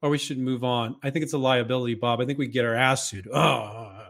or 0.03 0.11
we 0.11 0.19
should 0.19 0.39
move 0.39 0.65
on. 0.65 0.97
I 1.03 1.11
think 1.11 1.23
it's 1.23 1.33
a 1.33 1.39
liability, 1.39 1.95
Bob. 1.95 2.21
I 2.21 2.27
think 2.27 2.39
we 2.39 2.47
get 2.47 2.65
our 2.65 2.75
ass 2.75 3.09
sued. 3.09 3.29
Oh, 3.33 4.04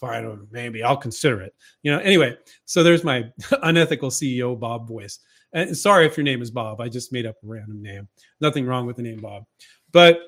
fine. 0.00 0.46
Maybe 0.50 0.82
I'll 0.82 0.96
consider 0.96 1.40
it. 1.40 1.54
You 1.82 1.92
know, 1.92 1.98
anyway, 1.98 2.36
so 2.64 2.82
there's 2.82 3.04
my 3.04 3.24
unethical 3.62 4.10
CEO 4.10 4.58
Bob 4.58 4.88
voice. 4.88 5.20
And 5.52 5.76
sorry 5.76 6.06
if 6.06 6.16
your 6.16 6.24
name 6.24 6.42
is 6.42 6.50
Bob. 6.50 6.80
I 6.80 6.88
just 6.88 7.12
made 7.12 7.26
up 7.26 7.36
a 7.42 7.46
random 7.46 7.80
name. 7.80 8.08
Nothing 8.40 8.66
wrong 8.66 8.86
with 8.86 8.96
the 8.96 9.02
name 9.02 9.20
Bob. 9.20 9.44
But 9.92 10.20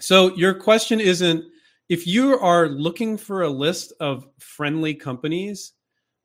so 0.00 0.34
your 0.34 0.54
question 0.54 1.00
isn't 1.00 1.44
if 1.88 2.06
you 2.06 2.38
are 2.38 2.68
looking 2.68 3.16
for 3.16 3.42
a 3.42 3.48
list 3.48 3.92
of 4.00 4.26
friendly 4.38 4.92
companies 4.92 5.72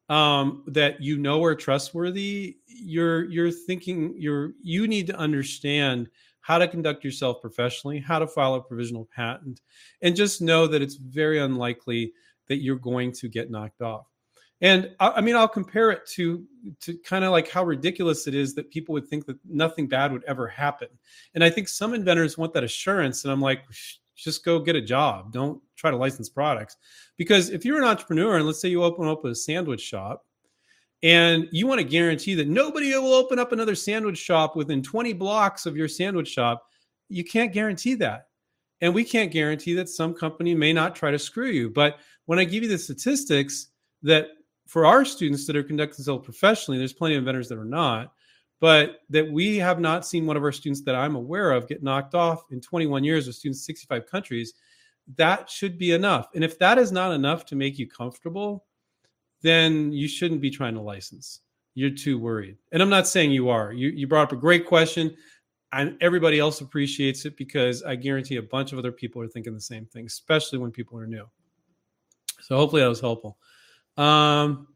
um, 0.09 0.63
that 0.67 1.01
you 1.01 1.17
know 1.17 1.43
are 1.43 1.55
trustworthy, 1.55 2.57
you're 2.65 3.25
you're 3.25 3.51
thinking 3.51 4.13
you're 4.17 4.53
you 4.61 4.87
need 4.87 5.07
to 5.07 5.15
understand 5.15 6.09
how 6.41 6.57
to 6.57 6.67
conduct 6.67 7.05
yourself 7.05 7.39
professionally, 7.41 7.99
how 7.99 8.19
to 8.19 8.27
file 8.27 8.55
a 8.55 8.61
provisional 8.61 9.07
patent, 9.15 9.61
and 10.01 10.15
just 10.15 10.41
know 10.41 10.65
that 10.67 10.81
it's 10.81 10.95
very 10.95 11.39
unlikely 11.39 12.11
that 12.47 12.57
you're 12.57 12.75
going 12.75 13.11
to 13.13 13.29
get 13.29 13.51
knocked 13.51 13.81
off. 13.81 14.07
And 14.61 14.91
I, 14.99 15.09
I 15.09 15.21
mean, 15.21 15.35
I'll 15.35 15.47
compare 15.47 15.91
it 15.91 16.05
to 16.11 16.45
to 16.81 16.97
kind 16.99 17.25
of 17.25 17.31
like 17.31 17.49
how 17.49 17.63
ridiculous 17.63 18.27
it 18.27 18.35
is 18.35 18.53
that 18.55 18.69
people 18.69 18.93
would 18.93 19.07
think 19.07 19.25
that 19.25 19.37
nothing 19.47 19.87
bad 19.87 20.11
would 20.11 20.23
ever 20.25 20.47
happen. 20.47 20.87
And 21.33 21.43
I 21.43 21.49
think 21.49 21.67
some 21.67 21.93
inventors 21.93 22.37
want 22.37 22.53
that 22.53 22.63
assurance, 22.63 23.23
and 23.23 23.31
I'm 23.31 23.41
like, 23.41 23.63
just 24.15 24.45
go 24.45 24.59
get 24.59 24.75
a 24.75 24.81
job. 24.81 25.33
Don't 25.33 25.61
try 25.75 25.89
to 25.89 25.97
license 25.97 26.29
products, 26.29 26.77
because 27.17 27.49
if 27.49 27.65
you're 27.65 27.79
an 27.79 27.87
entrepreneur 27.87 28.37
and 28.37 28.45
let's 28.45 28.61
say 28.61 28.69
you 28.69 28.83
open 28.83 29.07
up 29.07 29.25
a 29.25 29.33
sandwich 29.33 29.81
shop, 29.81 30.25
and 31.03 31.47
you 31.51 31.65
want 31.65 31.79
to 31.79 31.87
guarantee 31.87 32.35
that 32.35 32.47
nobody 32.47 32.95
will 32.95 33.13
open 33.13 33.39
up 33.39 33.51
another 33.51 33.73
sandwich 33.73 34.19
shop 34.19 34.55
within 34.55 34.83
20 34.83 35.13
blocks 35.13 35.65
of 35.65 35.75
your 35.75 35.87
sandwich 35.87 36.27
shop, 36.27 36.67
you 37.09 37.23
can't 37.23 37.53
guarantee 37.53 37.95
that. 37.95 38.27
And 38.81 38.93
we 38.93 39.03
can't 39.03 39.31
guarantee 39.31 39.73
that 39.75 39.89
some 39.89 40.13
company 40.13 40.55
may 40.55 40.73
not 40.73 40.95
try 40.95 41.11
to 41.11 41.19
screw 41.19 41.49
you. 41.49 41.69
But 41.69 41.99
when 42.25 42.39
I 42.39 42.43
give 42.43 42.63
you 42.63 42.69
the 42.69 42.77
statistics 42.77 43.67
that 44.01 44.29
for 44.67 44.85
our 44.85 45.05
students 45.05 45.45
that 45.47 45.55
are 45.55 45.63
conducting 45.63 45.97
themselves 45.97 46.25
professionally, 46.25 46.77
there's 46.77 46.93
plenty 46.93 47.15
of 47.15 47.19
inventors 47.19 47.47
that 47.49 47.57
are 47.57 47.65
not, 47.65 48.13
but 48.59 49.01
that 49.09 49.29
we 49.29 49.57
have 49.57 49.79
not 49.79 50.05
seen 50.05 50.25
one 50.25 50.37
of 50.37 50.43
our 50.43 50.51
students 50.51 50.81
that 50.83 50.95
I'm 50.95 51.15
aware 51.15 51.51
of 51.51 51.67
get 51.67 51.83
knocked 51.83 52.15
off 52.15 52.45
in 52.51 52.61
21 52.61 53.03
years 53.03 53.27
with 53.27 53.35
students 53.35 53.65
65 53.65 54.05
countries. 54.07 54.53
That 55.15 55.49
should 55.49 55.77
be 55.77 55.91
enough. 55.91 56.29
And 56.35 56.43
if 56.43 56.57
that 56.59 56.77
is 56.77 56.91
not 56.91 57.11
enough 57.11 57.45
to 57.47 57.55
make 57.55 57.77
you 57.77 57.87
comfortable, 57.87 58.65
then 59.41 59.91
you 59.91 60.07
shouldn't 60.07 60.41
be 60.41 60.49
trying 60.49 60.75
to 60.75 60.81
license. 60.81 61.41
You're 61.73 61.89
too 61.89 62.19
worried. 62.19 62.57
And 62.71 62.81
I'm 62.81 62.89
not 62.89 63.07
saying 63.07 63.31
you 63.31 63.49
are. 63.49 63.73
You, 63.73 63.89
you 63.89 64.07
brought 64.07 64.23
up 64.23 64.31
a 64.31 64.37
great 64.37 64.65
question. 64.65 65.15
And 65.73 65.97
everybody 66.01 66.39
else 66.39 66.61
appreciates 66.61 67.25
it 67.25 67.37
because 67.37 67.81
I 67.83 67.95
guarantee 67.95 68.35
a 68.35 68.41
bunch 68.41 68.73
of 68.73 68.79
other 68.79 68.91
people 68.91 69.21
are 69.21 69.27
thinking 69.27 69.53
the 69.53 69.61
same 69.61 69.85
thing, 69.85 70.05
especially 70.05 70.59
when 70.59 70.71
people 70.71 70.99
are 70.99 71.07
new. 71.07 71.29
So 72.41 72.57
hopefully 72.57 72.81
that 72.81 72.89
was 72.89 72.99
helpful. 72.99 73.37
Um, 73.95 74.67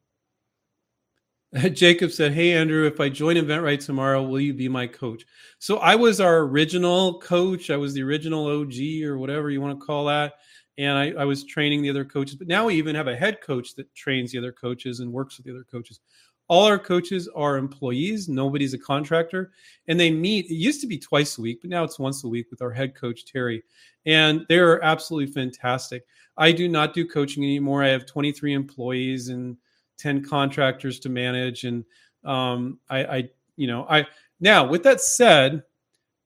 Jacob 1.74 2.12
said, 2.12 2.34
Hey, 2.34 2.54
Andrew, 2.54 2.86
if 2.86 3.00
I 3.00 3.10
join 3.10 3.36
InventRight 3.36 3.86
tomorrow, 3.86 4.24
will 4.24 4.39
you 4.39 4.54
be 4.54 4.68
my 4.68 4.88
coach? 4.88 5.26
So 5.60 5.78
I 5.78 5.96
was 5.96 6.20
our 6.20 6.39
original 6.39 7.20
coach. 7.20 7.70
I 7.70 7.78
was 7.78 7.93
the 7.93 8.04
original 8.04 8.48
OG 8.48 9.04
or 9.04 9.18
whatever 9.18 9.50
you 9.50 9.62
want 9.62 9.80
to 9.80 9.86
call 9.86 10.06
that. 10.06 10.34
And 10.78 10.98
I, 10.98 11.12
I, 11.12 11.24
was 11.24 11.46
training 11.46 11.82
the 11.82 11.89
other 11.89 12.04
coaches. 12.04 12.36
But 12.36 12.50
now 12.50 12.66
we 12.66 12.76
even 12.76 12.96
have 12.96 13.08
a 13.08 13.16
head 13.16 13.39
coach 13.39 13.76
that 13.76 13.93
trains 13.96 14.34
the 14.34 14.38
other 14.38 14.52
coaches 14.52 15.00
and 15.00 15.12
works 15.12 15.38
with 15.38 15.46
the 15.46 15.54
other 15.54 15.64
coaches. 15.64 16.02
All 16.48 16.66
our 16.66 16.78
coaches 16.78 17.28
are 17.36 17.58
employees. 17.58 18.30
Nobody's 18.30 18.74
a 18.74 18.78
contractor. 18.78 19.52
And 19.88 20.00
they 20.00 20.12
meet, 20.12 20.46
it 20.46 20.56
used 20.56 20.82
to 20.82 20.88
be 20.88 20.98
twice 20.98 21.38
a 21.38 21.41
week, 21.41 21.62
but 21.62 21.70
now 21.70 21.84
it's 21.84 22.00
once 22.00 22.24
a 22.24 22.28
week 22.28 22.48
with 22.52 22.62
our 22.62 22.72
head 22.72 22.96
coach, 22.96 23.26
Terry. 23.26 23.64
And 24.06 24.46
they're 24.48 24.84
absolutely 24.84 25.34
fantastic. 25.34 26.06
I 26.38 26.52
do 26.52 26.68
not 26.68 26.93
do 26.93 27.08
coaching 27.08 27.43
anymore. 27.43 27.84
I 27.84 27.88
have 27.88 28.06
23 28.06 28.54
employees 28.54 29.30
and 29.30 29.58
10 29.98 30.24
contractors 30.24 31.00
to 31.00 31.10
manage. 31.10 31.64
And 31.64 31.84
um, 32.24 32.80
I, 32.89 33.06
I, 33.06 33.30
you 33.56 33.68
know, 33.68 33.86
I 33.89 34.06
now 34.39 34.68
with 34.68 34.84
that 34.84 35.02
said, 35.02 35.64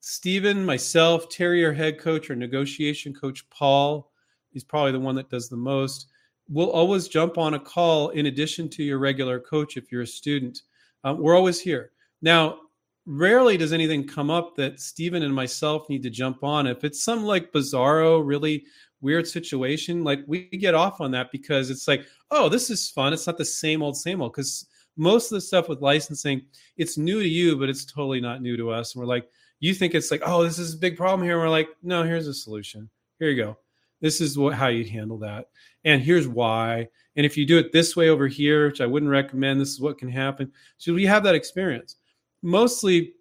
Stephen, 0.01 0.65
myself, 0.65 1.30
Terry, 1.30 1.65
our 1.65 1.74
head 1.74 1.99
coach, 1.99 2.30
our 2.30 2.36
negotiation 2.36 3.13
coach, 3.13 3.47
Paul, 3.49 4.11
he's 4.49 4.63
probably 4.63 4.93
the 4.93 4.99
one 4.99 5.15
that 5.15 5.30
does 5.30 5.49
the 5.49 5.57
most. 5.57 6.07
We'll 6.50 6.72
always 6.72 7.08
jump 7.08 7.38
on 7.38 7.54
a 7.54 7.60
call 7.60 8.10
in 8.10 8.26
addition 8.26 8.70
to 8.70 8.84
your 8.84 8.97
regular 8.97 9.39
coach 9.39 9.78
if 9.78 9.91
you're 9.91 10.02
a 10.02 10.08
student. 10.08 10.62
Um, 11.04 11.20
we're 11.20 11.36
always 11.36 11.62
here. 11.62 11.91
Now, 12.22 12.60
rarely 13.06 13.58
does 13.58 13.74
anything 13.74 14.08
come 14.08 14.30
up 14.30 14.56
that 14.56 14.80
Stephen 14.80 15.24
and 15.24 15.34
myself 15.34 15.89
need 15.89 16.04
to 16.04 16.10
jump 16.10 16.43
on. 16.43 16.68
If 16.68 16.84
it's 16.84 17.04
some 17.04 17.24
like 17.24 17.52
bizarro, 17.52 18.26
really 18.26 18.66
weird 19.02 19.28
situation, 19.28 20.04
like 20.04 20.20
we 20.28 20.45
get 20.50 20.76
off 20.76 21.02
on 21.02 21.12
that 21.12 21.32
because 21.32 21.70
it's 21.70 21.88
like, 21.88 22.06
oh, 22.32 22.50
this 22.50 22.70
is 22.70 22.89
fun. 22.89 23.14
It's 23.14 23.28
not 23.28 23.38
the 23.38 23.45
same 23.45 23.82
old, 23.82 23.97
same 23.97 24.22
old. 24.22 24.34
Because 24.34 24.68
most 24.97 25.32
of 25.32 25.36
the 25.36 25.41
stuff 25.41 25.70
with 25.70 25.82
licensing, 25.82 26.41
it's 26.78 26.97
new 26.97 27.22
to 27.22 27.28
you, 27.28 27.58
but 27.58 27.70
it's 27.70 27.86
totally 27.86 28.22
not 28.22 28.41
new 28.41 28.58
to 28.58 28.70
us. 28.70 28.93
And 28.93 29.00
we're 29.00 29.08
like, 29.08 29.28
you 29.60 29.74
think 29.74 29.95
it's 29.95 30.12
like, 30.12 30.22
oh, 30.26 30.43
this 30.43 30.60
is 30.60 30.74
a 30.74 30.78
big 30.78 30.97
problem 30.97 31.26
here. 31.26 31.34
And 31.34 31.41
we're 31.41 31.50
like, 31.50 31.70
no, 31.82 32.04
here's 32.04 32.28
a 32.28 32.34
solution. 32.34 32.89
Here 33.20 33.30
you 33.30 33.41
go. 33.41 33.58
This 34.02 34.22
is 34.22 34.38
what 34.38 34.54
how 34.54 34.68
you 34.68 34.86
handle 34.86 35.18
that. 35.20 35.47
And 35.86 36.01
here's 36.01 36.27
why. 36.27 36.88
And 37.15 37.25
if 37.25 37.38
you 37.38 37.45
do 37.45 37.57
it 37.57 37.71
this 37.71 37.95
way 37.95 38.09
over 38.09 38.27
here, 38.27 38.67
which 38.67 38.82
I 38.82 38.86
wouldn't 38.86 39.11
recommend, 39.11 39.59
this 39.59 39.69
is 39.69 39.82
what 39.82 39.97
can 39.97 40.09
happen. 40.09 40.51
So 40.77 40.93
we 40.93 41.05
have 41.05 41.23
that 41.23 41.36
experience. 41.36 41.95
Mostly 42.41 43.13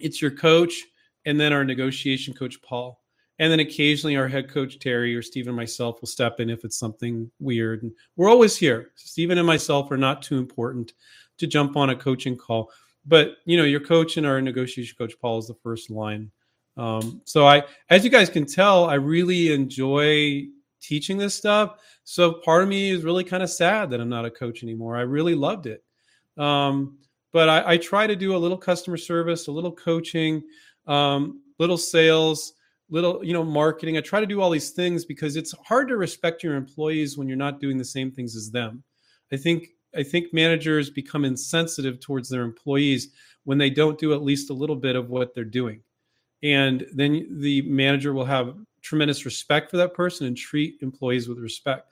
it's 0.00 0.20
your 0.20 0.30
coach 0.30 0.84
and 1.24 1.40
then 1.40 1.52
our 1.52 1.64
negotiation 1.64 2.34
coach, 2.34 2.60
Paul 2.62 3.04
and 3.38 3.50
then 3.50 3.60
occasionally 3.60 4.16
our 4.16 4.28
head 4.28 4.48
coach 4.48 4.78
Terry 4.78 5.14
or 5.14 5.22
Stephen 5.22 5.54
myself 5.54 6.00
will 6.00 6.08
step 6.08 6.40
in 6.40 6.50
if 6.50 6.64
it's 6.64 6.78
something 6.78 7.30
weird. 7.40 7.82
And 7.82 7.92
we're 8.16 8.30
always 8.30 8.56
here. 8.56 8.92
Stephen 8.94 9.38
and 9.38 9.46
myself 9.46 9.90
are 9.90 9.96
not 9.96 10.22
too 10.22 10.38
important 10.38 10.92
to 11.38 11.46
jump 11.46 11.76
on 11.76 11.90
a 11.90 11.96
coaching 11.96 12.36
call. 12.36 12.70
But 13.06 13.36
you 13.44 13.56
know, 13.56 13.64
your 13.64 13.80
coach 13.80 14.16
and 14.16 14.26
our 14.26 14.40
negotiation 14.40 14.94
coach 14.96 15.14
Paul 15.20 15.38
is 15.38 15.48
the 15.48 15.54
first 15.54 15.90
line. 15.90 16.30
Um, 16.76 17.20
so 17.24 17.46
I, 17.46 17.64
as 17.90 18.04
you 18.04 18.10
guys 18.10 18.28
can 18.28 18.46
tell, 18.46 18.84
I 18.86 18.94
really 18.94 19.52
enjoy 19.52 20.46
teaching 20.86 21.18
this 21.18 21.34
stuff. 21.34 21.78
So 22.04 22.32
part 22.32 22.62
of 22.62 22.68
me 22.68 22.90
is 22.90 23.04
really 23.04 23.24
kind 23.24 23.42
of 23.42 23.50
sad 23.50 23.90
that 23.90 24.00
I'm 24.00 24.08
not 24.08 24.24
a 24.24 24.30
coach 24.30 24.62
anymore. 24.62 24.96
I 24.96 25.02
really 25.02 25.34
loved 25.34 25.66
it. 25.66 25.82
Um, 26.36 26.98
but 27.32 27.48
I, 27.48 27.72
I, 27.72 27.76
try 27.76 28.06
to 28.06 28.16
do 28.16 28.34
a 28.34 28.38
little 28.38 28.58
customer 28.58 28.96
service, 28.96 29.46
a 29.46 29.52
little 29.52 29.70
coaching, 29.70 30.42
um, 30.86 31.42
little 31.58 31.78
sales 31.78 32.54
little 32.90 33.24
you 33.24 33.32
know 33.32 33.42
marketing 33.42 33.96
i 33.96 34.00
try 34.00 34.20
to 34.20 34.26
do 34.26 34.40
all 34.40 34.50
these 34.50 34.70
things 34.70 35.04
because 35.04 35.36
it's 35.36 35.54
hard 35.64 35.88
to 35.88 35.96
respect 35.96 36.42
your 36.42 36.54
employees 36.54 37.16
when 37.16 37.26
you're 37.26 37.36
not 37.36 37.60
doing 37.60 37.78
the 37.78 37.84
same 37.84 38.10
things 38.10 38.36
as 38.36 38.50
them 38.50 38.82
i 39.32 39.36
think 39.36 39.68
i 39.96 40.02
think 40.02 40.32
managers 40.32 40.90
become 40.90 41.24
insensitive 41.24 41.98
towards 42.00 42.28
their 42.28 42.42
employees 42.42 43.08
when 43.44 43.58
they 43.58 43.70
don't 43.70 43.98
do 43.98 44.12
at 44.12 44.22
least 44.22 44.50
a 44.50 44.54
little 44.54 44.76
bit 44.76 44.96
of 44.96 45.08
what 45.08 45.34
they're 45.34 45.44
doing 45.44 45.80
and 46.42 46.86
then 46.92 47.26
the 47.40 47.62
manager 47.62 48.12
will 48.12 48.24
have 48.24 48.54
tremendous 48.84 49.24
respect 49.24 49.70
for 49.70 49.78
that 49.78 49.94
person 49.94 50.26
and 50.26 50.36
treat 50.36 50.78
employees 50.82 51.28
with 51.28 51.38
respect 51.38 51.90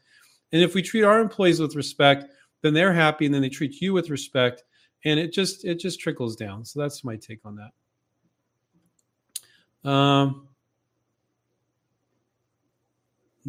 and 0.52 0.62
if 0.62 0.74
we 0.74 0.82
treat 0.82 1.02
our 1.02 1.20
employees 1.20 1.58
with 1.58 1.74
respect 1.74 2.26
then 2.60 2.74
they're 2.74 2.92
happy 2.92 3.26
and 3.26 3.34
then 3.34 3.42
they 3.42 3.48
treat 3.48 3.80
you 3.80 3.92
with 3.92 4.10
respect 4.10 4.62
and 5.04 5.18
it 5.18 5.32
just 5.32 5.64
it 5.64 5.80
just 5.80 5.98
trickles 5.98 6.36
down 6.36 6.64
so 6.64 6.78
that's 6.78 7.02
my 7.02 7.16
take 7.16 7.40
on 7.44 7.56
that 7.56 9.90
um, 9.90 10.46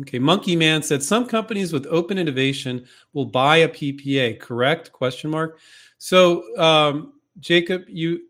Okay, 0.02 0.18
Monkey 0.18 0.56
Man 0.56 0.82
said 0.82 1.04
some 1.04 1.28
companies 1.28 1.72
with 1.72 1.86
open 1.88 2.18
innovation 2.18 2.86
will 3.14 3.26
buy 3.26 3.58
a 3.58 3.70
PPA. 3.70 4.40
Correct? 4.40 4.92
Question 4.92 5.30
mark. 5.30 5.60
So 6.00 6.58
um, 6.58 7.14
Jacob, 7.40 7.84
you 7.88 8.22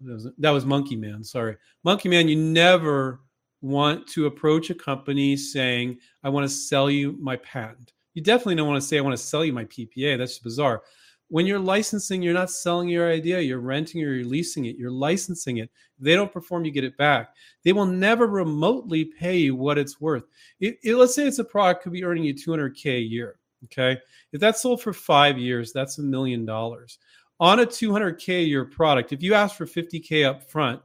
that 0.00 0.50
was 0.50 0.64
Monkey 0.64 0.94
Man. 0.94 1.24
Sorry, 1.24 1.56
Monkey 1.82 2.08
Man. 2.08 2.28
You 2.28 2.36
never 2.36 3.20
want 3.60 4.06
to 4.08 4.26
approach 4.26 4.70
a 4.70 4.74
company 4.74 5.36
saying, 5.36 5.98
"I 6.22 6.28
want 6.28 6.44
to 6.44 6.54
sell 6.54 6.90
you 6.90 7.16
my 7.20 7.36
patent." 7.36 7.92
You 8.14 8.22
definitely 8.22 8.56
don't 8.56 8.68
want 8.68 8.80
to 8.80 8.86
say, 8.86 8.98
"I 8.98 9.02
want 9.02 9.16
to 9.16 9.22
sell 9.22 9.44
you 9.44 9.52
my 9.52 9.64
PPA." 9.64 10.16
That's 10.16 10.38
bizarre. 10.38 10.82
When 11.30 11.46
you're 11.46 11.58
licensing, 11.58 12.22
you're 12.22 12.32
not 12.32 12.50
selling 12.50 12.88
your 12.88 13.10
idea. 13.10 13.40
You're 13.40 13.60
renting 13.60 14.02
or 14.02 14.14
you're 14.14 14.24
leasing 14.24 14.64
it. 14.64 14.76
You're 14.76 14.90
licensing 14.90 15.58
it. 15.58 15.70
If 15.98 16.04
they 16.04 16.14
don't 16.14 16.32
perform, 16.32 16.64
you 16.64 16.70
get 16.70 16.84
it 16.84 16.96
back. 16.96 17.34
They 17.64 17.74
will 17.74 17.84
never 17.84 18.26
remotely 18.26 19.04
pay 19.04 19.36
you 19.36 19.54
what 19.54 19.76
it's 19.76 20.00
worth. 20.00 20.24
It, 20.58 20.78
it, 20.82 20.96
let's 20.96 21.14
say 21.14 21.26
it's 21.26 21.38
a 21.38 21.44
product 21.44 21.82
could 21.82 21.92
be 21.92 22.04
earning 22.04 22.24
you 22.24 22.34
200k 22.34 22.96
a 22.96 23.00
year. 23.00 23.38
Okay, 23.64 23.98
if 24.32 24.40
that's 24.40 24.62
sold 24.62 24.80
for 24.80 24.92
five 24.92 25.36
years, 25.36 25.72
that's 25.72 25.98
a 25.98 26.02
million 26.02 26.44
dollars 26.46 26.98
on 27.40 27.60
a 27.60 27.66
200k 27.66 28.40
a 28.40 28.42
year 28.42 28.64
product. 28.64 29.12
If 29.12 29.22
you 29.22 29.34
ask 29.34 29.56
for 29.56 29.66
50k 29.66 30.26
up 30.26 30.48
front, 30.50 30.80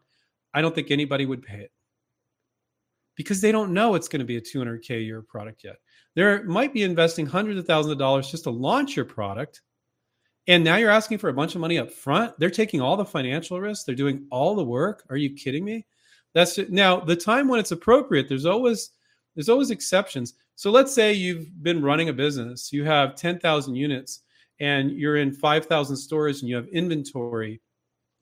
I 0.54 0.62
don't 0.62 0.76
think 0.76 0.92
anybody 0.92 1.26
would 1.26 1.44
pay 1.44 1.60
it 1.60 1.72
because 3.16 3.42
they 3.42 3.52
don't 3.52 3.74
know 3.74 3.96
it's 3.96 4.08
going 4.08 4.20
to 4.20 4.26
be 4.26 4.38
a 4.38 4.42
200K 4.42 5.06
year 5.06 5.22
product 5.22 5.64
yet. 5.64 5.78
They 6.16 6.44
might 6.44 6.74
be 6.74 6.84
investing 6.84 7.26
hundreds 7.26 7.60
of 7.60 7.66
thousands 7.66 7.94
of 7.94 7.98
dollars 7.98 8.30
just 8.30 8.44
to 8.44 8.52
launch 8.52 8.96
your 8.96 9.06
product 9.06 9.62
and 10.48 10.64
now 10.64 10.76
you're 10.76 10.90
asking 10.90 11.20
for 11.20 11.30
a 11.30 11.34
bunch 11.34 11.56
of 11.56 11.62
money 11.62 11.78
up 11.78 11.92
front. 11.92 12.38
They're 12.38 12.50
taking 12.50 12.82
all 12.82 12.98
the 12.98 13.06
financial 13.06 13.62
risks. 13.62 13.86
They're 13.86 13.96
doing 13.96 14.26
all 14.30 14.56
the 14.56 14.64
work. 14.64 15.04
Are 15.10 15.16
you 15.16 15.34
kidding 15.34 15.64
me? 15.64 15.86
That's 16.34 16.58
it. 16.58 16.72
now 16.72 17.00
the 17.00 17.16
time 17.16 17.48
when 17.48 17.60
it's 17.60 17.72
appropriate. 17.72 18.28
There's 18.28 18.46
always 18.46 18.92
there's 19.36 19.50
always 19.50 19.72
exceptions. 19.72 20.34
So 20.56 20.70
let's 20.70 20.94
say 20.94 21.14
you've 21.14 21.64
been 21.64 21.82
running 21.82 22.10
a 22.10 22.14
business. 22.14 22.72
You 22.72 22.84
have 22.84 23.16
10,000 23.16 23.76
units 23.76 24.22
and 24.60 24.92
you're 24.92 25.18
in 25.18 25.32
5,000 25.32 25.96
stores 25.96 26.42
and 26.42 26.50
you 26.50 26.56
have 26.56 26.68
inventory. 26.68 27.60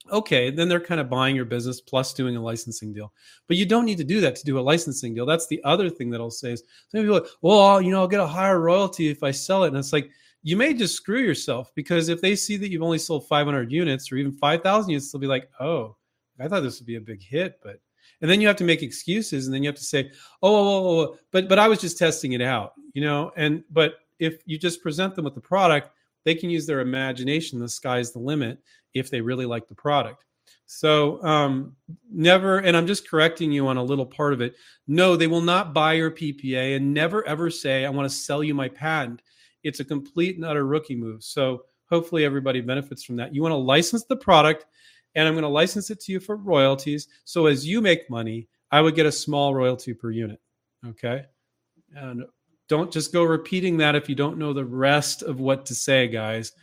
Okay, 0.10 0.50
then 0.50 0.68
they're 0.68 0.80
kind 0.80 1.00
of 1.00 1.10
buying 1.10 1.36
your 1.36 1.46
business 1.46 1.80
plus 1.80 2.14
doing 2.14 2.36
a 2.36 2.42
licensing 2.42 2.92
deal. 2.92 3.14
But 3.48 3.58
you 3.58 3.66
don't 3.66 3.86
need 3.86 4.00
to 4.00 4.04
do 4.04 4.20
that 4.22 4.36
to 4.38 4.44
do 4.44 4.58
a 4.58 4.62
licensing 4.62 5.14
deal. 5.14 5.26
That's 5.28 5.48
the 5.48 5.64
other 5.64 5.90
thing 5.90 6.10
that 6.10 6.22
I'll 6.22 6.32
say 6.32 6.54
is 6.54 6.64
some 6.90 7.02
people, 7.02 7.16
like, 7.16 7.28
well, 7.42 7.82
you 7.82 7.92
know, 7.92 8.00
I'll 8.00 8.08
get 8.08 8.20
a 8.20 8.26
higher 8.28 8.60
royalty 8.60 9.10
if 9.10 9.22
I 9.22 9.32
sell 9.32 9.64
it. 9.64 9.70
And 9.70 9.78
it's 9.78 9.94
like, 9.94 10.10
you 10.44 10.58
may 10.58 10.74
just 10.74 10.96
screw 10.96 11.20
yourself 11.20 11.72
because 11.76 12.10
if 12.10 12.20
they 12.20 12.36
see 12.36 12.58
that 12.58 12.70
you've 12.70 12.82
only 12.82 12.98
sold 12.98 13.28
500 13.28 13.72
units 13.72 14.12
or 14.12 14.16
even 14.16 14.32
5,000 14.32 14.90
units, 14.90 15.12
they'll 15.12 15.22
be 15.22 15.28
like, 15.28 15.50
oh, 15.60 15.96
I 16.40 16.48
thought 16.48 16.62
this 16.62 16.80
would 16.80 16.88
be 16.88 16.96
a 16.96 17.02
big 17.02 17.22
hit, 17.22 17.60
but 17.62 17.80
and 18.22 18.30
then 18.30 18.40
you 18.40 18.48
have 18.48 18.58
to 18.58 18.64
make 18.64 18.84
excuses 18.84 19.46
and 19.46 19.54
then 19.54 19.64
you 19.64 19.70
have 19.70 19.78
to 19.78 19.84
say, 19.84 20.12
oh, 20.42 20.56
oh, 20.56 20.68
oh, 20.68 21.00
oh, 21.02 21.18
but 21.32 21.48
but 21.48 21.60
I 21.60 21.68
was 21.68 21.82
just 21.82 21.98
testing 21.98 22.34
it 22.34 22.42
out, 22.42 22.74
you 22.94 23.02
know. 23.02 23.32
And 23.36 23.64
but 23.72 23.96
if 24.20 24.42
you 24.46 24.58
just 24.58 24.82
present 24.82 25.16
them 25.16 25.26
with 25.26 25.36
the 25.36 25.42
product, 25.42 25.90
they 26.24 26.36
can 26.36 26.50
use 26.50 26.66
their 26.66 26.82
imagination. 26.82 27.60
The 27.60 27.70
sky's 27.70 28.12
the 28.12 28.20
limit 28.20 28.60
if 28.94 29.10
they 29.10 29.22
really 29.22 29.46
like 29.46 29.68
the 29.68 29.76
product. 29.76 30.26
So 30.66 31.22
um, 31.24 31.76
never, 32.10 32.60
and 32.60 32.78
I'm 32.78 32.88
just 32.88 33.10
correcting 33.10 33.52
you 33.52 33.68
on 33.68 33.78
a 33.78 33.84
little 33.84 34.06
part 34.06 34.34
of 34.34 34.42
it. 34.42 34.56
No, 34.88 35.16
they 35.16 35.28
will 35.28 35.42
not 35.42 35.74
buy 35.74 35.94
your 35.94 36.12
PPA 36.12 36.78
and 36.78 36.94
never 36.94 37.26
ever 37.28 37.50
say, 37.50 37.86
I 37.86 37.90
want 37.90 38.10
to 38.10 38.16
sell 38.16 38.44
you 38.44 38.54
my 38.54 38.70
patent 38.70 39.22
it's 39.64 39.80
a 39.80 39.86
complete 39.86 40.36
and 40.36 40.46
utter 40.46 40.66
rookie 40.66 40.96
move. 40.96 41.24
So 41.24 41.64
hopefully 41.90 42.26
everybody 42.26 42.62
benefits 42.62 43.04
from 43.04 43.16
that. 43.18 43.34
You 43.34 43.42
want 43.42 43.54
to 43.54 43.58
license 43.58 44.06
the 44.06 44.16
product, 44.16 44.66
and 45.16 45.28
I'm 45.28 45.34
going 45.34 45.44
to 45.44 45.50
license 45.50 45.90
it 45.90 46.00
to 46.02 46.12
you 46.12 46.20
for 46.20 46.36
royalties. 46.36 47.08
So 47.26 47.46
as 47.48 47.66
you 47.66 47.82
make 47.82 48.10
money, 48.10 48.48
I 48.72 48.82
would 48.82 48.96
get 48.96 49.06
a 49.06 49.12
small 49.12 49.54
royalty 49.54 49.94
per 49.94 50.12
unit. 50.12 50.40
Okay. 50.88 51.26
And 51.94 52.24
don't 52.70 52.92
just 52.92 53.12
go 53.12 53.24
repeating 53.24 53.78
that 53.78 53.96
if 53.96 54.08
you 54.08 54.16
don't 54.16 54.38
know 54.38 54.54
the 54.54 54.66
rest 54.66 55.24
of 55.24 55.40
what 55.40 55.66
to 55.68 55.76
say, 55.76 56.08
guys. 56.08 56.54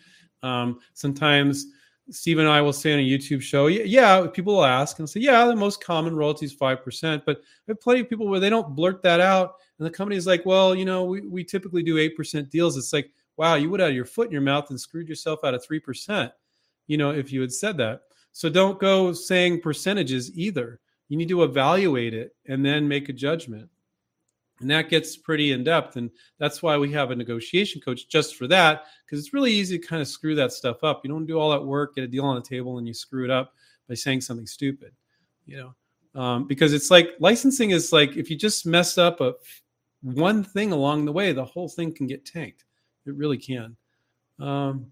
Um, 0.43 0.81
sometimes 0.95 1.67
Steve 2.11 2.39
and 2.39 2.49
I 2.49 2.61
will 2.63 2.73
say 2.73 2.93
on 2.93 3.01
a 3.01 3.03
YouTube 3.03 3.43
show, 3.43 3.67
yeah, 3.67 4.27
people 4.33 4.55
will 4.57 4.65
ask 4.65 4.99
and 4.99 5.09
say, 5.09 5.21
yeah, 5.21 5.45
the 5.45 5.55
most 5.55 5.83
common 5.85 6.17
royalty 6.17 6.47
is 6.47 6.57
5%. 6.57 7.23
But 7.27 7.39
I 7.39 7.43
have 7.69 7.81
plenty 7.81 8.01
of 8.01 8.09
people 8.09 8.29
where 8.29 8.41
they 8.41 8.51
don't 8.51 8.75
blurt 8.75 9.03
that 9.03 9.21
out 9.21 9.57
and 9.79 9.87
the 9.87 9.91
company's 9.91 10.27
like, 10.27 10.45
well, 10.45 10.75
you 10.75 10.85
know, 10.85 11.05
we, 11.05 11.21
we 11.21 11.45
typically 11.45 11.83
do 11.83 11.97
8% 11.97 12.51
deals. 12.51 12.77
It's 12.77 12.93
like, 12.93 13.11
wow, 13.37 13.55
you 13.55 13.71
would 13.71 13.81
have 13.81 13.93
your 13.93 14.05
foot 14.05 14.27
in 14.27 14.33
your 14.33 14.43
mouth 14.43 14.71
and 14.71 14.81
screwed 14.81 15.09
yourself 15.09 15.41
out 15.45 15.55
of 15.55 15.65
3%, 15.67 16.33
you 16.87 16.97
know, 16.97 17.11
if 17.11 17.33
you 17.33 17.41
had 17.41 17.53
said 17.53 17.77
that. 17.79 18.03
So 18.33 18.49
don't 18.49 18.81
go 18.81 19.13
saying 19.13 19.61
percentages 19.61 20.37
either. 20.37 20.81
You 21.09 21.17
need 21.17 21.29
to 21.29 21.45
evaluate 21.45 22.15
it 22.15 22.35
and 22.47 22.65
then 22.65 22.89
make 22.89 23.09
a 23.09 23.13
judgment. 23.13 23.69
And 24.61 24.71
that 24.71 24.91
gets 24.91 25.17
pretty 25.17 25.53
in 25.53 25.63
depth. 25.63 25.97
And 25.97 26.11
that's 26.39 26.63
why 26.63 26.77
we 26.77 26.91
have 26.93 27.11
a 27.11 27.17
negotiation 27.17 27.81
coach 27.81 28.09
just 28.09 28.37
for 28.37 28.47
that, 28.49 28.85
because 29.05 29.19
it's 29.19 29.33
really 29.33 29.53
easy 29.53 29.79
to 29.79 29.87
kind 29.87 30.03
of 30.03 30.09
screw 30.09 30.35
that 30.35 30.53
stuff 30.53 30.83
up. 30.83 31.03
You 31.05 31.11
don't 31.11 31.27
do 31.27 31.39
all 31.39 31.51
that 31.51 31.65
work, 31.65 31.95
get 31.95 32.05
a 32.05 32.09
deal 32.09 32.25
on 32.25 32.35
the 32.35 32.43
table, 32.43 32.79
and 32.79 32.87
you 32.87 32.95
screw 32.95 33.25
it 33.25 33.31
up 33.31 33.55
by 33.89 33.95
saying 33.95 34.21
something 34.21 34.47
stupid, 34.47 34.93
you 35.47 35.57
know. 35.57 35.75
Um, 36.21 36.47
because 36.47 36.73
it's 36.73 36.91
like 36.91 37.11
licensing 37.21 37.71
is 37.71 37.93
like 37.93 38.17
if 38.17 38.31
you 38.31 38.37
just 38.37 38.67
mess 38.67 38.99
up 38.99 39.21
a 39.21 39.35
one 40.03 40.43
thing 40.43 40.73
along 40.73 41.05
the 41.05 41.13
way, 41.13 41.33
the 41.33 41.45
whole 41.45 41.69
thing 41.69 41.93
can 41.93 42.07
get 42.07 42.25
tanked. 42.25 42.65
It 43.07 43.15
really 43.15 43.39
can. 43.39 43.77
Um, 44.41 44.87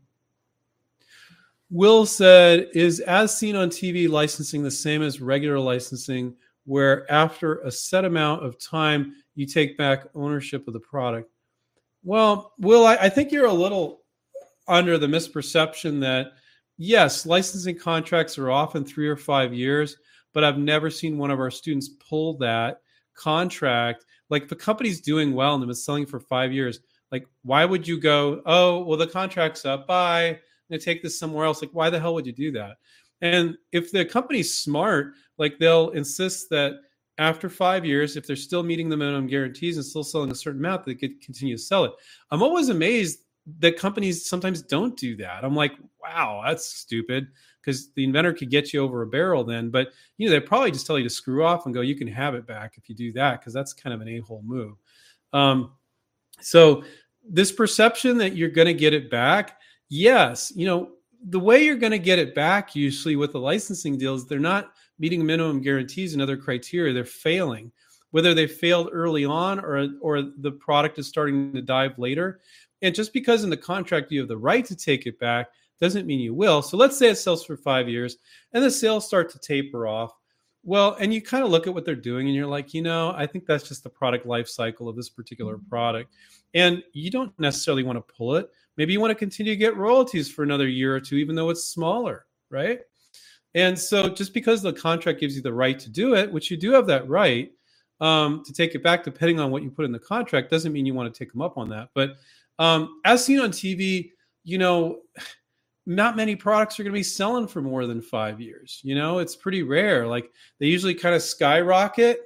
Will 1.71 2.07
said, 2.07 2.69
"Is 2.75 3.01
as 3.01 3.37
seen 3.37 3.57
on 3.57 3.71
TV 3.71 4.09
licensing 4.09 4.63
the 4.63 4.71
same 4.71 5.03
as 5.03 5.21
regular 5.21 5.59
licensing, 5.59 6.37
where 6.65 7.11
after 7.11 7.59
a 7.61 7.71
set 7.71 8.05
amount 8.05 8.45
of 8.45 8.59
time 8.59 9.15
you 9.37 9.47
take 9.47 9.79
back 9.79 10.07
ownership 10.15 10.67
of 10.67 10.75
the 10.75 10.81
product?" 10.81 11.31
Well, 12.03 12.53
Will, 12.59 12.87
I, 12.87 12.97
I 12.97 13.09
think 13.09 13.33
you're 13.33 13.47
a 13.47 13.53
little 13.53 14.03
under 14.69 14.99
the 14.99 15.07
misperception 15.07 16.01
that 16.01 16.33
yes, 16.77 17.25
licensing 17.25 17.79
contracts 17.79 18.39
are 18.39 18.51
often 18.51 18.85
three 18.85 19.09
or 19.09 19.17
five 19.17 19.55
years, 19.55 19.97
but 20.33 20.45
I've 20.45 20.59
never 20.59 20.91
seen 20.91 21.19
one 21.19 21.31
of 21.31 21.41
our 21.41 21.51
students 21.51 21.89
pull 21.89 22.37
that 22.39 22.81
contract 23.15 24.05
like 24.29 24.45
if 24.45 24.53
a 24.53 24.57
company's 24.57 25.01
doing 25.01 25.35
well 25.35 25.55
and 25.55 25.63
they've 25.63 25.69
been 25.69 25.75
selling 25.75 26.07
for 26.07 26.21
five 26.21 26.53
years, 26.53 26.81
like 27.13 27.27
why 27.43 27.65
would 27.65 27.87
you 27.87 28.01
go, 28.01 28.43
oh, 28.47 28.85
well, 28.85 28.99
the 28.99 29.07
contract's 29.07 29.65
up, 29.65 29.87
bye. 29.87 30.29
I'm 30.29 30.39
gonna 30.71 30.81
take 30.81 31.03
this 31.03 31.19
somewhere 31.19 31.47
else. 31.47 31.63
Like, 31.63 31.71
why 31.73 31.91
the 31.91 32.01
hell 32.01 32.15
would 32.15 32.27
you 32.27 32.33
do 32.33 32.51
that? 32.53 32.77
And 33.21 33.57
if 33.73 33.93
the 33.93 34.05
company's 34.05 34.59
smart, 34.59 35.13
like 35.39 35.59
they'll 35.59 35.91
insist 35.91 36.51
that 36.51 36.81
after 37.19 37.49
five 37.49 37.85
years, 37.85 38.17
if 38.17 38.27
they're 38.27 38.37
still 38.37 38.63
meeting 38.63 38.89
the 38.89 38.97
minimum 38.97 39.27
guarantees 39.27 39.77
and 39.77 39.87
still 39.87 40.05
selling 40.05 40.31
a 40.31 40.35
certain 40.35 40.61
amount, 40.61 40.85
they 40.85 40.95
could 40.95 41.21
continue 41.21 41.57
to 41.57 41.63
sell 41.63 41.85
it. 41.85 41.93
I'm 42.31 42.43
always 42.43 42.69
amazed 42.69 43.21
that 43.59 43.79
companies 43.79 44.29
sometimes 44.29 44.61
don't 44.63 44.97
do 44.97 45.17
that. 45.17 45.45
I'm 45.45 45.55
like, 45.55 45.73
wow, 46.03 46.43
that's 46.45 46.67
stupid 46.67 47.29
because 47.61 47.91
the 47.93 48.05
inventor 48.05 48.33
could 48.33 48.51
get 48.51 48.73
you 48.73 48.81
over 48.81 49.03
a 49.03 49.07
barrel 49.07 49.45
then. 49.45 49.71
But 49.71 49.89
you 50.19 50.27
know, 50.27 50.33
they 50.33 50.41
probably 50.41 50.73
just 50.73 50.87
tell 50.87 50.99
you 50.99 51.05
to 51.05 51.11
screw 51.11 51.45
off 51.45 51.65
and 51.65 51.75
go, 51.75 51.81
you 51.81 51.97
can 51.97 52.09
have 52.09 52.35
it 52.35 52.47
back 52.47 52.75
if 52.77 52.89
you 52.89 52.95
do 52.95 53.13
that, 53.13 53.41
because 53.41 53.55
that's 53.55 53.73
kind 53.73 53.95
of 53.95 54.01
an 54.01 54.09
a-hole 54.09 54.43
move. 54.45 54.77
Um, 55.33 55.73
so 56.41 56.85
this 57.29 57.51
perception 57.51 58.19
that 58.19 58.37
you're 58.37 58.51
going 58.51 58.67
to 58.67 58.75
get 58.75 58.95
it 58.95 59.11
back, 59.11 59.59
yes, 59.89 60.53
you 60.55 60.67
know, 60.67 60.91
the 61.29 61.41
way 61.41 61.65
you're 61.65 61.77
going 61.77 61.93
to 61.93 61.99
get 61.99 62.19
it 62.19 62.35
back 62.35 62.77
usually 62.77 63.17
with 63.17 63.33
the 63.33 63.41
licensing 63.41 63.97
deals, 63.97 64.27
they're 64.27 64.39
not 64.39 64.73
meeting 64.99 65.25
minimum 65.25 65.61
guarantees 65.61 66.13
and 66.13 66.23
other 66.23 66.37
criteria. 66.37 66.93
They're 66.93 67.05
failing, 67.05 67.73
whether 68.11 68.35
they 68.35 68.47
failed 68.47 68.91
early 68.93 69.25
on 69.25 69.61
or 69.61 69.89
or 70.01 70.23
the 70.23 70.53
product 70.53 70.99
is 70.99 71.07
starting 71.07 71.53
to 71.55 71.63
dive 71.63 71.99
later. 71.99 72.41
And 72.83 72.95
just 72.95 73.13
because 73.13 73.45
in 73.45 73.51
the 73.51 73.57
contract 73.57 74.13
you 74.13 74.21
have 74.21 74.29
the 74.29 74.37
right 74.37 74.65
to 74.65 74.77
take 74.77 75.07
it 75.07 75.19
back 75.19 75.49
doesn't 75.81 76.07
mean 76.07 76.21
you 76.21 76.35
will. 76.35 76.63
So 76.63 76.77
let's 76.77 76.99
say 76.99 77.09
it 77.09 77.17
sells 77.17 77.45
for 77.45 77.57
five 77.57 77.89
years 77.89 78.17
and 78.53 78.63
the 78.63 78.71
sales 78.71 79.07
start 79.07 79.31
to 79.31 79.39
taper 79.39 79.87
off. 79.87 80.13
Well, 80.63 80.97
and 80.99 81.15
you 81.15 81.23
kind 81.23 81.45
of 81.45 81.51
look 81.51 81.69
at 81.69 81.75
what 81.75 81.85
they're 81.85 81.95
doing 81.95 82.27
and 82.27 82.35
you're 82.35 82.47
like, 82.47 82.75
you 82.75 82.83
know, 82.83 83.15
I 83.17 83.27
think 83.27 83.47
that's 83.47 83.69
just 83.69 83.85
the 83.85 83.91
product 83.91 84.27
life 84.27 84.49
cycle 84.49 84.89
of 84.89 84.97
this 84.97 85.09
particular 85.09 85.57
mm-hmm. 85.57 85.69
product. 85.69 86.13
And 86.55 86.83
you 86.93 87.11
don't 87.11 87.39
necessarily 87.39 87.85
want 87.85 87.99
to 87.99 88.15
pull 88.15 88.35
it. 88.35 88.51
Maybe 88.77 88.93
you 88.93 89.01
want 89.01 89.13
to 89.13 89.15
continue 89.15 89.53
to 89.53 89.57
get 89.57 89.77
royalties 89.77 90.31
for 90.31 90.43
another 90.43 90.67
year 90.67 90.95
or 90.95 91.01
two, 91.01 91.17
even 91.17 91.37
though 91.37 91.51
it's 91.51 91.65
smaller, 91.65 92.27
right? 92.51 92.81
And 93.57 93.77
so 93.77 94.11
just 94.11 94.35
because 94.35 94.61
the 94.61 94.73
contract 94.73 95.19
gives 95.19 95.35
you 95.35 95.41
the 95.41 95.53
right 95.53 95.79
to 95.79 95.89
do 95.89 96.15
it, 96.15 96.31
which 96.31 96.51
you 96.51 96.59
do 96.59 96.73
have 96.73 96.87
that 96.89 97.09
right 97.09 97.51
um, 98.01 98.45
to 98.45 98.53
take 98.53 98.75
it 98.75 98.83
back, 98.83 99.03
depending 99.03 99.41
on 99.41 99.51
what 99.51 99.63
you 99.63 99.71
put 99.71 99.87
in 99.87 99.93
the 99.93 99.99
contract, 99.99 100.51
doesn't 100.51 100.75
mean 100.75 100.85
you 100.85 100.93
want 100.93 101.13
to 101.13 101.19
take 101.19 101.33
them 101.33 101.41
up 101.41 101.57
on 101.57 101.71
that. 101.71 101.89
But 101.95 102.17
um, 102.59 103.01
as 103.07 103.25
seen 103.25 103.41
on 103.41 103.51
TV, 103.51 104.13
you 104.45 104.59
know, 104.59 105.01
not 105.87 106.17
many 106.17 106.37
products 106.37 106.79
are 106.79 106.83
going 106.83 106.93
to 106.93 106.99
be 106.99 107.03
selling 107.03 107.49
for 107.49 107.63
more 107.63 107.87
than 107.87 108.03
five 108.03 108.43
years. 108.43 108.81
You 108.83 108.95
know, 108.95 109.21
it's 109.21 109.35
pretty 109.35 109.63
rare. 109.63 110.07
Like 110.07 110.31
they 110.61 110.67
usually 110.67 110.95
kind 110.95 111.15
of 111.15 111.23
skyrocket 111.23 112.21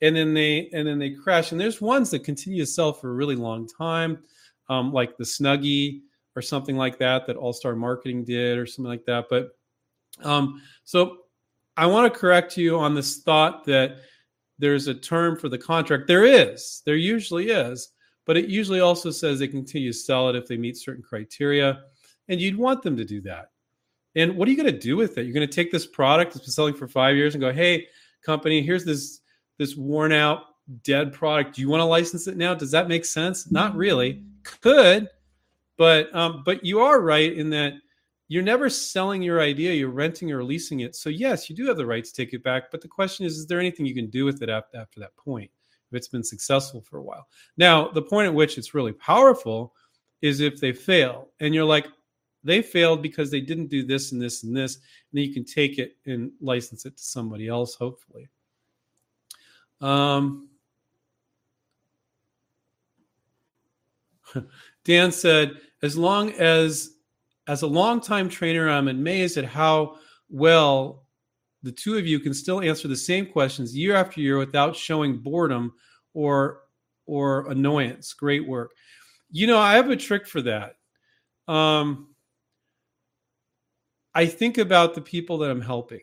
and 0.00 0.16
then 0.16 0.34
they 0.34 0.68
and 0.72 0.84
then 0.86 0.98
they 0.98 1.10
crash. 1.10 1.52
And 1.52 1.60
there's 1.60 1.80
ones 1.80 2.10
that 2.10 2.24
continue 2.24 2.60
to 2.60 2.66
sell 2.66 2.92
for 2.92 3.10
a 3.10 3.14
really 3.14 3.36
long 3.36 3.68
time, 3.68 4.18
um, 4.68 4.92
like 4.92 5.16
the 5.16 5.24
Snuggie 5.24 6.00
or 6.34 6.42
something 6.42 6.76
like 6.76 6.98
that 6.98 7.26
that 7.28 7.36
All 7.36 7.52
Star 7.52 7.76
Marketing 7.76 8.24
did 8.24 8.58
or 8.58 8.66
something 8.66 8.90
like 8.90 9.04
that. 9.04 9.26
But 9.30 9.52
um, 10.22 10.60
so 10.84 11.18
I 11.76 11.86
want 11.86 12.12
to 12.12 12.18
correct 12.18 12.56
you 12.56 12.78
on 12.78 12.94
this 12.94 13.18
thought 13.18 13.64
that 13.64 13.98
there's 14.58 14.86
a 14.86 14.94
term 14.94 15.36
for 15.38 15.48
the 15.48 15.58
contract. 15.58 16.06
There 16.06 16.24
is. 16.24 16.82
There 16.84 16.96
usually 16.96 17.50
is, 17.50 17.90
but 18.26 18.36
it 18.36 18.48
usually 18.48 18.80
also 18.80 19.10
says 19.10 19.38
they 19.38 19.48
continue 19.48 19.92
to 19.92 19.98
sell 19.98 20.28
it 20.28 20.36
if 20.36 20.46
they 20.46 20.56
meet 20.56 20.76
certain 20.76 21.02
criteria 21.02 21.82
and 22.28 22.40
you'd 22.40 22.56
want 22.56 22.82
them 22.82 22.96
to 22.96 23.04
do 23.04 23.20
that. 23.22 23.50
And 24.14 24.36
what 24.36 24.46
are 24.46 24.50
you 24.50 24.56
going 24.56 24.72
to 24.72 24.78
do 24.78 24.96
with 24.96 25.18
it? 25.18 25.24
You're 25.24 25.34
going 25.34 25.48
to 25.48 25.52
take 25.52 25.72
this 25.72 25.86
product 25.86 26.34
that's 26.34 26.44
been 26.44 26.52
selling 26.52 26.74
for 26.74 26.86
five 26.86 27.16
years 27.16 27.34
and 27.34 27.40
go, 27.40 27.52
hey, 27.52 27.86
company, 28.24 28.62
here's 28.62 28.84
this 28.84 29.20
this 29.58 29.76
worn 29.76 30.12
out 30.12 30.44
dead 30.82 31.12
product. 31.12 31.56
Do 31.56 31.62
you 31.62 31.68
want 31.68 31.80
to 31.80 31.84
license 31.84 32.26
it 32.26 32.36
now? 32.36 32.54
Does 32.54 32.70
that 32.70 32.88
make 32.88 33.04
sense? 33.04 33.50
Not 33.50 33.74
really. 33.74 34.22
Could, 34.42 35.08
but 35.76 36.14
um, 36.14 36.42
but 36.44 36.64
you 36.64 36.80
are 36.80 37.00
right 37.00 37.32
in 37.32 37.50
that 37.50 37.74
you're 38.32 38.42
never 38.42 38.70
selling 38.70 39.20
your 39.20 39.42
idea. 39.42 39.74
You're 39.74 39.90
renting 39.90 40.32
or 40.32 40.42
leasing 40.42 40.80
it. 40.80 40.96
So 40.96 41.10
yes, 41.10 41.50
you 41.50 41.54
do 41.54 41.66
have 41.66 41.76
the 41.76 41.84
right 41.84 42.02
to 42.02 42.12
take 42.14 42.32
it 42.32 42.42
back. 42.42 42.70
But 42.70 42.80
the 42.80 42.88
question 42.88 43.26
is, 43.26 43.36
is 43.36 43.46
there 43.46 43.60
anything 43.60 43.84
you 43.84 43.94
can 43.94 44.08
do 44.08 44.24
with 44.24 44.42
it 44.42 44.48
after, 44.48 44.86
that 44.96 45.14
point? 45.16 45.50
If 45.90 45.96
it's 45.98 46.08
been 46.08 46.24
successful 46.24 46.80
for 46.80 46.96
a 46.96 47.02
while. 47.02 47.28
Now, 47.58 47.88
the 47.88 48.00
point 48.00 48.28
at 48.28 48.32
which 48.32 48.56
it's 48.56 48.72
really 48.72 48.94
powerful 48.94 49.74
is 50.22 50.40
if 50.40 50.58
they 50.58 50.72
fail, 50.72 51.28
and 51.40 51.54
you're 51.54 51.66
like, 51.66 51.88
they 52.42 52.62
failed 52.62 53.02
because 53.02 53.30
they 53.30 53.42
didn't 53.42 53.66
do 53.66 53.84
this 53.84 54.12
and 54.12 54.22
this 54.22 54.44
and 54.44 54.56
this, 54.56 54.76
and 54.76 54.84
then 55.12 55.24
you 55.24 55.34
can 55.34 55.44
take 55.44 55.78
it 55.78 55.98
and 56.06 56.32
license 56.40 56.86
it 56.86 56.96
to 56.96 57.02
somebody 57.02 57.48
else, 57.48 57.74
hopefully. 57.74 58.30
Um, 59.82 60.48
Dan 64.84 65.12
said, 65.12 65.60
as 65.82 65.98
long 65.98 66.32
as 66.32 66.91
as 67.46 67.62
a 67.62 67.66
longtime 67.66 68.28
trainer, 68.28 68.68
I'm 68.68 68.88
amazed 68.88 69.36
at 69.36 69.44
how 69.44 69.96
well 70.28 71.04
the 71.62 71.72
two 71.72 71.96
of 71.96 72.06
you 72.06 72.18
can 72.20 72.34
still 72.34 72.60
answer 72.60 72.88
the 72.88 72.96
same 72.96 73.26
questions 73.26 73.76
year 73.76 73.94
after 73.94 74.20
year 74.20 74.38
without 74.38 74.76
showing 74.76 75.18
boredom 75.18 75.72
or 76.14 76.60
or 77.06 77.50
annoyance. 77.50 78.12
Great 78.12 78.46
work. 78.46 78.72
You 79.30 79.46
know, 79.46 79.58
I 79.58 79.74
have 79.74 79.90
a 79.90 79.96
trick 79.96 80.26
for 80.26 80.42
that. 80.42 80.76
Um, 81.48 82.08
I 84.14 84.26
think 84.26 84.58
about 84.58 84.94
the 84.94 85.00
people 85.00 85.38
that 85.38 85.50
I'm 85.50 85.60
helping 85.60 86.02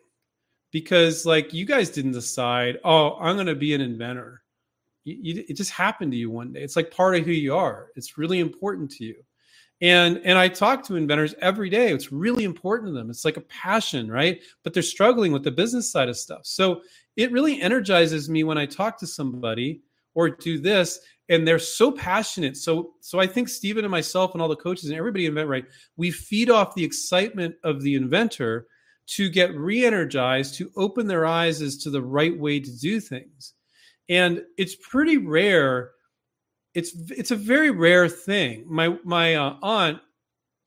because, 0.71 1.25
like, 1.25 1.53
you 1.53 1.65
guys 1.65 1.89
didn't 1.89 2.13
decide, 2.13 2.77
oh, 2.83 3.17
I'm 3.19 3.35
going 3.35 3.47
to 3.47 3.55
be 3.55 3.73
an 3.73 3.81
inventor. 3.81 4.41
You, 5.03 5.17
you, 5.21 5.45
it 5.47 5.55
just 5.55 5.71
happened 5.71 6.11
to 6.11 6.17
you 6.17 6.29
one 6.29 6.53
day. 6.53 6.61
It's 6.61 6.75
like 6.75 6.91
part 6.91 7.15
of 7.15 7.25
who 7.25 7.31
you 7.31 7.55
are. 7.55 7.89
It's 7.95 8.17
really 8.17 8.39
important 8.39 8.91
to 8.91 9.05
you. 9.05 9.23
And 9.81 10.19
and 10.25 10.37
I 10.37 10.49
talk 10.49 10.83
to 10.85 10.95
inventors 10.95 11.35
every 11.39 11.69
day. 11.69 11.93
It's 11.93 12.11
really 12.11 12.43
important 12.43 12.89
to 12.89 12.93
them. 12.93 13.09
It's 13.09 13.23
like 13.23 13.37
a 13.37 13.41
passion, 13.41 14.11
right? 14.11 14.41
But 14.63 14.73
they're 14.73 14.83
struggling 14.83 15.31
with 15.31 15.43
the 15.43 15.51
business 15.51 15.91
side 15.91 16.09
of 16.09 16.17
stuff. 16.17 16.41
So 16.43 16.81
it 17.15 17.31
really 17.31 17.61
energizes 17.61 18.29
me 18.29 18.43
when 18.43 18.57
I 18.57 18.65
talk 18.65 18.99
to 18.99 19.07
somebody 19.07 19.81
or 20.15 20.29
do 20.29 20.59
this 20.59 20.99
and 21.29 21.47
they're 21.47 21.59
so 21.59 21.91
passionate. 21.91 22.57
So 22.57 22.93
so 22.99 23.19
I 23.19 23.27
think 23.27 23.47
Stephen 23.47 23.85
and 23.85 23.91
myself 23.91 24.33
and 24.33 24.41
all 24.41 24.49
the 24.49 24.55
coaches 24.55 24.89
and 24.89 24.97
everybody 24.97 25.29
InventRight, 25.29 25.65
we 25.95 26.11
feed 26.11 26.49
off 26.49 26.75
the 26.75 26.83
excitement 26.83 27.55
of 27.63 27.81
the 27.81 27.95
inventor 27.95 28.67
to 29.07 29.29
get 29.29 29.55
re-energized, 29.55 30.55
to 30.55 30.71
open 30.75 31.07
their 31.07 31.25
eyes 31.25 31.61
as 31.61 31.77
to 31.77 31.89
the 31.89 32.01
right 32.01 32.37
way 32.37 32.59
to 32.59 32.77
do 32.79 32.99
things. 32.99 33.53
And 34.07 34.43
it's 34.57 34.75
pretty 34.75 35.17
rare. 35.17 35.91
It's 36.79 36.93
it's 37.11 37.31
a 37.31 37.35
very 37.35 37.71
rare 37.71 38.07
thing. 38.07 38.63
My 38.67 38.97
my 39.03 39.35
uh, 39.35 39.57
aunt 39.61 39.99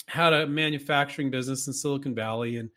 had 0.06 0.32
a 0.32 0.46
manufacturing 0.46 1.30
business 1.30 1.66
in 1.66 1.72
Silicon 1.72 2.14
Valley 2.14 2.58
and 2.58 2.70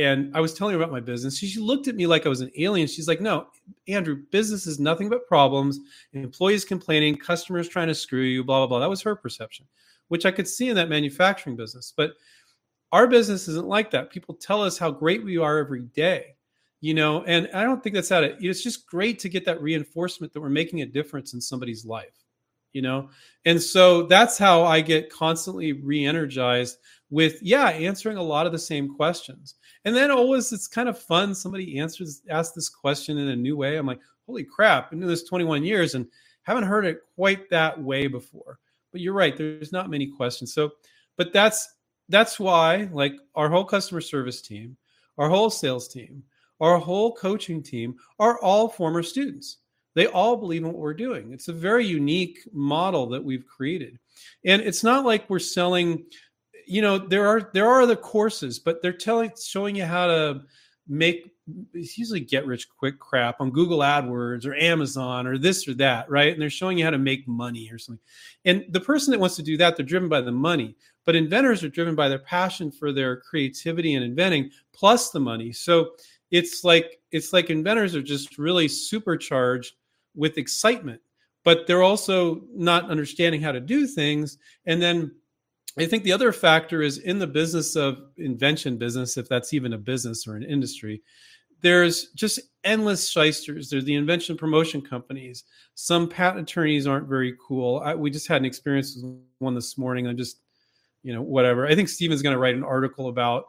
and 0.00 0.34
I 0.34 0.40
was 0.40 0.54
telling 0.54 0.74
her 0.74 0.80
about 0.80 0.92
my 0.92 1.00
business. 1.00 1.36
She, 1.36 1.46
she 1.46 1.60
looked 1.60 1.86
at 1.86 1.94
me 1.94 2.06
like 2.06 2.24
I 2.24 2.30
was 2.30 2.40
an 2.40 2.50
alien. 2.56 2.88
She's 2.88 3.06
like, 3.06 3.20
"No, 3.20 3.48
Andrew, 3.86 4.22
business 4.30 4.66
is 4.66 4.80
nothing 4.80 5.10
but 5.10 5.26
problems, 5.26 5.78
employees 6.14 6.64
complaining, 6.64 7.16
customers 7.16 7.68
trying 7.68 7.88
to 7.88 7.94
screw 7.94 8.22
you, 8.22 8.42
blah 8.42 8.60
blah 8.60 8.66
blah." 8.66 8.78
That 8.78 8.88
was 8.88 9.02
her 9.02 9.14
perception, 9.14 9.66
which 10.08 10.24
I 10.24 10.30
could 10.30 10.48
see 10.48 10.70
in 10.70 10.76
that 10.76 10.88
manufacturing 10.88 11.56
business. 11.56 11.92
But 11.94 12.12
our 12.92 13.06
business 13.06 13.46
isn't 13.48 13.68
like 13.68 13.90
that. 13.90 14.10
People 14.10 14.34
tell 14.34 14.62
us 14.62 14.78
how 14.78 14.90
great 14.90 15.22
we 15.22 15.36
are 15.36 15.58
every 15.58 15.82
day, 15.82 16.34
you 16.80 16.94
know, 16.94 17.22
and 17.24 17.50
I 17.52 17.62
don't 17.64 17.82
think 17.82 17.94
that's 17.94 18.10
at 18.10 18.24
it. 18.24 18.36
It's 18.40 18.62
just 18.62 18.86
great 18.86 19.18
to 19.20 19.28
get 19.28 19.44
that 19.44 19.60
reinforcement 19.60 20.32
that 20.32 20.40
we're 20.40 20.48
making 20.48 20.80
a 20.80 20.86
difference 20.86 21.34
in 21.34 21.40
somebody's 21.42 21.84
life, 21.84 22.19
you 22.72 22.82
know, 22.82 23.10
and 23.44 23.62
so 23.62 24.04
that's 24.04 24.38
how 24.38 24.62
I 24.62 24.80
get 24.80 25.10
constantly 25.10 25.72
re-energized 25.72 26.78
with 27.10 27.42
yeah 27.42 27.70
answering 27.70 28.16
a 28.16 28.22
lot 28.22 28.46
of 28.46 28.52
the 28.52 28.58
same 28.58 28.94
questions. 28.94 29.56
And 29.84 29.94
then 29.94 30.10
always 30.10 30.52
it's 30.52 30.68
kind 30.68 30.88
of 30.88 30.98
fun 30.98 31.34
somebody 31.34 31.78
answers 31.78 32.22
asks 32.30 32.54
this 32.54 32.68
question 32.68 33.18
in 33.18 33.28
a 33.28 33.36
new 33.36 33.56
way. 33.56 33.76
I'm 33.76 33.86
like 33.86 34.00
holy 34.26 34.44
crap 34.44 34.92
I 34.92 34.94
into 34.94 35.06
this 35.06 35.24
21 35.24 35.64
years 35.64 35.94
and 35.94 36.06
haven't 36.42 36.64
heard 36.64 36.86
it 36.86 37.00
quite 37.16 37.50
that 37.50 37.80
way 37.80 38.06
before. 38.06 38.58
But 38.92 39.00
you're 39.00 39.14
right 39.14 39.36
there's 39.36 39.72
not 39.72 39.90
many 39.90 40.06
questions. 40.06 40.54
So 40.54 40.70
but 41.16 41.32
that's 41.32 41.76
that's 42.08 42.38
why 42.38 42.88
like 42.92 43.14
our 43.34 43.48
whole 43.48 43.64
customer 43.64 44.00
service 44.00 44.40
team 44.40 44.76
our 45.18 45.28
whole 45.28 45.50
sales 45.50 45.88
team 45.88 46.22
our 46.60 46.78
whole 46.78 47.14
coaching 47.14 47.62
team 47.62 47.96
are 48.18 48.38
all 48.40 48.68
former 48.68 49.02
students 49.02 49.58
they 49.94 50.06
all 50.06 50.36
believe 50.36 50.62
in 50.62 50.68
what 50.68 50.78
we're 50.78 50.94
doing 50.94 51.32
it's 51.32 51.48
a 51.48 51.52
very 51.52 51.86
unique 51.86 52.38
model 52.52 53.08
that 53.08 53.22
we've 53.22 53.46
created 53.46 53.98
and 54.44 54.62
it's 54.62 54.84
not 54.84 55.04
like 55.04 55.28
we're 55.28 55.38
selling 55.38 56.04
you 56.66 56.82
know 56.82 56.98
there 56.98 57.26
are 57.26 57.50
there 57.52 57.68
are 57.68 57.82
other 57.82 57.96
courses 57.96 58.58
but 58.58 58.80
they're 58.82 58.92
telling 58.92 59.30
showing 59.40 59.74
you 59.74 59.84
how 59.84 60.06
to 60.06 60.40
make 60.88 61.30
it's 61.74 61.96
usually 61.96 62.20
get 62.20 62.46
rich 62.46 62.68
quick 62.68 62.98
crap 62.98 63.40
on 63.40 63.50
Google 63.50 63.78
AdWords 63.78 64.46
or 64.46 64.54
Amazon 64.54 65.26
or 65.26 65.38
this 65.38 65.66
or 65.66 65.74
that, 65.74 66.08
right? 66.10 66.32
And 66.32 66.40
they're 66.40 66.50
showing 66.50 66.78
you 66.78 66.84
how 66.84 66.90
to 66.90 66.98
make 66.98 67.26
money 67.26 67.68
or 67.72 67.78
something. 67.78 68.02
And 68.44 68.64
the 68.70 68.80
person 68.80 69.10
that 69.12 69.20
wants 69.20 69.36
to 69.36 69.42
do 69.42 69.56
that, 69.56 69.76
they're 69.76 69.86
driven 69.86 70.08
by 70.08 70.20
the 70.20 70.32
money. 70.32 70.76
But 71.06 71.16
inventors 71.16 71.64
are 71.64 71.68
driven 71.68 71.94
by 71.94 72.08
their 72.08 72.18
passion 72.18 72.70
for 72.70 72.92
their 72.92 73.16
creativity 73.16 73.94
and 73.94 74.04
inventing 74.04 74.50
plus 74.72 75.10
the 75.10 75.20
money. 75.20 75.52
So 75.52 75.92
it's 76.30 76.62
like 76.62 77.00
it's 77.10 77.32
like 77.32 77.50
inventors 77.50 77.96
are 77.96 78.02
just 78.02 78.38
really 78.38 78.68
supercharged 78.68 79.74
with 80.20 80.36
excitement, 80.36 81.00
but 81.44 81.66
they're 81.66 81.82
also 81.82 82.42
not 82.54 82.90
understanding 82.90 83.40
how 83.40 83.50
to 83.50 83.60
do 83.60 83.86
things. 83.86 84.36
And 84.66 84.80
then 84.80 85.10
I 85.78 85.86
think 85.86 86.04
the 86.04 86.12
other 86.12 86.30
factor 86.30 86.82
is 86.82 86.98
in 86.98 87.18
the 87.18 87.26
business 87.26 87.74
of 87.74 87.96
invention 88.18 88.76
business, 88.76 89.16
if 89.16 89.30
that's 89.30 89.54
even 89.54 89.72
a 89.72 89.78
business 89.78 90.28
or 90.28 90.36
an 90.36 90.42
industry, 90.42 91.02
there's 91.62 92.08
just 92.10 92.38
endless 92.64 93.08
shysters. 93.08 93.70
There's 93.70 93.86
the 93.86 93.94
invention 93.94 94.36
promotion 94.36 94.82
companies. 94.82 95.44
Some 95.74 96.06
patent 96.06 96.50
attorneys 96.50 96.86
aren't 96.86 97.08
very 97.08 97.34
cool. 97.46 97.80
I, 97.82 97.94
we 97.94 98.10
just 98.10 98.28
had 98.28 98.42
an 98.42 98.46
experience 98.46 98.96
with 98.96 99.18
one 99.38 99.54
this 99.54 99.78
morning. 99.78 100.06
I'm 100.06 100.18
just, 100.18 100.40
you 101.02 101.14
know, 101.14 101.22
whatever. 101.22 101.66
I 101.66 101.74
think 101.74 101.88
Stephen's 101.88 102.20
going 102.20 102.34
to 102.34 102.38
write 102.38 102.56
an 102.56 102.64
article 102.64 103.08
about 103.08 103.46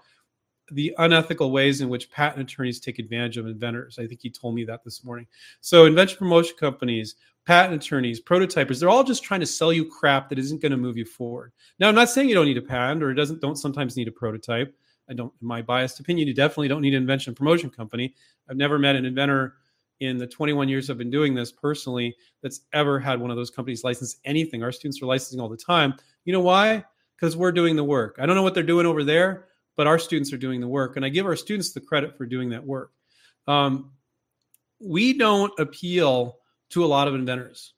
the 0.71 0.93
unethical 0.97 1.51
ways 1.51 1.81
in 1.81 1.89
which 1.89 2.09
patent 2.11 2.41
attorneys 2.41 2.79
take 2.79 2.99
advantage 2.99 3.37
of 3.37 3.45
inventors. 3.45 3.99
I 3.99 4.07
think 4.07 4.21
he 4.21 4.29
told 4.29 4.55
me 4.55 4.63
that 4.65 4.83
this 4.83 5.03
morning. 5.03 5.27
So, 5.59 5.85
invention 5.85 6.17
promotion 6.17 6.55
companies, 6.57 7.15
patent 7.45 7.83
attorneys, 7.83 8.21
prototypers, 8.21 8.79
they're 8.79 8.89
all 8.89 9.03
just 9.03 9.23
trying 9.23 9.39
to 9.39 9.45
sell 9.45 9.73
you 9.73 9.85
crap 9.85 10.29
that 10.29 10.39
isn't 10.39 10.61
going 10.61 10.71
to 10.71 10.77
move 10.77 10.97
you 10.97 11.05
forward. 11.05 11.51
Now, 11.79 11.89
I'm 11.89 11.95
not 11.95 12.09
saying 12.09 12.29
you 12.29 12.35
don't 12.35 12.45
need 12.45 12.57
a 12.57 12.61
patent 12.61 13.03
or 13.03 13.11
it 13.11 13.15
doesn't 13.15 13.41
don't 13.41 13.57
sometimes 13.57 13.97
need 13.97 14.07
a 14.07 14.11
prototype. 14.11 14.75
I 15.09 15.13
don't 15.13 15.33
in 15.41 15.47
my 15.47 15.61
biased 15.61 15.99
opinion, 15.99 16.27
you 16.27 16.33
definitely 16.33 16.67
don't 16.67 16.81
need 16.81 16.93
an 16.93 17.01
invention 17.01 17.35
promotion 17.35 17.69
company. 17.69 18.15
I've 18.49 18.57
never 18.57 18.79
met 18.79 18.95
an 18.95 19.05
inventor 19.05 19.55
in 20.01 20.17
the 20.17 20.27
21 20.27 20.67
years 20.67 20.89
I've 20.89 20.97
been 20.97 21.11
doing 21.11 21.35
this 21.35 21.51
personally 21.51 22.15
that's 22.41 22.61
ever 22.73 22.99
had 22.99 23.19
one 23.19 23.29
of 23.29 23.37
those 23.37 23.51
companies 23.51 23.83
license 23.83 24.17
anything. 24.25 24.63
Our 24.63 24.71
students 24.71 25.01
are 25.01 25.05
licensing 25.05 25.39
all 25.39 25.47
the 25.47 25.55
time. 25.55 25.93
You 26.25 26.33
know 26.33 26.41
why? 26.41 26.83
Because 27.15 27.37
we're 27.37 27.51
doing 27.51 27.75
the 27.75 27.83
work. 27.83 28.17
I 28.19 28.25
don't 28.25 28.35
know 28.35 28.41
what 28.41 28.55
they're 28.55 28.63
doing 28.63 28.87
over 28.87 29.03
there, 29.03 29.45
but 29.75 29.87
our 29.87 29.99
students 29.99 30.33
are 30.33 30.37
doing 30.37 30.61
the 30.61 30.67
work. 30.67 30.95
And 30.95 31.05
I 31.05 31.09
give 31.09 31.25
our 31.25 31.35
students 31.35 31.71
the 31.71 31.81
credit 31.81 32.17
for 32.17 32.25
doing 32.25 32.49
that 32.49 32.65
work. 32.65 32.91
Um, 33.47 33.91
we 34.79 35.17
don't 35.17 35.51
appeal 35.59 36.37
to 36.71 36.83
a 36.83 36.87
lot 36.87 37.07
of 37.07 37.15
inventors. 37.15 37.73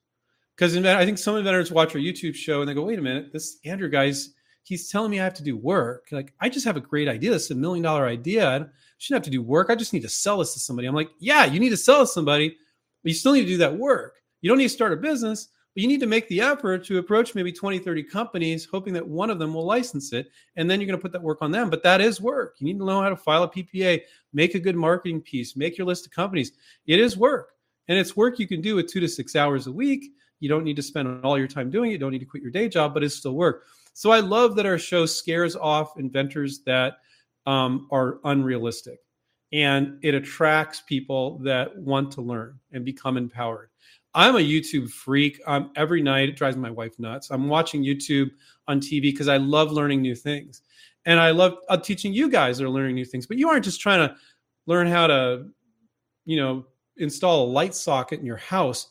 Because 0.55 0.77
I 0.77 1.05
think 1.05 1.17
some 1.17 1.35
inventors 1.35 1.71
watch 1.71 1.95
our 1.95 2.01
YouTube 2.01 2.35
show 2.35 2.61
and 2.61 2.69
they 2.69 2.73
go, 2.73 2.83
wait 2.83 2.99
a 2.99 3.01
minute, 3.01 3.33
this 3.33 3.57
Andrew 3.65 3.89
guy's, 3.89 4.29
he's 4.63 4.89
telling 4.89 5.09
me 5.09 5.19
I 5.19 5.23
have 5.23 5.33
to 5.35 5.43
do 5.43 5.57
work. 5.57 6.07
Like, 6.11 6.33
I 6.39 6.47
just 6.47 6.65
have 6.65 6.77
a 6.77 6.81
great 6.81 7.07
idea. 7.07 7.31
This 7.31 7.45
is 7.45 7.51
a 7.51 7.55
million 7.55 7.83
dollar 7.83 8.05
idea. 8.05 8.47
I 8.47 8.65
shouldn't 8.99 9.25
have 9.25 9.31
to 9.31 9.31
do 9.31 9.41
work. 9.41 9.69
I 9.69 9.75
just 9.75 9.93
need 9.93 10.03
to 10.03 10.09
sell 10.09 10.37
this 10.37 10.53
to 10.53 10.59
somebody. 10.59 10.87
I'm 10.87 10.93
like, 10.93 11.09
yeah, 11.19 11.45
you 11.45 11.59
need 11.59 11.69
to 11.69 11.77
sell 11.77 12.01
to 12.01 12.07
somebody, 12.07 12.49
but 13.01 13.09
you 13.09 13.15
still 13.15 13.33
need 13.33 13.41
to 13.41 13.47
do 13.47 13.57
that 13.57 13.77
work. 13.77 14.17
You 14.41 14.49
don't 14.49 14.59
need 14.59 14.65
to 14.65 14.69
start 14.69 14.93
a 14.93 14.97
business, 14.97 15.49
but 15.73 15.81
you 15.81 15.87
need 15.87 15.99
to 16.01 16.07
make 16.07 16.27
the 16.27 16.41
effort 16.41 16.85
to 16.85 16.99
approach 16.99 17.33
maybe 17.33 17.51
20, 17.51 17.79
30 17.79 18.03
companies, 18.03 18.65
hoping 18.65 18.93
that 18.93 19.07
one 19.07 19.29
of 19.29 19.39
them 19.39 19.53
will 19.53 19.65
license 19.65 20.13
it. 20.13 20.29
And 20.55 20.69
then 20.69 20.79
you're 20.79 20.87
going 20.87 20.99
to 20.99 21.01
put 21.01 21.11
that 21.13 21.21
work 21.21 21.41
on 21.41 21.51
them. 21.51 21.69
But 21.69 21.81
that 21.83 21.99
is 21.99 22.21
work. 22.21 22.55
You 22.59 22.65
need 22.65 22.77
to 22.77 22.85
know 22.85 23.01
how 23.01 23.09
to 23.09 23.15
file 23.15 23.43
a 23.43 23.49
PPA, 23.49 24.01
make 24.33 24.53
a 24.53 24.59
good 24.59 24.75
marketing 24.75 25.21
piece, 25.21 25.55
make 25.55 25.77
your 25.77 25.87
list 25.87 26.05
of 26.05 26.11
companies. 26.11 26.51
It 26.85 26.99
is 26.99 27.17
work. 27.17 27.53
And 27.87 27.97
it's 27.97 28.15
work 28.15 28.39
you 28.39 28.47
can 28.47 28.61
do 28.61 28.75
with 28.75 28.87
two 28.87 28.99
to 28.99 29.07
six 29.07 29.35
hours 29.35 29.67
a 29.67 29.71
week. 29.71 30.11
You 30.39 30.49
don't 30.49 30.63
need 30.63 30.75
to 30.75 30.83
spend 30.83 31.25
all 31.25 31.37
your 31.37 31.47
time 31.47 31.71
doing 31.71 31.89
it. 31.89 31.93
You 31.93 31.99
don't 31.99 32.11
need 32.11 32.19
to 32.19 32.25
quit 32.25 32.43
your 32.43 32.51
day 32.51 32.69
job, 32.69 32.93
but 32.93 33.03
it's 33.03 33.15
still 33.15 33.33
work. 33.33 33.63
So 33.93 34.11
I 34.11 34.19
love 34.19 34.55
that 34.55 34.65
our 34.65 34.77
show 34.77 35.05
scares 35.05 35.55
off 35.55 35.97
inventors 35.97 36.61
that 36.65 36.97
um, 37.45 37.87
are 37.91 38.19
unrealistic 38.23 38.99
and 39.53 39.99
it 40.01 40.15
attracts 40.15 40.81
people 40.81 41.37
that 41.39 41.77
want 41.77 42.11
to 42.11 42.21
learn 42.21 42.59
and 42.71 42.83
become 42.83 43.17
empowered. 43.17 43.69
I'm 44.15 44.35
a 44.35 44.39
YouTube 44.39 44.89
freak. 44.89 45.41
Um, 45.47 45.71
every 45.75 46.01
night 46.01 46.29
it 46.29 46.35
drives 46.35 46.55
my 46.55 46.69
wife 46.69 46.97
nuts. 46.99 47.31
I'm 47.31 47.47
watching 47.47 47.83
YouTube 47.83 48.31
on 48.67 48.79
TV 48.79 49.01
because 49.01 49.27
I 49.27 49.37
love 49.37 49.71
learning 49.71 50.01
new 50.01 50.15
things. 50.15 50.61
And 51.05 51.19
I 51.19 51.31
love 51.31 51.57
uh, 51.69 51.77
teaching 51.77 52.13
you 52.13 52.29
guys 52.29 52.57
that 52.57 52.65
are 52.65 52.69
learning 52.69 52.95
new 52.95 53.05
things, 53.05 53.25
but 53.25 53.37
you 53.37 53.49
aren't 53.49 53.65
just 53.65 53.81
trying 53.81 54.07
to 54.07 54.15
learn 54.67 54.87
how 54.87 55.07
to, 55.07 55.47
you 56.25 56.37
know, 56.37 56.65
install 56.97 57.45
a 57.45 57.51
light 57.51 57.75
socket 57.75 58.19
in 58.19 58.25
your 58.25 58.37
house. 58.37 58.89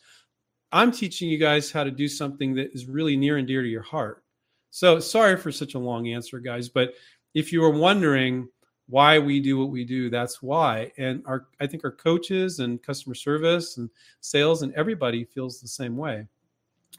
I'm 0.73 0.93
teaching 0.93 1.29
you 1.29 1.39
guys 1.39 1.71
how 1.71 1.85
to 1.85 1.91
do 1.91 2.09
something 2.09 2.55
that 2.57 2.73
is 2.75 2.87
really 2.87 3.17
near 3.17 3.39
and 3.39 3.47
dear 3.47 3.63
to 3.63 3.69
your 3.69 3.83
heart. 3.83 4.25
So 4.71 4.99
sorry 5.01 5.37
for 5.37 5.53
such 5.53 5.75
a 5.75 5.79
long 5.79 6.09
answer, 6.09 6.39
guys, 6.39 6.69
but 6.69 6.95
if 7.35 7.53
you 7.53 7.61
were 7.61 7.71
wondering 7.71 8.49
why 8.89 9.19
we 9.19 9.41
do 9.41 9.59
what 9.59 9.71
we 9.71 9.85
do, 9.85 10.11
that's 10.11 10.43
why. 10.43 10.93
And 10.99 11.23
our 11.27 11.47
I 11.61 11.67
think 11.67 11.85
our 11.85 11.91
coaches 11.93 12.59
and 12.59 12.83
customer 12.83 13.15
service 13.15 13.77
and 13.77 13.89
sales 14.21 14.63
and 14.63 14.75
everybody 14.75 15.25
feels 15.25 15.61
the 15.61 15.69
same 15.69 15.97
way. 15.97 16.27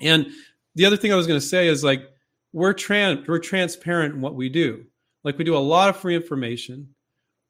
And 0.02 0.28
the 0.76 0.86
other 0.86 0.98
thing 0.98 1.14
I 1.14 1.16
was 1.16 1.28
going 1.28 1.40
to 1.40 1.46
say 1.46 1.68
is 1.68 1.84
like 1.84 2.10
we're 2.52 2.74
trans 2.74 3.28
we're 3.28 3.40
transparent 3.40 4.16
in 4.16 4.22
what 4.22 4.36
we 4.36 4.50
do. 4.50 4.86
Like 5.24 5.38
we 5.38 5.44
do 5.44 5.56
a 5.56 5.60
lot 5.60 5.90
of 5.90 5.98
free 5.98 6.16
information. 6.16 6.88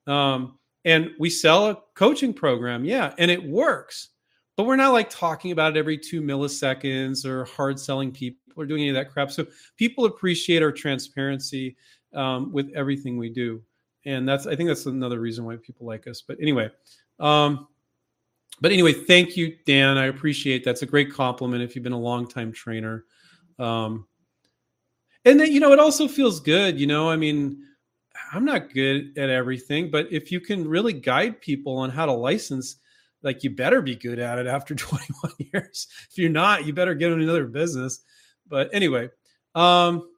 Um, 0.07 0.57
and 0.86 1.11
we 1.17 1.29
sell 1.29 1.69
a 1.69 1.77
coaching 1.95 2.34
program, 2.34 2.84
yeah, 2.84 3.13
and 3.17 3.31
it 3.31 3.41
works. 3.41 4.09
But 4.55 4.65
we're 4.65 4.75
not 4.75 4.93
like 4.93 5.09
talking 5.09 5.51
about 5.51 5.75
it 5.75 5.79
every 5.79 5.97
two 5.97 6.21
milliseconds 6.21 7.25
or 7.25 7.45
hard 7.45 7.79
selling 7.79 8.11
people 8.11 8.39
or 8.55 8.65
doing 8.65 8.81
any 8.81 8.89
of 8.89 8.95
that 8.95 9.11
crap. 9.11 9.31
So 9.31 9.47
people 9.77 10.05
appreciate 10.05 10.61
our 10.61 10.71
transparency 10.71 11.75
um, 12.13 12.51
with 12.51 12.69
everything 12.75 13.17
we 13.17 13.29
do, 13.29 13.61
and 14.05 14.27
that's 14.27 14.47
I 14.47 14.55
think 14.55 14.67
that's 14.67 14.85
another 14.85 15.19
reason 15.19 15.45
why 15.45 15.55
people 15.57 15.85
like 15.85 16.07
us. 16.07 16.21
But 16.21 16.37
anyway, 16.41 16.69
um, 17.19 17.67
but 18.61 18.71
anyway, 18.71 18.93
thank 18.93 19.35
you, 19.35 19.55
Dan. 19.65 19.97
I 19.97 20.05
appreciate 20.05 20.63
that's 20.63 20.81
a 20.81 20.87
great 20.87 21.11
compliment 21.11 21.63
if 21.63 21.75
you've 21.75 21.83
been 21.83 21.93
a 21.93 21.99
long 21.99 22.27
time 22.27 22.51
trainer. 22.51 23.05
Um, 23.59 24.07
and 25.25 25.39
then 25.39 25.51
you 25.51 25.59
know 25.59 25.73
it 25.73 25.79
also 25.79 26.07
feels 26.07 26.39
good. 26.39 26.79
You 26.79 26.87
know, 26.87 27.09
I 27.09 27.15
mean 27.15 27.63
I'm 28.33 28.45
not 28.45 28.73
good 28.73 29.17
at 29.17 29.29
everything, 29.29 29.91
but 29.91 30.07
if 30.11 30.31
you 30.31 30.39
can 30.39 30.67
really 30.67 30.93
guide 30.93 31.41
people 31.41 31.77
on 31.77 31.89
how 31.89 32.05
to 32.05 32.11
license, 32.11 32.77
like 33.21 33.43
you 33.43 33.49
better 33.49 33.81
be 33.81 33.95
good 33.95 34.19
at 34.19 34.39
it 34.39 34.47
after 34.47 34.75
21 34.75 35.33
years. 35.53 35.87
If 36.09 36.17
you're 36.17 36.29
not, 36.29 36.65
you 36.65 36.73
better 36.73 36.95
get 36.95 37.11
in 37.11 37.21
another 37.21 37.45
business. 37.45 38.01
But 38.47 38.69
anyway, 38.73 39.09
um, 39.55 40.09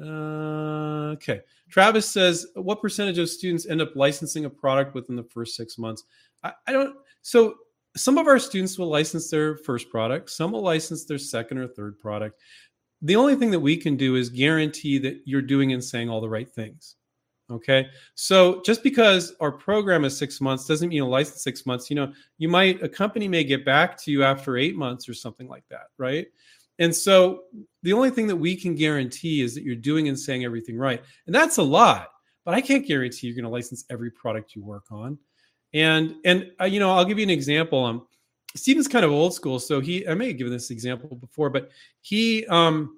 uh, 0.00 1.14
okay. 1.14 1.40
Travis 1.70 2.08
says, 2.08 2.46
what 2.54 2.82
percentage 2.82 3.18
of 3.18 3.28
students 3.28 3.66
end 3.66 3.80
up 3.80 3.94
licensing 3.94 4.44
a 4.44 4.50
product 4.50 4.94
within 4.94 5.16
the 5.16 5.24
first 5.24 5.54
six 5.54 5.78
months? 5.78 6.04
I, 6.42 6.52
I 6.66 6.72
don't. 6.72 6.96
So 7.22 7.54
some 7.96 8.18
of 8.18 8.26
our 8.26 8.38
students 8.38 8.78
will 8.78 8.88
license 8.88 9.30
their 9.30 9.56
first 9.58 9.90
product. 9.90 10.30
Some 10.30 10.52
will 10.52 10.62
license 10.62 11.04
their 11.04 11.18
second 11.18 11.58
or 11.58 11.68
third 11.68 11.98
product 11.98 12.40
the 13.02 13.16
only 13.16 13.34
thing 13.34 13.50
that 13.50 13.60
we 13.60 13.76
can 13.76 13.96
do 13.96 14.16
is 14.16 14.28
guarantee 14.28 14.98
that 14.98 15.20
you're 15.24 15.42
doing 15.42 15.72
and 15.72 15.82
saying 15.82 16.08
all 16.08 16.20
the 16.20 16.28
right 16.28 16.50
things. 16.50 16.96
Okay. 17.50 17.88
So 18.14 18.62
just 18.64 18.82
because 18.82 19.34
our 19.40 19.50
program 19.50 20.04
is 20.04 20.16
six 20.16 20.40
months 20.40 20.66
doesn't 20.66 20.90
mean 20.90 21.02
a 21.02 21.08
license 21.08 21.42
six 21.42 21.66
months. 21.66 21.90
You 21.90 21.96
know, 21.96 22.12
you 22.38 22.48
might, 22.48 22.80
a 22.82 22.88
company 22.88 23.26
may 23.26 23.42
get 23.42 23.64
back 23.64 23.96
to 24.02 24.12
you 24.12 24.22
after 24.22 24.56
eight 24.56 24.76
months 24.76 25.08
or 25.08 25.14
something 25.14 25.48
like 25.48 25.64
that. 25.68 25.86
Right. 25.98 26.28
And 26.80 26.94
so 26.94 27.42
the 27.82 27.92
only 27.92 28.10
thing 28.10 28.26
that 28.26 28.36
we 28.36 28.56
can 28.56 28.74
guarantee 28.74 29.42
is 29.42 29.54
that 29.54 29.62
you're 29.62 29.76
doing 29.76 30.08
and 30.08 30.18
saying 30.18 30.44
everything 30.44 30.76
right. 30.76 31.00
And 31.26 31.34
that's 31.34 31.58
a 31.58 31.62
lot, 31.62 32.08
but 32.44 32.54
I 32.54 32.60
can't 32.60 32.86
guarantee 32.86 33.28
you're 33.28 33.36
going 33.36 33.44
to 33.44 33.50
license 33.50 33.84
every 33.90 34.10
product 34.10 34.56
you 34.56 34.64
work 34.64 34.84
on. 34.90 35.18
And, 35.72 36.16
and, 36.24 36.50
uh, 36.60 36.64
you 36.64 36.80
know, 36.80 36.90
I'll 36.90 37.04
give 37.04 37.18
you 37.18 37.22
an 37.22 37.30
example. 37.30 37.84
Um, 37.84 38.06
Stephen's 38.56 38.88
kind 38.88 39.04
of 39.04 39.12
old 39.12 39.34
school, 39.34 39.58
so 39.58 39.80
he 39.80 40.06
I 40.08 40.14
may 40.14 40.28
have 40.28 40.38
given 40.38 40.52
this 40.52 40.70
example 40.70 41.16
before, 41.16 41.50
but 41.50 41.70
he 42.00 42.46
um 42.46 42.96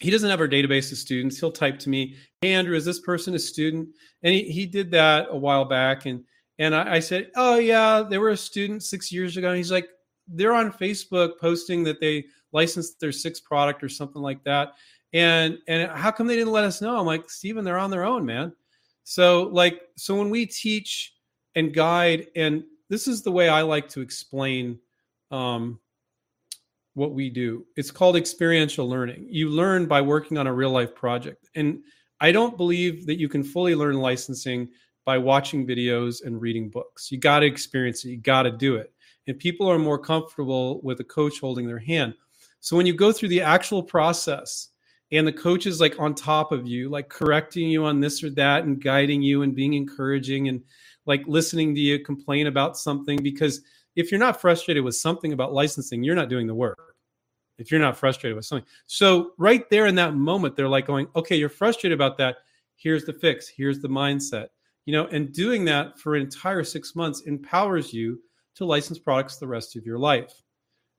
he 0.00 0.10
doesn't 0.10 0.30
have 0.30 0.40
our 0.40 0.48
database 0.48 0.90
of 0.90 0.98
students. 0.98 1.38
He'll 1.38 1.52
type 1.52 1.78
to 1.80 1.90
me, 1.90 2.16
"Hey 2.40 2.52
Andrew, 2.54 2.76
is 2.76 2.84
this 2.84 3.00
person 3.00 3.34
a 3.34 3.38
student?" 3.38 3.88
And 4.22 4.34
he, 4.34 4.50
he 4.50 4.66
did 4.66 4.90
that 4.92 5.28
a 5.30 5.36
while 5.36 5.64
back, 5.64 6.06
and 6.06 6.24
and 6.58 6.74
I, 6.74 6.96
I 6.96 7.00
said, 7.00 7.30
"Oh 7.36 7.58
yeah, 7.58 8.02
they 8.02 8.18
were 8.18 8.30
a 8.30 8.36
student 8.36 8.82
six 8.82 9.12
years 9.12 9.36
ago." 9.36 9.48
And 9.48 9.56
he's 9.56 9.70
like, 9.70 9.88
"They're 10.26 10.54
on 10.54 10.72
Facebook 10.72 11.38
posting 11.40 11.84
that 11.84 12.00
they 12.00 12.24
licensed 12.52 13.00
their 13.00 13.12
sixth 13.12 13.44
product 13.44 13.82
or 13.82 13.88
something 13.88 14.22
like 14.22 14.42
that." 14.44 14.72
And 15.12 15.58
and 15.68 15.90
how 15.90 16.10
come 16.10 16.26
they 16.26 16.36
didn't 16.36 16.52
let 16.52 16.64
us 16.64 16.80
know? 16.80 16.98
I'm 16.98 17.06
like, 17.06 17.30
Stephen, 17.30 17.64
they're 17.64 17.78
on 17.78 17.90
their 17.90 18.04
own, 18.04 18.24
man. 18.24 18.52
So 19.04 19.44
like 19.52 19.82
so 19.96 20.16
when 20.16 20.30
we 20.30 20.46
teach 20.46 21.14
and 21.56 21.74
guide 21.74 22.28
and 22.36 22.62
this 22.88 23.06
is 23.08 23.22
the 23.22 23.32
way 23.32 23.48
I 23.48 23.62
like 23.62 23.88
to 23.90 24.00
explain 24.00 24.78
um, 25.30 25.78
what 26.94 27.14
we 27.14 27.30
do. 27.30 27.64
It's 27.76 27.90
called 27.90 28.16
experiential 28.16 28.88
learning. 28.88 29.26
You 29.30 29.48
learn 29.48 29.86
by 29.86 30.00
working 30.00 30.36
on 30.36 30.48
a 30.48 30.52
real 30.52 30.70
life 30.70 30.94
project. 30.94 31.48
And 31.54 31.82
I 32.20 32.32
don't 32.32 32.56
believe 32.56 33.06
that 33.06 33.18
you 33.18 33.28
can 33.28 33.44
fully 33.44 33.74
learn 33.74 33.94
licensing 33.94 34.68
by 35.06 35.18
watching 35.18 35.66
videos 35.66 36.24
and 36.24 36.40
reading 36.40 36.68
books. 36.68 37.10
You 37.10 37.18
got 37.18 37.40
to 37.40 37.46
experience 37.46 38.04
it, 38.04 38.10
you 38.10 38.16
got 38.18 38.42
to 38.42 38.50
do 38.50 38.76
it. 38.76 38.92
And 39.26 39.38
people 39.38 39.70
are 39.70 39.78
more 39.78 39.98
comfortable 39.98 40.80
with 40.82 41.00
a 41.00 41.04
coach 41.04 41.40
holding 41.40 41.66
their 41.66 41.78
hand. 41.78 42.14
So 42.60 42.76
when 42.76 42.86
you 42.86 42.94
go 42.94 43.12
through 43.12 43.30
the 43.30 43.40
actual 43.40 43.82
process 43.82 44.68
and 45.12 45.26
the 45.26 45.32
coach 45.32 45.66
is 45.66 45.80
like 45.80 45.98
on 45.98 46.14
top 46.14 46.52
of 46.52 46.66
you, 46.66 46.88
like 46.88 47.08
correcting 47.08 47.68
you 47.68 47.84
on 47.84 48.00
this 48.00 48.22
or 48.22 48.30
that 48.30 48.64
and 48.64 48.82
guiding 48.82 49.22
you 49.22 49.42
and 49.42 49.54
being 49.54 49.74
encouraging 49.74 50.48
and 50.48 50.62
like 51.06 51.22
listening 51.26 51.74
to 51.74 51.80
you 51.80 51.98
complain 51.98 52.46
about 52.46 52.76
something 52.76 53.22
because 53.22 53.62
if 53.96 54.10
you're 54.10 54.20
not 54.20 54.40
frustrated 54.40 54.84
with 54.84 54.94
something 54.94 55.32
about 55.32 55.52
licensing, 55.52 56.04
you're 56.04 56.14
not 56.14 56.28
doing 56.28 56.46
the 56.46 56.54
work. 56.54 56.94
If 57.58 57.70
you're 57.70 57.80
not 57.80 57.96
frustrated 57.96 58.36
with 58.36 58.46
something. 58.46 58.66
So, 58.86 59.32
right 59.36 59.68
there 59.68 59.86
in 59.86 59.94
that 59.96 60.14
moment, 60.14 60.56
they're 60.56 60.68
like 60.68 60.86
going, 60.86 61.08
okay, 61.14 61.36
you're 61.36 61.50
frustrated 61.50 61.94
about 61.94 62.16
that. 62.16 62.36
Here's 62.76 63.04
the 63.04 63.12
fix. 63.12 63.48
Here's 63.48 63.80
the 63.80 63.88
mindset. 63.88 64.48
You 64.86 64.94
know, 64.94 65.06
and 65.08 65.30
doing 65.32 65.66
that 65.66 65.98
for 65.98 66.14
an 66.14 66.22
entire 66.22 66.64
six 66.64 66.96
months 66.96 67.22
empowers 67.22 67.92
you 67.92 68.18
to 68.54 68.64
license 68.64 68.98
products 68.98 69.36
the 69.36 69.46
rest 69.46 69.76
of 69.76 69.84
your 69.84 69.98
life. 69.98 70.32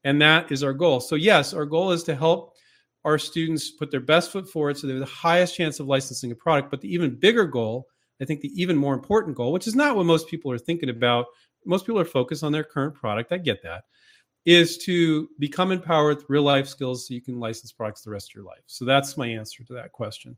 And 0.03 0.21
that 0.21 0.51
is 0.51 0.63
our 0.63 0.73
goal. 0.73 0.99
So, 0.99 1.15
yes, 1.15 1.53
our 1.53 1.65
goal 1.65 1.91
is 1.91 2.03
to 2.03 2.15
help 2.15 2.55
our 3.03 3.17
students 3.17 3.71
put 3.71 3.91
their 3.91 3.99
best 3.99 4.31
foot 4.31 4.49
forward 4.49 4.77
so 4.77 4.87
they 4.87 4.93
have 4.93 4.99
the 4.99 5.05
highest 5.05 5.55
chance 5.55 5.79
of 5.79 5.87
licensing 5.87 6.31
a 6.31 6.35
product. 6.35 6.71
But 6.71 6.81
the 6.81 6.93
even 6.93 7.15
bigger 7.15 7.45
goal 7.45 7.87
I 8.21 8.25
think 8.25 8.41
the 8.41 8.61
even 8.61 8.77
more 8.77 8.93
important 8.93 9.35
goal, 9.35 9.51
which 9.51 9.67
is 9.67 9.75
not 9.75 9.95
what 9.95 10.05
most 10.05 10.27
people 10.27 10.51
are 10.51 10.59
thinking 10.59 10.89
about, 10.89 11.25
most 11.65 11.85
people 11.85 11.99
are 11.99 12.05
focused 12.05 12.43
on 12.43 12.51
their 12.51 12.63
current 12.63 12.93
product. 12.93 13.31
I 13.31 13.37
get 13.37 13.63
that, 13.63 13.85
is 14.45 14.77
to 14.79 15.27
become 15.39 15.71
empowered 15.71 16.17
with 16.17 16.25
real 16.29 16.43
life 16.43 16.67
skills 16.67 17.07
so 17.07 17.13
you 17.13 17.21
can 17.21 17.39
license 17.39 17.71
products 17.71 18.03
the 18.03 18.11
rest 18.11 18.31
of 18.31 18.35
your 18.35 18.45
life. 18.45 18.61
So 18.67 18.85
that's 18.85 19.17
my 19.17 19.27
answer 19.27 19.63
to 19.63 19.73
that 19.73 19.91
question. 19.91 20.37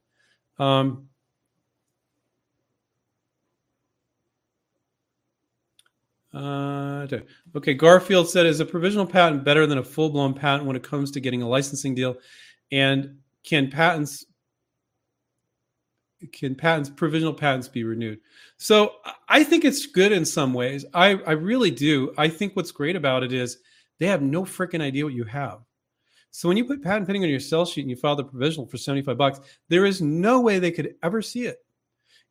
Um, 0.59 1.09
Uh, 6.33 7.07
okay, 7.55 7.75
Garfield 7.75 8.27
said, 8.27 8.45
"Is 8.45 8.59
a 8.59 8.65
provisional 8.65 9.05
patent 9.05 9.43
better 9.43 9.67
than 9.67 9.77
a 9.77 9.83
full-blown 9.83 10.33
patent 10.33 10.65
when 10.65 10.75
it 10.75 10.83
comes 10.83 11.11
to 11.11 11.19
getting 11.19 11.43
a 11.43 11.47
licensing 11.47 11.93
deal? 11.93 12.17
And 12.71 13.19
can 13.43 13.69
patents 13.69 14.25
can 16.31 16.55
patents 16.55 16.89
provisional 16.89 17.33
patents 17.33 17.67
be 17.67 17.83
renewed? 17.83 18.19
So 18.57 18.93
i 19.29 19.43
think 19.43 19.65
it's 19.65 19.85
good 19.85 20.11
in 20.11 20.25
some 20.25 20.53
ways. 20.53 20.85
I 20.93 21.11
i 21.27 21.31
really 21.33 21.71
do. 21.71 22.13
I 22.17 22.29
think 22.29 22.55
what's 22.55 22.71
great 22.71 22.95
about 22.95 23.23
it 23.23 23.31
is 23.31 23.59
they 23.99 24.07
have 24.07 24.21
no 24.21 24.43
freaking 24.43 24.81
idea 24.81 25.05
what 25.05 25.13
you 25.13 25.25
have. 25.25 25.59
So 26.31 26.47
when 26.47 26.57
you 26.57 26.65
put 26.65 26.81
patent 26.81 27.05
pending 27.05 27.23
on 27.23 27.29
your 27.29 27.39
sell 27.39 27.65
sheet 27.65 27.81
and 27.81 27.91
you 27.91 27.95
file 27.95 28.15
the 28.15 28.23
provisional 28.23 28.65
for 28.65 28.77
75 28.77 29.17
bucks 29.17 29.39
there 29.69 29.85
is 29.85 30.01
no 30.01 30.41
way 30.41 30.57
they 30.57 30.71
could 30.71 30.95
ever 31.03 31.21
see 31.21 31.45
it. 31.45 31.63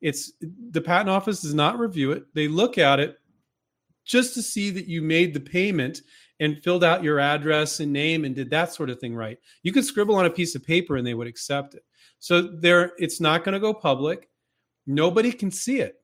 It's 0.01 0.33
the 0.73 0.81
patent 0.81 1.11
office 1.11 1.43
does 1.43 1.55
not 1.55 1.79
review 1.79 2.11
it. 2.11 2.25
They 2.35 2.49
look 2.49 2.79
at 2.79 2.99
it 2.99 3.19
just 4.05 4.35
to 4.35 4.43
see 4.43 4.71
that 4.71 4.87
you 4.87 5.03
made 5.03 5.35
the 5.35 5.41
payment 5.41 6.01
and 6.41 6.63
filled 6.63 6.83
out 6.83 7.05
your 7.05 7.21
address 7.21 7.81
and 7.81 7.93
name 7.93 8.25
and 8.25 8.35
did 8.35 8.51
that 8.51 8.73
sort 8.73 8.91
of 8.91 8.99
thing 8.99 9.15
right 9.15 9.39
you 9.63 9.73
could 9.73 9.85
scribble 9.85 10.17
on 10.17 10.27
a 10.27 10.31
piece 10.31 10.55
of 10.55 10.65
paper 10.65 10.97
and 10.97 11.07
they 11.07 11.15
would 11.15 11.27
accept 11.27 11.75
it 11.75 11.85
so 12.23 12.41
there, 12.41 12.93
it's 12.99 13.21
not 13.21 13.43
going 13.43 13.55
to 13.55 13.59
go 13.59 13.75
public. 13.75 14.29
Nobody 14.87 15.33
can 15.33 15.51
see 15.51 15.81
it. 15.81 15.97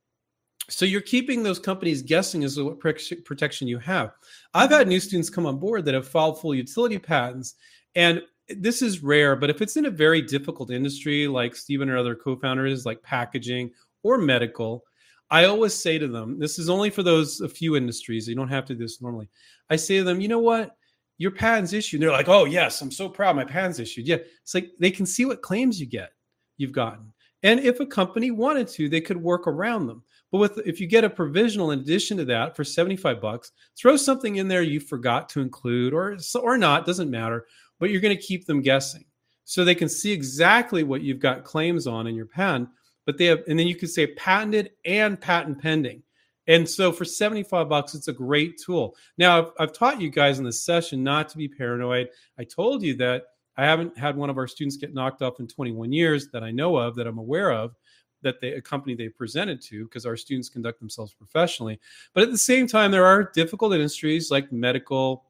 So 0.69 0.85
you're 0.85 1.01
keeping 1.01 1.45
those 1.45 1.61
companies 1.61 2.03
guessing 2.03 2.43
as 2.43 2.57
to 2.57 2.65
what 2.65 2.81
protection 2.81 3.69
you 3.69 3.79
have. 3.79 4.11
I've 4.53 4.71
had 4.71 4.89
new 4.89 4.99
students 4.99 5.31
come 5.31 5.47
on 5.47 5.61
board 5.61 5.85
that 5.85 5.95
have 5.95 6.09
filed 6.09 6.41
full 6.41 6.57
utility 6.57 6.99
patents, 6.99 7.55
and 7.95 8.21
this 8.49 8.83
is 8.83 9.01
rare. 9.01 9.37
But 9.37 9.49
if 9.49 9.63
it's 9.63 9.77
in 9.77 9.87
a 9.87 9.91
very 9.91 10.21
difficult 10.21 10.73
industry, 10.73 11.29
like 11.29 11.55
Stephen 11.55 11.89
or 11.89 11.97
other 11.97 12.17
co-founders, 12.17 12.85
like 12.85 13.01
packaging 13.01 13.71
or 14.03 14.19
medical, 14.19 14.83
I 15.31 15.45
always 15.45 15.75
say 15.75 15.99
to 15.99 16.09
them, 16.09 16.39
this 16.39 16.59
is 16.59 16.71
only 16.71 16.91
for 16.91 17.03
those 17.03 17.41
a 17.41 17.49
few 17.49 17.77
industries. 17.77 18.29
You 18.29 18.35
don't 18.35 18.49
have 18.49 18.65
to 18.67 18.75
do 18.75 18.85
this 18.85 19.03
normally. 19.03 19.29
I 19.69 19.77
say 19.77 19.99
to 19.99 20.05
them, 20.05 20.21
you 20.21 20.29
know 20.29 20.39
what? 20.39 20.79
your 21.19 21.33
patent's 21.33 21.73
issued. 21.73 22.01
And 22.01 22.09
they're 22.09 22.17
like, 22.17 22.29
oh, 22.29 22.45
yes, 22.45 22.81
I'm 22.81 22.91
so 22.91 23.09
proud 23.09 23.37
my 23.37 23.45
patent's 23.45 23.81
issued. 23.81 24.07
Yeah. 24.07 24.19
It's 24.43 24.55
like 24.55 24.71
they 24.79 24.91
can 24.91 25.05
see 25.05 25.25
what 25.25 25.43
claims 25.43 25.81
you 25.81 25.87
get, 25.87 26.13
you've 26.57 26.73
gotten. 26.73 27.13
And 27.43 27.61
if 27.61 27.79
a 27.81 27.87
company 27.87 28.31
wanted 28.31 28.69
to, 28.69 28.89
they 28.89 29.01
could 29.01 29.21
work 29.21 29.47
around 29.47 29.87
them. 29.87 30.03
But 30.33 30.39
with 30.39 30.59
if 30.67 30.81
you 30.81 30.87
get 30.87 31.05
a 31.05 31.11
provisional 31.11 31.71
in 31.71 31.81
addition 31.81 32.17
to 32.19 32.25
that 32.27 32.57
for 32.57 32.65
75 32.65 33.21
bucks, 33.21 33.53
throw 33.77 33.97
something 33.97 34.37
in 34.37 34.49
there 34.49 34.63
you 34.63 34.81
forgot 34.81 35.29
to 35.31 35.41
include 35.41 35.93
or 35.93 36.17
or 36.35 36.59
not, 36.59 36.87
doesn't 36.87 37.11
matter, 37.11 37.47
but 37.79 37.91
you're 37.91 38.01
going 38.01 38.17
to 38.17 38.23
keep 38.23 38.47
them 38.47 38.61
guessing. 38.61 39.05
So 39.45 39.65
they 39.65 39.75
can 39.75 39.89
see 39.89 40.13
exactly 40.13 40.83
what 40.83 41.01
you've 41.01 41.21
got 41.21 41.45
claims 41.45 41.87
on 41.87 42.07
in 42.07 42.15
your 42.15 42.27
patent. 42.27 42.69
But 43.09 43.17
they 43.17 43.25
have, 43.25 43.43
and 43.49 43.59
then 43.59 43.67
you 43.67 43.75
can 43.75 43.89
say 43.89 44.07
patented 44.07 44.73
and 44.85 45.19
patent 45.19 45.59
pending. 45.59 46.03
And 46.47 46.69
so 46.69 46.93
for 46.93 47.07
75 47.07 47.67
bucks, 47.67 47.95
it's 47.95 48.09
a 48.09 48.13
great 48.13 48.59
tool. 48.59 48.97
Now, 49.17 49.39
I've, 49.39 49.53
I've 49.59 49.73
taught 49.73 49.99
you 49.99 50.11
guys 50.11 50.39
in 50.39 50.45
this 50.45 50.63
session 50.63 51.03
not 51.03 51.31
to 51.31 51.39
be 51.39 51.49
paranoid. 51.49 52.11
I 52.39 52.45
told 52.45 52.83
you 52.83 52.95
that 52.97 53.23
I 53.57 53.65
haven't 53.65 53.97
had 53.97 54.15
one 54.15 54.29
of 54.29 54.37
our 54.37 54.47
students 54.47 54.77
get 54.77 54.93
knocked 54.93 55.23
off 55.23 55.41
in 55.41 55.49
21 55.49 55.91
years 55.91 56.29
that 56.35 56.45
I 56.45 56.51
know 56.51 56.77
of, 56.77 56.97
that 56.97 57.07
I'm 57.07 57.17
aware 57.17 57.51
of, 57.51 57.75
that 58.21 58.43
they 58.43 58.53
a 58.53 58.61
company 58.61 58.95
they 58.95 59.09
presented 59.09 59.63
to, 59.63 59.85
because 59.85 60.05
our 60.05 60.19
students 60.19 60.51
conduct 60.51 60.79
themselves 60.79 61.15
professionally. 61.15 61.81
But 62.13 62.25
at 62.25 62.31
the 62.31 62.37
same 62.37 62.67
time, 62.67 62.91
there 62.91 63.07
are 63.07 63.31
difficult 63.35 63.73
industries 63.73 64.31
like 64.31 64.53
medical 64.53 65.25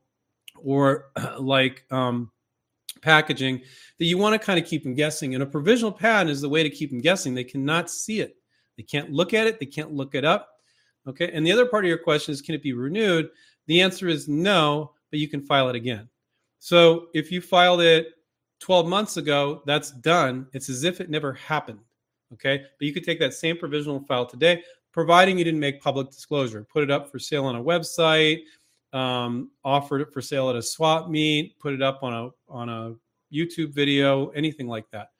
or 0.57 1.12
like 1.39 1.85
um, 1.93 2.33
packaging 3.03 3.61
that 3.99 4.05
you 4.05 4.18
want 4.18 4.40
to 4.40 4.44
kind 4.44 4.59
of 4.59 4.66
keep 4.66 4.82
them 4.82 4.94
guessing. 4.94 5.34
And 5.34 5.42
a 5.42 5.46
provisional 5.46 5.92
patent 5.92 6.30
is 6.30 6.40
the 6.40 6.49
way 6.49 6.62
to 6.62 6.70
keep 6.70 6.90
them 6.90 7.01
guessing. 7.01 7.34
They 7.34 7.44
cannot 7.44 7.90
see 7.90 8.20
it, 8.20 8.36
they 8.76 8.82
can't 8.82 9.11
look 9.11 9.34
at 9.34 9.46
it, 9.46 9.61
they 9.61 9.66
can't 9.66 9.92
look 9.92 10.14
it 10.14 10.24
up. 10.24 10.49
Okay. 11.07 11.30
And 11.32 11.46
the 11.46 11.53
other 11.53 11.66
part 11.66 11.84
of 11.84 11.88
your 11.88 11.99
question 11.99 12.32
is 12.32 12.42
can 12.42 12.55
it 12.55 12.62
be 12.62 12.72
renewed? 12.72 13.30
The 13.66 13.80
answer 13.80 14.09
is 14.09 14.28
no, 14.28 14.92
but 15.11 15.18
you 15.18 15.28
can 15.28 15.40
file 15.42 15.68
it 15.68 15.76
again. 15.76 16.09
So 16.59 17.07
if 17.14 17.32
you 17.32 17.40
filed 17.40 17.80
it 17.80 18.09
12 18.61 18.86
months 18.86 19.16
ago, 19.16 19.62
that's 19.66 19.90
done. 19.90 20.46
It's 20.53 20.68
as 20.68 20.84
if 20.84 21.01
it 21.01 21.11
never 21.11 21.32
happened. 21.32 21.80
Okay. 22.34 22.62
But 22.78 22.86
you 22.86 22.92
could 22.92 23.05
take 23.05 23.20
that 23.20 23.34
same 23.34 23.57
provisional 23.57 24.01
file 24.01 24.26
today, 24.26 24.62
providing 24.92 25.38
you 25.38 25.44
didn't 25.44 25.61
make 25.61 25.80
public 25.80 26.11
disclosure, 26.11 26.66
put 26.70 26.82
it 26.82 26.90
up 26.90 27.11
for 27.11 27.18
sale 27.18 27.46
on 27.46 27.57
a 27.57 27.62
website, 27.62 28.42
um, 28.93 29.51
offered 29.64 30.01
it 30.01 30.12
for 30.12 30.20
sale 30.20 30.51
at 30.51 30.57
a 30.57 30.62
swap 30.62 31.09
meet, 31.09 31.59
put 31.59 31.74
it 31.74 31.82
up 31.82 32.03
on 32.03 32.14
a 32.14 32.30
on 32.49 32.68
a 32.68 32.95
YouTube 33.32 33.72
video, 33.72 34.28
anything 34.28 34.66
like 34.66 34.91
that. 34.91 35.11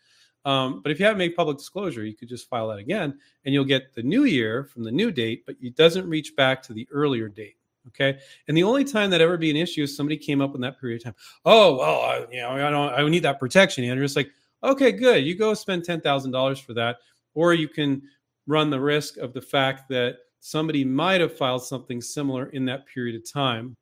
Um, 0.45 0.81
but 0.83 0.93
if 0.93 0.99
you 0.99 1.05
haven't 1.05 1.19
made 1.19 1.37
public 1.37 1.59
disclosure, 1.59 2.05
you 2.05 2.15
could 2.15 2.29
just 2.29 2.49
file 2.49 2.69
that 2.69 2.79
again, 2.79 3.19
and 3.45 3.53
you'll 3.53 3.65
get 3.65 3.95
the 3.95 4.03
new 4.03 4.25
year 4.25 4.65
from 4.65 4.83
the 4.83 4.91
new 4.91 5.11
date, 5.11 5.45
but 5.45 5.57
it 5.61 5.77
doesn't 5.77 6.09
reach 6.09 6.37
back 6.37 6.63
to 6.63 6.73
the 6.73 6.89
earlier 6.91 7.29
date. 7.29 7.57
Okay, 7.89 8.19
and 8.47 8.57
the 8.57 8.63
only 8.63 8.85
time 8.85 9.11
that 9.11 9.21
ever 9.21 9.37
be 9.37 9.51
an 9.51 9.57
issue 9.57 9.83
is 9.83 9.97
somebody 9.97 10.17
came 10.17 10.41
up 10.41 10.55
in 10.55 10.61
that 10.61 10.81
period 10.81 11.01
of 11.01 11.05
time. 11.05 11.15
Oh 11.45 11.77
well, 11.77 12.01
I, 12.01 12.27
you 12.31 12.41
know, 12.41 12.51
I 12.51 12.71
don't, 12.71 12.93
I 12.93 13.09
need 13.09 13.25
that 13.25 13.39
protection, 13.39 13.85
And 13.85 13.95
you're 13.95 14.05
just 14.05 14.17
like, 14.17 14.31
okay, 14.63 14.93
good, 14.93 15.25
you 15.25 15.35
go 15.37 15.55
spend 15.55 15.85
ten 15.85 16.01
thousand 16.01 16.31
dollars 16.33 16.59
for 16.59 16.75
that, 16.75 16.99
or 17.35 17.55
you 17.55 17.69
can 17.69 18.03
run 18.47 18.71
the 18.71 18.81
risk 18.81 19.17
of 19.19 19.33
the 19.33 19.41
fact 19.43 19.89
that 19.91 20.19
somebody 20.41 20.85
might 20.85 21.21
have 21.21 21.37
filed 21.37 21.65
something 21.65 22.01
similar 22.01 22.47
in 22.47 22.65
that 22.67 22.87
period 22.87 23.17
of 23.17 23.31
time, 23.31 23.77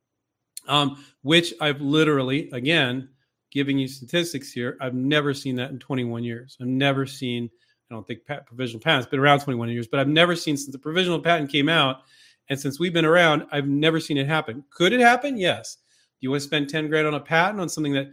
um, 0.69 1.05
which 1.23 1.55
I've 1.61 1.81
literally, 1.81 2.51
again, 2.53 3.09
giving 3.51 3.79
you 3.79 3.89
statistics 3.89 4.53
here, 4.53 4.77
I've 4.81 4.95
never 4.95 5.33
seen 5.33 5.57
that 5.57 5.71
in 5.71 5.79
21 5.79 6.25
years. 6.25 6.57
I've 6.61 6.67
never 6.67 7.07
seen, 7.07 7.49
I 7.91 7.95
don't 7.95 8.07
think 8.07 8.25
pat, 8.27 8.47
provisional 8.47 8.81
patent's 8.81 9.07
been 9.07 9.21
around 9.21 9.41
21 9.41 9.69
years, 9.71 9.87
but 9.87 10.01
I've 10.01 10.09
never 10.09 10.35
seen 10.37 10.57
since 10.57 10.73
the 10.73 10.79
provisional 10.79 11.21
patent 11.21 11.51
came 11.51 11.69
out 11.69 12.03
and 12.49 12.59
since 12.59 12.79
we've 12.79 12.93
been 12.93 13.05
around, 13.05 13.47
I've 13.51 13.67
never 13.67 14.01
seen 14.01 14.19
it 14.19 14.27
happen. 14.27 14.65
Could 14.71 14.93
it 14.93 15.01
happen? 15.01 15.37
Yes. 15.37 15.77
Do 15.77 15.81
you 16.21 16.31
want 16.31 16.43
to 16.43 16.47
spend 16.47 16.69
10 16.69 16.89
grand 16.89 17.07
on 17.07 17.15
a 17.15 17.21
patent 17.21 17.61
on 17.61 17.69
something 17.69 17.93
that 17.95 18.11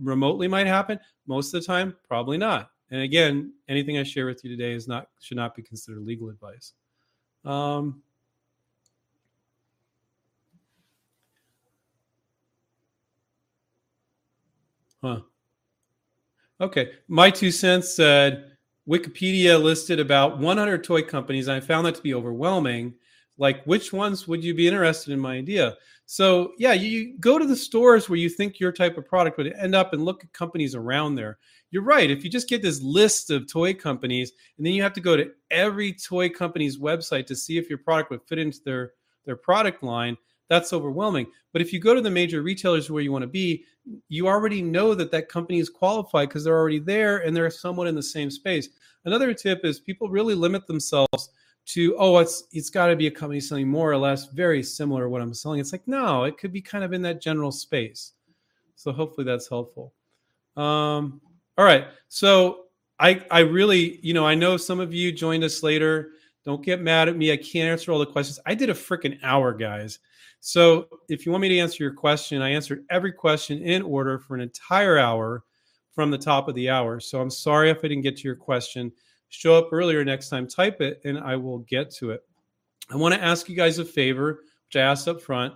remotely 0.00 0.48
might 0.48 0.66
happen? 0.66 0.98
Most 1.26 1.54
of 1.54 1.60
the 1.60 1.66
time, 1.66 1.96
probably 2.06 2.38
not. 2.38 2.70
And 2.90 3.02
again, 3.02 3.54
anything 3.68 3.98
I 3.98 4.02
share 4.02 4.26
with 4.26 4.44
you 4.44 4.50
today 4.50 4.72
is 4.72 4.88
not 4.88 5.08
should 5.20 5.36
not 5.36 5.54
be 5.54 5.62
considered 5.62 6.02
legal 6.02 6.28
advice. 6.28 6.72
Um, 7.44 8.02
huh. 15.02 15.20
Okay. 16.60 16.92
My 17.08 17.30
two 17.30 17.50
cents 17.50 17.94
said 17.94 18.52
Wikipedia 18.88 19.60
listed 19.62 20.00
about 20.00 20.38
100 20.38 20.84
toy 20.84 21.02
companies. 21.02 21.48
And 21.48 21.56
I 21.56 21.60
found 21.60 21.86
that 21.86 21.94
to 21.94 22.02
be 22.02 22.14
overwhelming. 22.14 22.94
Like, 23.40 23.64
which 23.64 23.92
ones 23.92 24.28
would 24.28 24.44
you 24.44 24.54
be 24.54 24.68
interested 24.68 25.12
in 25.12 25.18
my 25.18 25.34
idea? 25.34 25.76
So, 26.06 26.52
yeah, 26.58 26.72
you 26.72 27.16
go 27.18 27.38
to 27.38 27.46
the 27.46 27.56
stores 27.56 28.08
where 28.08 28.18
you 28.18 28.28
think 28.28 28.60
your 28.60 28.70
type 28.70 28.96
of 28.96 29.06
product 29.06 29.38
would 29.38 29.52
end 29.54 29.74
up 29.74 29.92
and 29.92 30.04
look 30.04 30.22
at 30.22 30.32
companies 30.32 30.76
around 30.76 31.16
there 31.16 31.38
you're 31.70 31.82
right. 31.82 32.10
If 32.10 32.24
you 32.24 32.30
just 32.30 32.48
get 32.48 32.62
this 32.62 32.82
list 32.82 33.30
of 33.30 33.50
toy 33.50 33.74
companies 33.74 34.32
and 34.56 34.66
then 34.66 34.72
you 34.72 34.82
have 34.82 34.92
to 34.94 35.00
go 35.00 35.16
to 35.16 35.30
every 35.50 35.92
toy 35.92 36.28
company's 36.28 36.78
website 36.78 37.26
to 37.26 37.36
see 37.36 37.58
if 37.58 37.68
your 37.68 37.78
product 37.78 38.10
would 38.10 38.22
fit 38.22 38.38
into 38.38 38.60
their 38.64 38.92
their 39.24 39.36
product 39.36 39.82
line, 39.82 40.16
that's 40.48 40.72
overwhelming. 40.72 41.26
But 41.52 41.62
if 41.62 41.72
you 41.72 41.78
go 41.78 41.94
to 41.94 42.00
the 42.00 42.10
major 42.10 42.42
retailers 42.42 42.90
where 42.90 43.02
you 43.02 43.12
want 43.12 43.22
to 43.22 43.28
be, 43.28 43.64
you 44.08 44.26
already 44.26 44.62
know 44.62 44.94
that 44.94 45.10
that 45.12 45.28
company 45.28 45.58
is 45.58 45.68
qualified 45.68 46.28
because 46.28 46.42
they're 46.42 46.58
already 46.58 46.78
there 46.78 47.18
and 47.18 47.36
they're 47.36 47.50
somewhat 47.50 47.86
in 47.86 47.94
the 47.94 48.02
same 48.02 48.30
space. 48.30 48.68
Another 49.04 49.32
tip 49.34 49.60
is 49.64 49.78
people 49.78 50.08
really 50.08 50.34
limit 50.34 50.66
themselves 50.66 51.30
to 51.72 51.96
oh 51.98 52.18
it's 52.18 52.44
it's 52.52 52.70
got 52.70 52.86
to 52.86 52.96
be 52.96 53.06
a 53.06 53.10
company 53.10 53.40
selling 53.40 53.68
more 53.68 53.90
or 53.90 53.96
less 53.96 54.26
very 54.26 54.62
similar 54.62 55.04
to 55.04 55.08
what 55.08 55.22
I'm 55.22 55.34
selling. 55.34 55.60
It's 55.60 55.72
like 55.72 55.86
no, 55.86 56.24
it 56.24 56.38
could 56.38 56.52
be 56.52 56.60
kind 56.60 56.84
of 56.84 56.92
in 56.92 57.02
that 57.02 57.20
general 57.20 57.52
space. 57.52 58.12
So 58.76 58.92
hopefully 58.92 59.24
that's 59.24 59.48
helpful. 59.48 59.92
Um, 60.56 61.20
all 61.58 61.64
right. 61.64 61.86
So 62.08 62.64
I 62.98 63.24
I 63.30 63.40
really, 63.40 63.98
you 64.02 64.14
know, 64.14 64.26
I 64.26 64.34
know 64.34 64.56
some 64.56 64.80
of 64.80 64.94
you 64.94 65.12
joined 65.12 65.44
us 65.44 65.62
later. 65.62 66.12
Don't 66.44 66.64
get 66.64 66.80
mad 66.80 67.08
at 67.08 67.16
me. 67.16 67.32
I 67.32 67.36
can't 67.36 67.70
answer 67.70 67.92
all 67.92 67.98
the 67.98 68.06
questions. 68.06 68.40
I 68.46 68.54
did 68.54 68.70
a 68.70 68.74
freaking 68.74 69.18
hour, 69.22 69.52
guys. 69.52 69.98
So 70.40 70.88
if 71.08 71.26
you 71.26 71.32
want 71.32 71.42
me 71.42 71.50
to 71.50 71.58
answer 71.58 71.84
your 71.84 71.92
question, 71.92 72.40
I 72.40 72.48
answered 72.50 72.84
every 72.90 73.12
question 73.12 73.62
in 73.62 73.82
order 73.82 74.18
for 74.18 74.34
an 74.34 74.40
entire 74.40 74.98
hour 74.98 75.44
from 75.94 76.10
the 76.10 76.18
top 76.18 76.48
of 76.48 76.54
the 76.54 76.70
hour. 76.70 76.98
So 76.98 77.20
I'm 77.20 77.30
sorry 77.30 77.70
if 77.70 77.78
I 77.78 77.88
didn't 77.88 78.02
get 78.02 78.16
to 78.16 78.22
your 78.22 78.36
question. 78.36 78.90
Show 79.30 79.56
up 79.56 79.68
earlier 79.72 80.04
next 80.04 80.28
time, 80.28 80.46
type 80.46 80.80
it, 80.80 81.00
and 81.04 81.18
I 81.18 81.36
will 81.36 81.58
get 81.60 81.90
to 81.92 82.10
it. 82.10 82.22
I 82.90 82.96
want 82.96 83.14
to 83.14 83.22
ask 83.22 83.48
you 83.48 83.56
guys 83.56 83.78
a 83.78 83.84
favor, 83.84 84.42
which 84.66 84.76
I 84.76 84.80
asked 84.80 85.08
up 85.08 85.22
front. 85.22 85.54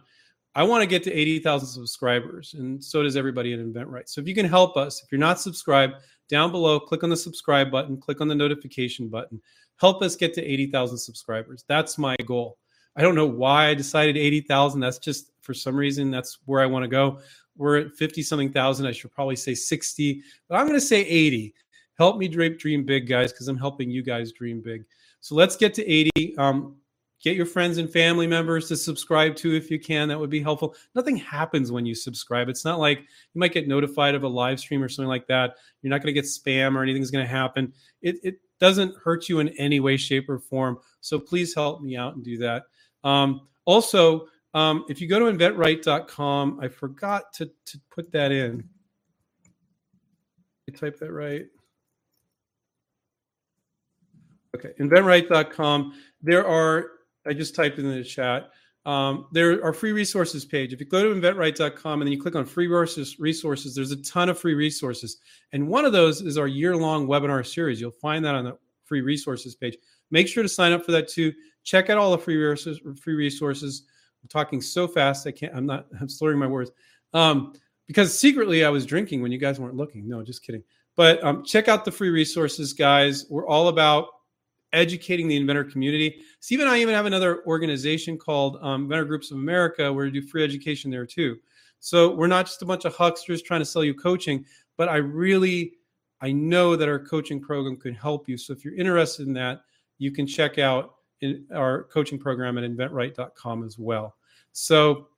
I 0.54 0.62
want 0.62 0.82
to 0.82 0.86
get 0.86 1.02
to 1.04 1.12
80,000 1.12 1.66
subscribers, 1.66 2.54
and 2.54 2.82
so 2.82 3.02
does 3.02 3.16
everybody 3.16 3.52
at 3.52 3.58
InventRight. 3.58 4.08
So 4.08 4.20
if 4.20 4.28
you 4.28 4.34
can 4.34 4.46
help 4.46 4.76
us, 4.76 5.02
if 5.02 5.10
you're 5.10 5.18
not 5.18 5.40
subscribed, 5.40 5.94
down 6.28 6.52
below, 6.52 6.78
click 6.78 7.02
on 7.02 7.10
the 7.10 7.16
subscribe 7.16 7.70
button, 7.70 8.00
click 8.00 8.20
on 8.20 8.28
the 8.28 8.34
notification 8.34 9.08
button. 9.08 9.40
Help 9.76 10.02
us 10.02 10.14
get 10.14 10.32
to 10.34 10.42
80,000 10.42 10.96
subscribers. 10.96 11.64
That's 11.66 11.98
my 11.98 12.16
goal. 12.24 12.58
I 12.96 13.02
don't 13.02 13.16
know 13.16 13.26
why 13.26 13.66
I 13.66 13.74
decided 13.74 14.16
80,000. 14.16 14.80
That's 14.80 14.98
just 14.98 15.32
for 15.40 15.52
some 15.52 15.74
reason, 15.74 16.10
that's 16.12 16.38
where 16.46 16.62
I 16.62 16.66
want 16.66 16.84
to 16.84 16.88
go. 16.88 17.18
We're 17.56 17.78
at 17.78 17.92
50 17.92 18.22
something 18.22 18.52
thousand. 18.52 18.86
I 18.86 18.92
should 18.92 19.12
probably 19.12 19.36
say 19.36 19.54
60, 19.54 20.22
but 20.48 20.56
I'm 20.56 20.66
going 20.66 20.78
to 20.78 20.86
say 20.86 21.00
80. 21.00 21.54
Help 21.96 22.18
me 22.18 22.28
dream, 22.28 22.84
big, 22.84 23.08
guys, 23.08 23.32
because 23.32 23.48
I'm 23.48 23.58
helping 23.58 23.90
you 23.90 24.02
guys 24.02 24.32
dream 24.32 24.60
big. 24.60 24.84
So 25.20 25.34
let's 25.34 25.56
get 25.56 25.74
to 25.74 25.88
80. 25.88 26.36
Um, 26.38 26.76
Get 27.24 27.36
your 27.36 27.46
friends 27.46 27.78
and 27.78 27.90
family 27.90 28.26
members 28.26 28.68
to 28.68 28.76
subscribe 28.76 29.34
to 29.36 29.56
if 29.56 29.70
you 29.70 29.80
can. 29.80 30.08
That 30.08 30.20
would 30.20 30.28
be 30.28 30.42
helpful. 30.42 30.74
Nothing 30.94 31.16
happens 31.16 31.72
when 31.72 31.86
you 31.86 31.94
subscribe. 31.94 32.50
It's 32.50 32.66
not 32.66 32.78
like 32.78 32.98
you 32.98 33.38
might 33.38 33.54
get 33.54 33.66
notified 33.66 34.14
of 34.14 34.24
a 34.24 34.28
live 34.28 34.60
stream 34.60 34.82
or 34.82 34.90
something 34.90 35.08
like 35.08 35.26
that. 35.28 35.54
You're 35.80 35.88
not 35.88 36.02
going 36.02 36.14
to 36.14 36.20
get 36.20 36.26
spam 36.26 36.76
or 36.76 36.82
anything's 36.82 37.10
going 37.10 37.24
to 37.24 37.30
happen. 37.30 37.72
It, 38.02 38.16
it 38.22 38.34
doesn't 38.60 38.94
hurt 39.02 39.30
you 39.30 39.38
in 39.38 39.48
any 39.56 39.80
way, 39.80 39.96
shape, 39.96 40.28
or 40.28 40.38
form. 40.38 40.76
So 41.00 41.18
please 41.18 41.54
help 41.54 41.80
me 41.80 41.96
out 41.96 42.14
and 42.14 42.22
do 42.22 42.36
that. 42.38 42.64
Um, 43.04 43.48
also, 43.64 44.26
um, 44.52 44.84
if 44.90 45.00
you 45.00 45.08
go 45.08 45.18
to 45.18 45.24
inventright.com, 45.24 46.60
I 46.60 46.68
forgot 46.68 47.32
to, 47.34 47.46
to 47.46 47.80
put 47.90 48.12
that 48.12 48.32
in. 48.32 48.68
I 50.68 50.76
type 50.76 50.98
that 50.98 51.10
right. 51.10 51.46
Okay, 54.54 54.70
inventright.com. 54.78 55.94
There 56.22 56.46
are 56.46 56.90
I 57.26 57.32
just 57.32 57.54
typed 57.54 57.78
in 57.78 57.90
the 57.90 58.04
chat. 58.04 58.50
Um, 58.86 59.26
there 59.32 59.64
are 59.64 59.72
free 59.72 59.92
resources 59.92 60.44
page. 60.44 60.72
If 60.72 60.80
you 60.80 60.86
go 60.86 61.02
to 61.02 61.18
inventright.com 61.18 62.02
and 62.02 62.06
then 62.06 62.12
you 62.12 62.20
click 62.20 62.36
on 62.36 62.44
free 62.44 62.66
resources, 62.66 63.18
resources, 63.18 63.74
there's 63.74 63.92
a 63.92 64.02
ton 64.02 64.28
of 64.28 64.38
free 64.38 64.54
resources. 64.54 65.18
And 65.52 65.66
one 65.66 65.86
of 65.86 65.92
those 65.92 66.20
is 66.20 66.36
our 66.36 66.46
year 66.46 66.76
long 66.76 67.06
webinar 67.06 67.46
series. 67.46 67.80
You'll 67.80 67.92
find 67.92 68.24
that 68.24 68.34
on 68.34 68.44
the 68.44 68.58
free 68.84 69.00
resources 69.00 69.54
page. 69.54 69.78
Make 70.10 70.28
sure 70.28 70.42
to 70.42 70.48
sign 70.48 70.72
up 70.72 70.84
for 70.84 70.92
that 70.92 71.08
too. 71.08 71.32
Check 71.62 71.88
out 71.88 71.96
all 71.96 72.10
the 72.10 72.18
free 72.18 72.36
resources. 72.36 72.78
Free 73.00 73.14
resources. 73.14 73.84
I'm 74.22 74.28
talking 74.28 74.60
so 74.60 74.86
fast, 74.86 75.26
I 75.26 75.30
can't, 75.30 75.54
I'm 75.54 75.66
not, 75.66 75.86
I'm 76.00 76.08
slurring 76.08 76.38
my 76.38 76.46
words. 76.46 76.70
Um, 77.14 77.54
because 77.86 78.18
secretly 78.18 78.64
I 78.64 78.70
was 78.70 78.86
drinking 78.86 79.22
when 79.22 79.32
you 79.32 79.38
guys 79.38 79.58
weren't 79.58 79.76
looking. 79.76 80.08
No, 80.08 80.22
just 80.22 80.42
kidding. 80.42 80.62
But 80.96 81.22
um, 81.24 81.44
check 81.44 81.68
out 81.68 81.84
the 81.84 81.90
free 81.90 82.10
resources, 82.10 82.72
guys. 82.72 83.26
We're 83.28 83.46
all 83.46 83.68
about 83.68 84.08
educating 84.74 85.28
the 85.28 85.36
inventor 85.36 85.64
community. 85.64 86.22
Steve 86.40 86.60
and 86.60 86.68
I 86.68 86.78
even 86.80 86.94
have 86.94 87.06
another 87.06 87.44
organization 87.46 88.18
called 88.18 88.58
um, 88.60 88.82
Inventor 88.82 89.04
Groups 89.06 89.30
of 89.30 89.38
America 89.38 89.92
where 89.92 90.04
we 90.04 90.10
do 90.10 90.22
free 90.22 90.44
education 90.44 90.90
there 90.90 91.06
too. 91.06 91.36
So 91.80 92.14
we're 92.14 92.26
not 92.26 92.46
just 92.46 92.62
a 92.62 92.66
bunch 92.66 92.84
of 92.84 92.94
hucksters 92.94 93.42
trying 93.42 93.60
to 93.60 93.66
sell 93.66 93.84
you 93.84 93.94
coaching, 93.94 94.44
but 94.76 94.88
I 94.88 94.96
really, 94.96 95.74
I 96.20 96.32
know 96.32 96.76
that 96.76 96.88
our 96.88 96.98
coaching 96.98 97.40
program 97.40 97.76
could 97.76 97.96
help 97.96 98.28
you. 98.28 98.36
So 98.36 98.52
if 98.52 98.64
you're 98.64 98.74
interested 98.74 99.26
in 99.26 99.34
that, 99.34 99.62
you 99.98 100.10
can 100.10 100.26
check 100.26 100.58
out 100.58 100.94
our 101.54 101.84
coaching 101.84 102.18
program 102.18 102.58
at 102.58 102.64
inventright.com 102.64 103.64
as 103.64 103.78
well. 103.78 104.16
So 104.52 105.08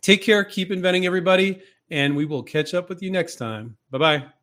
take 0.00 0.22
care, 0.22 0.44
keep 0.44 0.70
inventing 0.70 1.06
everybody, 1.06 1.60
and 1.90 2.14
we 2.14 2.24
will 2.24 2.42
catch 2.42 2.74
up 2.74 2.88
with 2.88 3.02
you 3.02 3.10
next 3.10 3.36
time. 3.36 3.76
Bye 3.90 3.98
bye. 3.98 4.37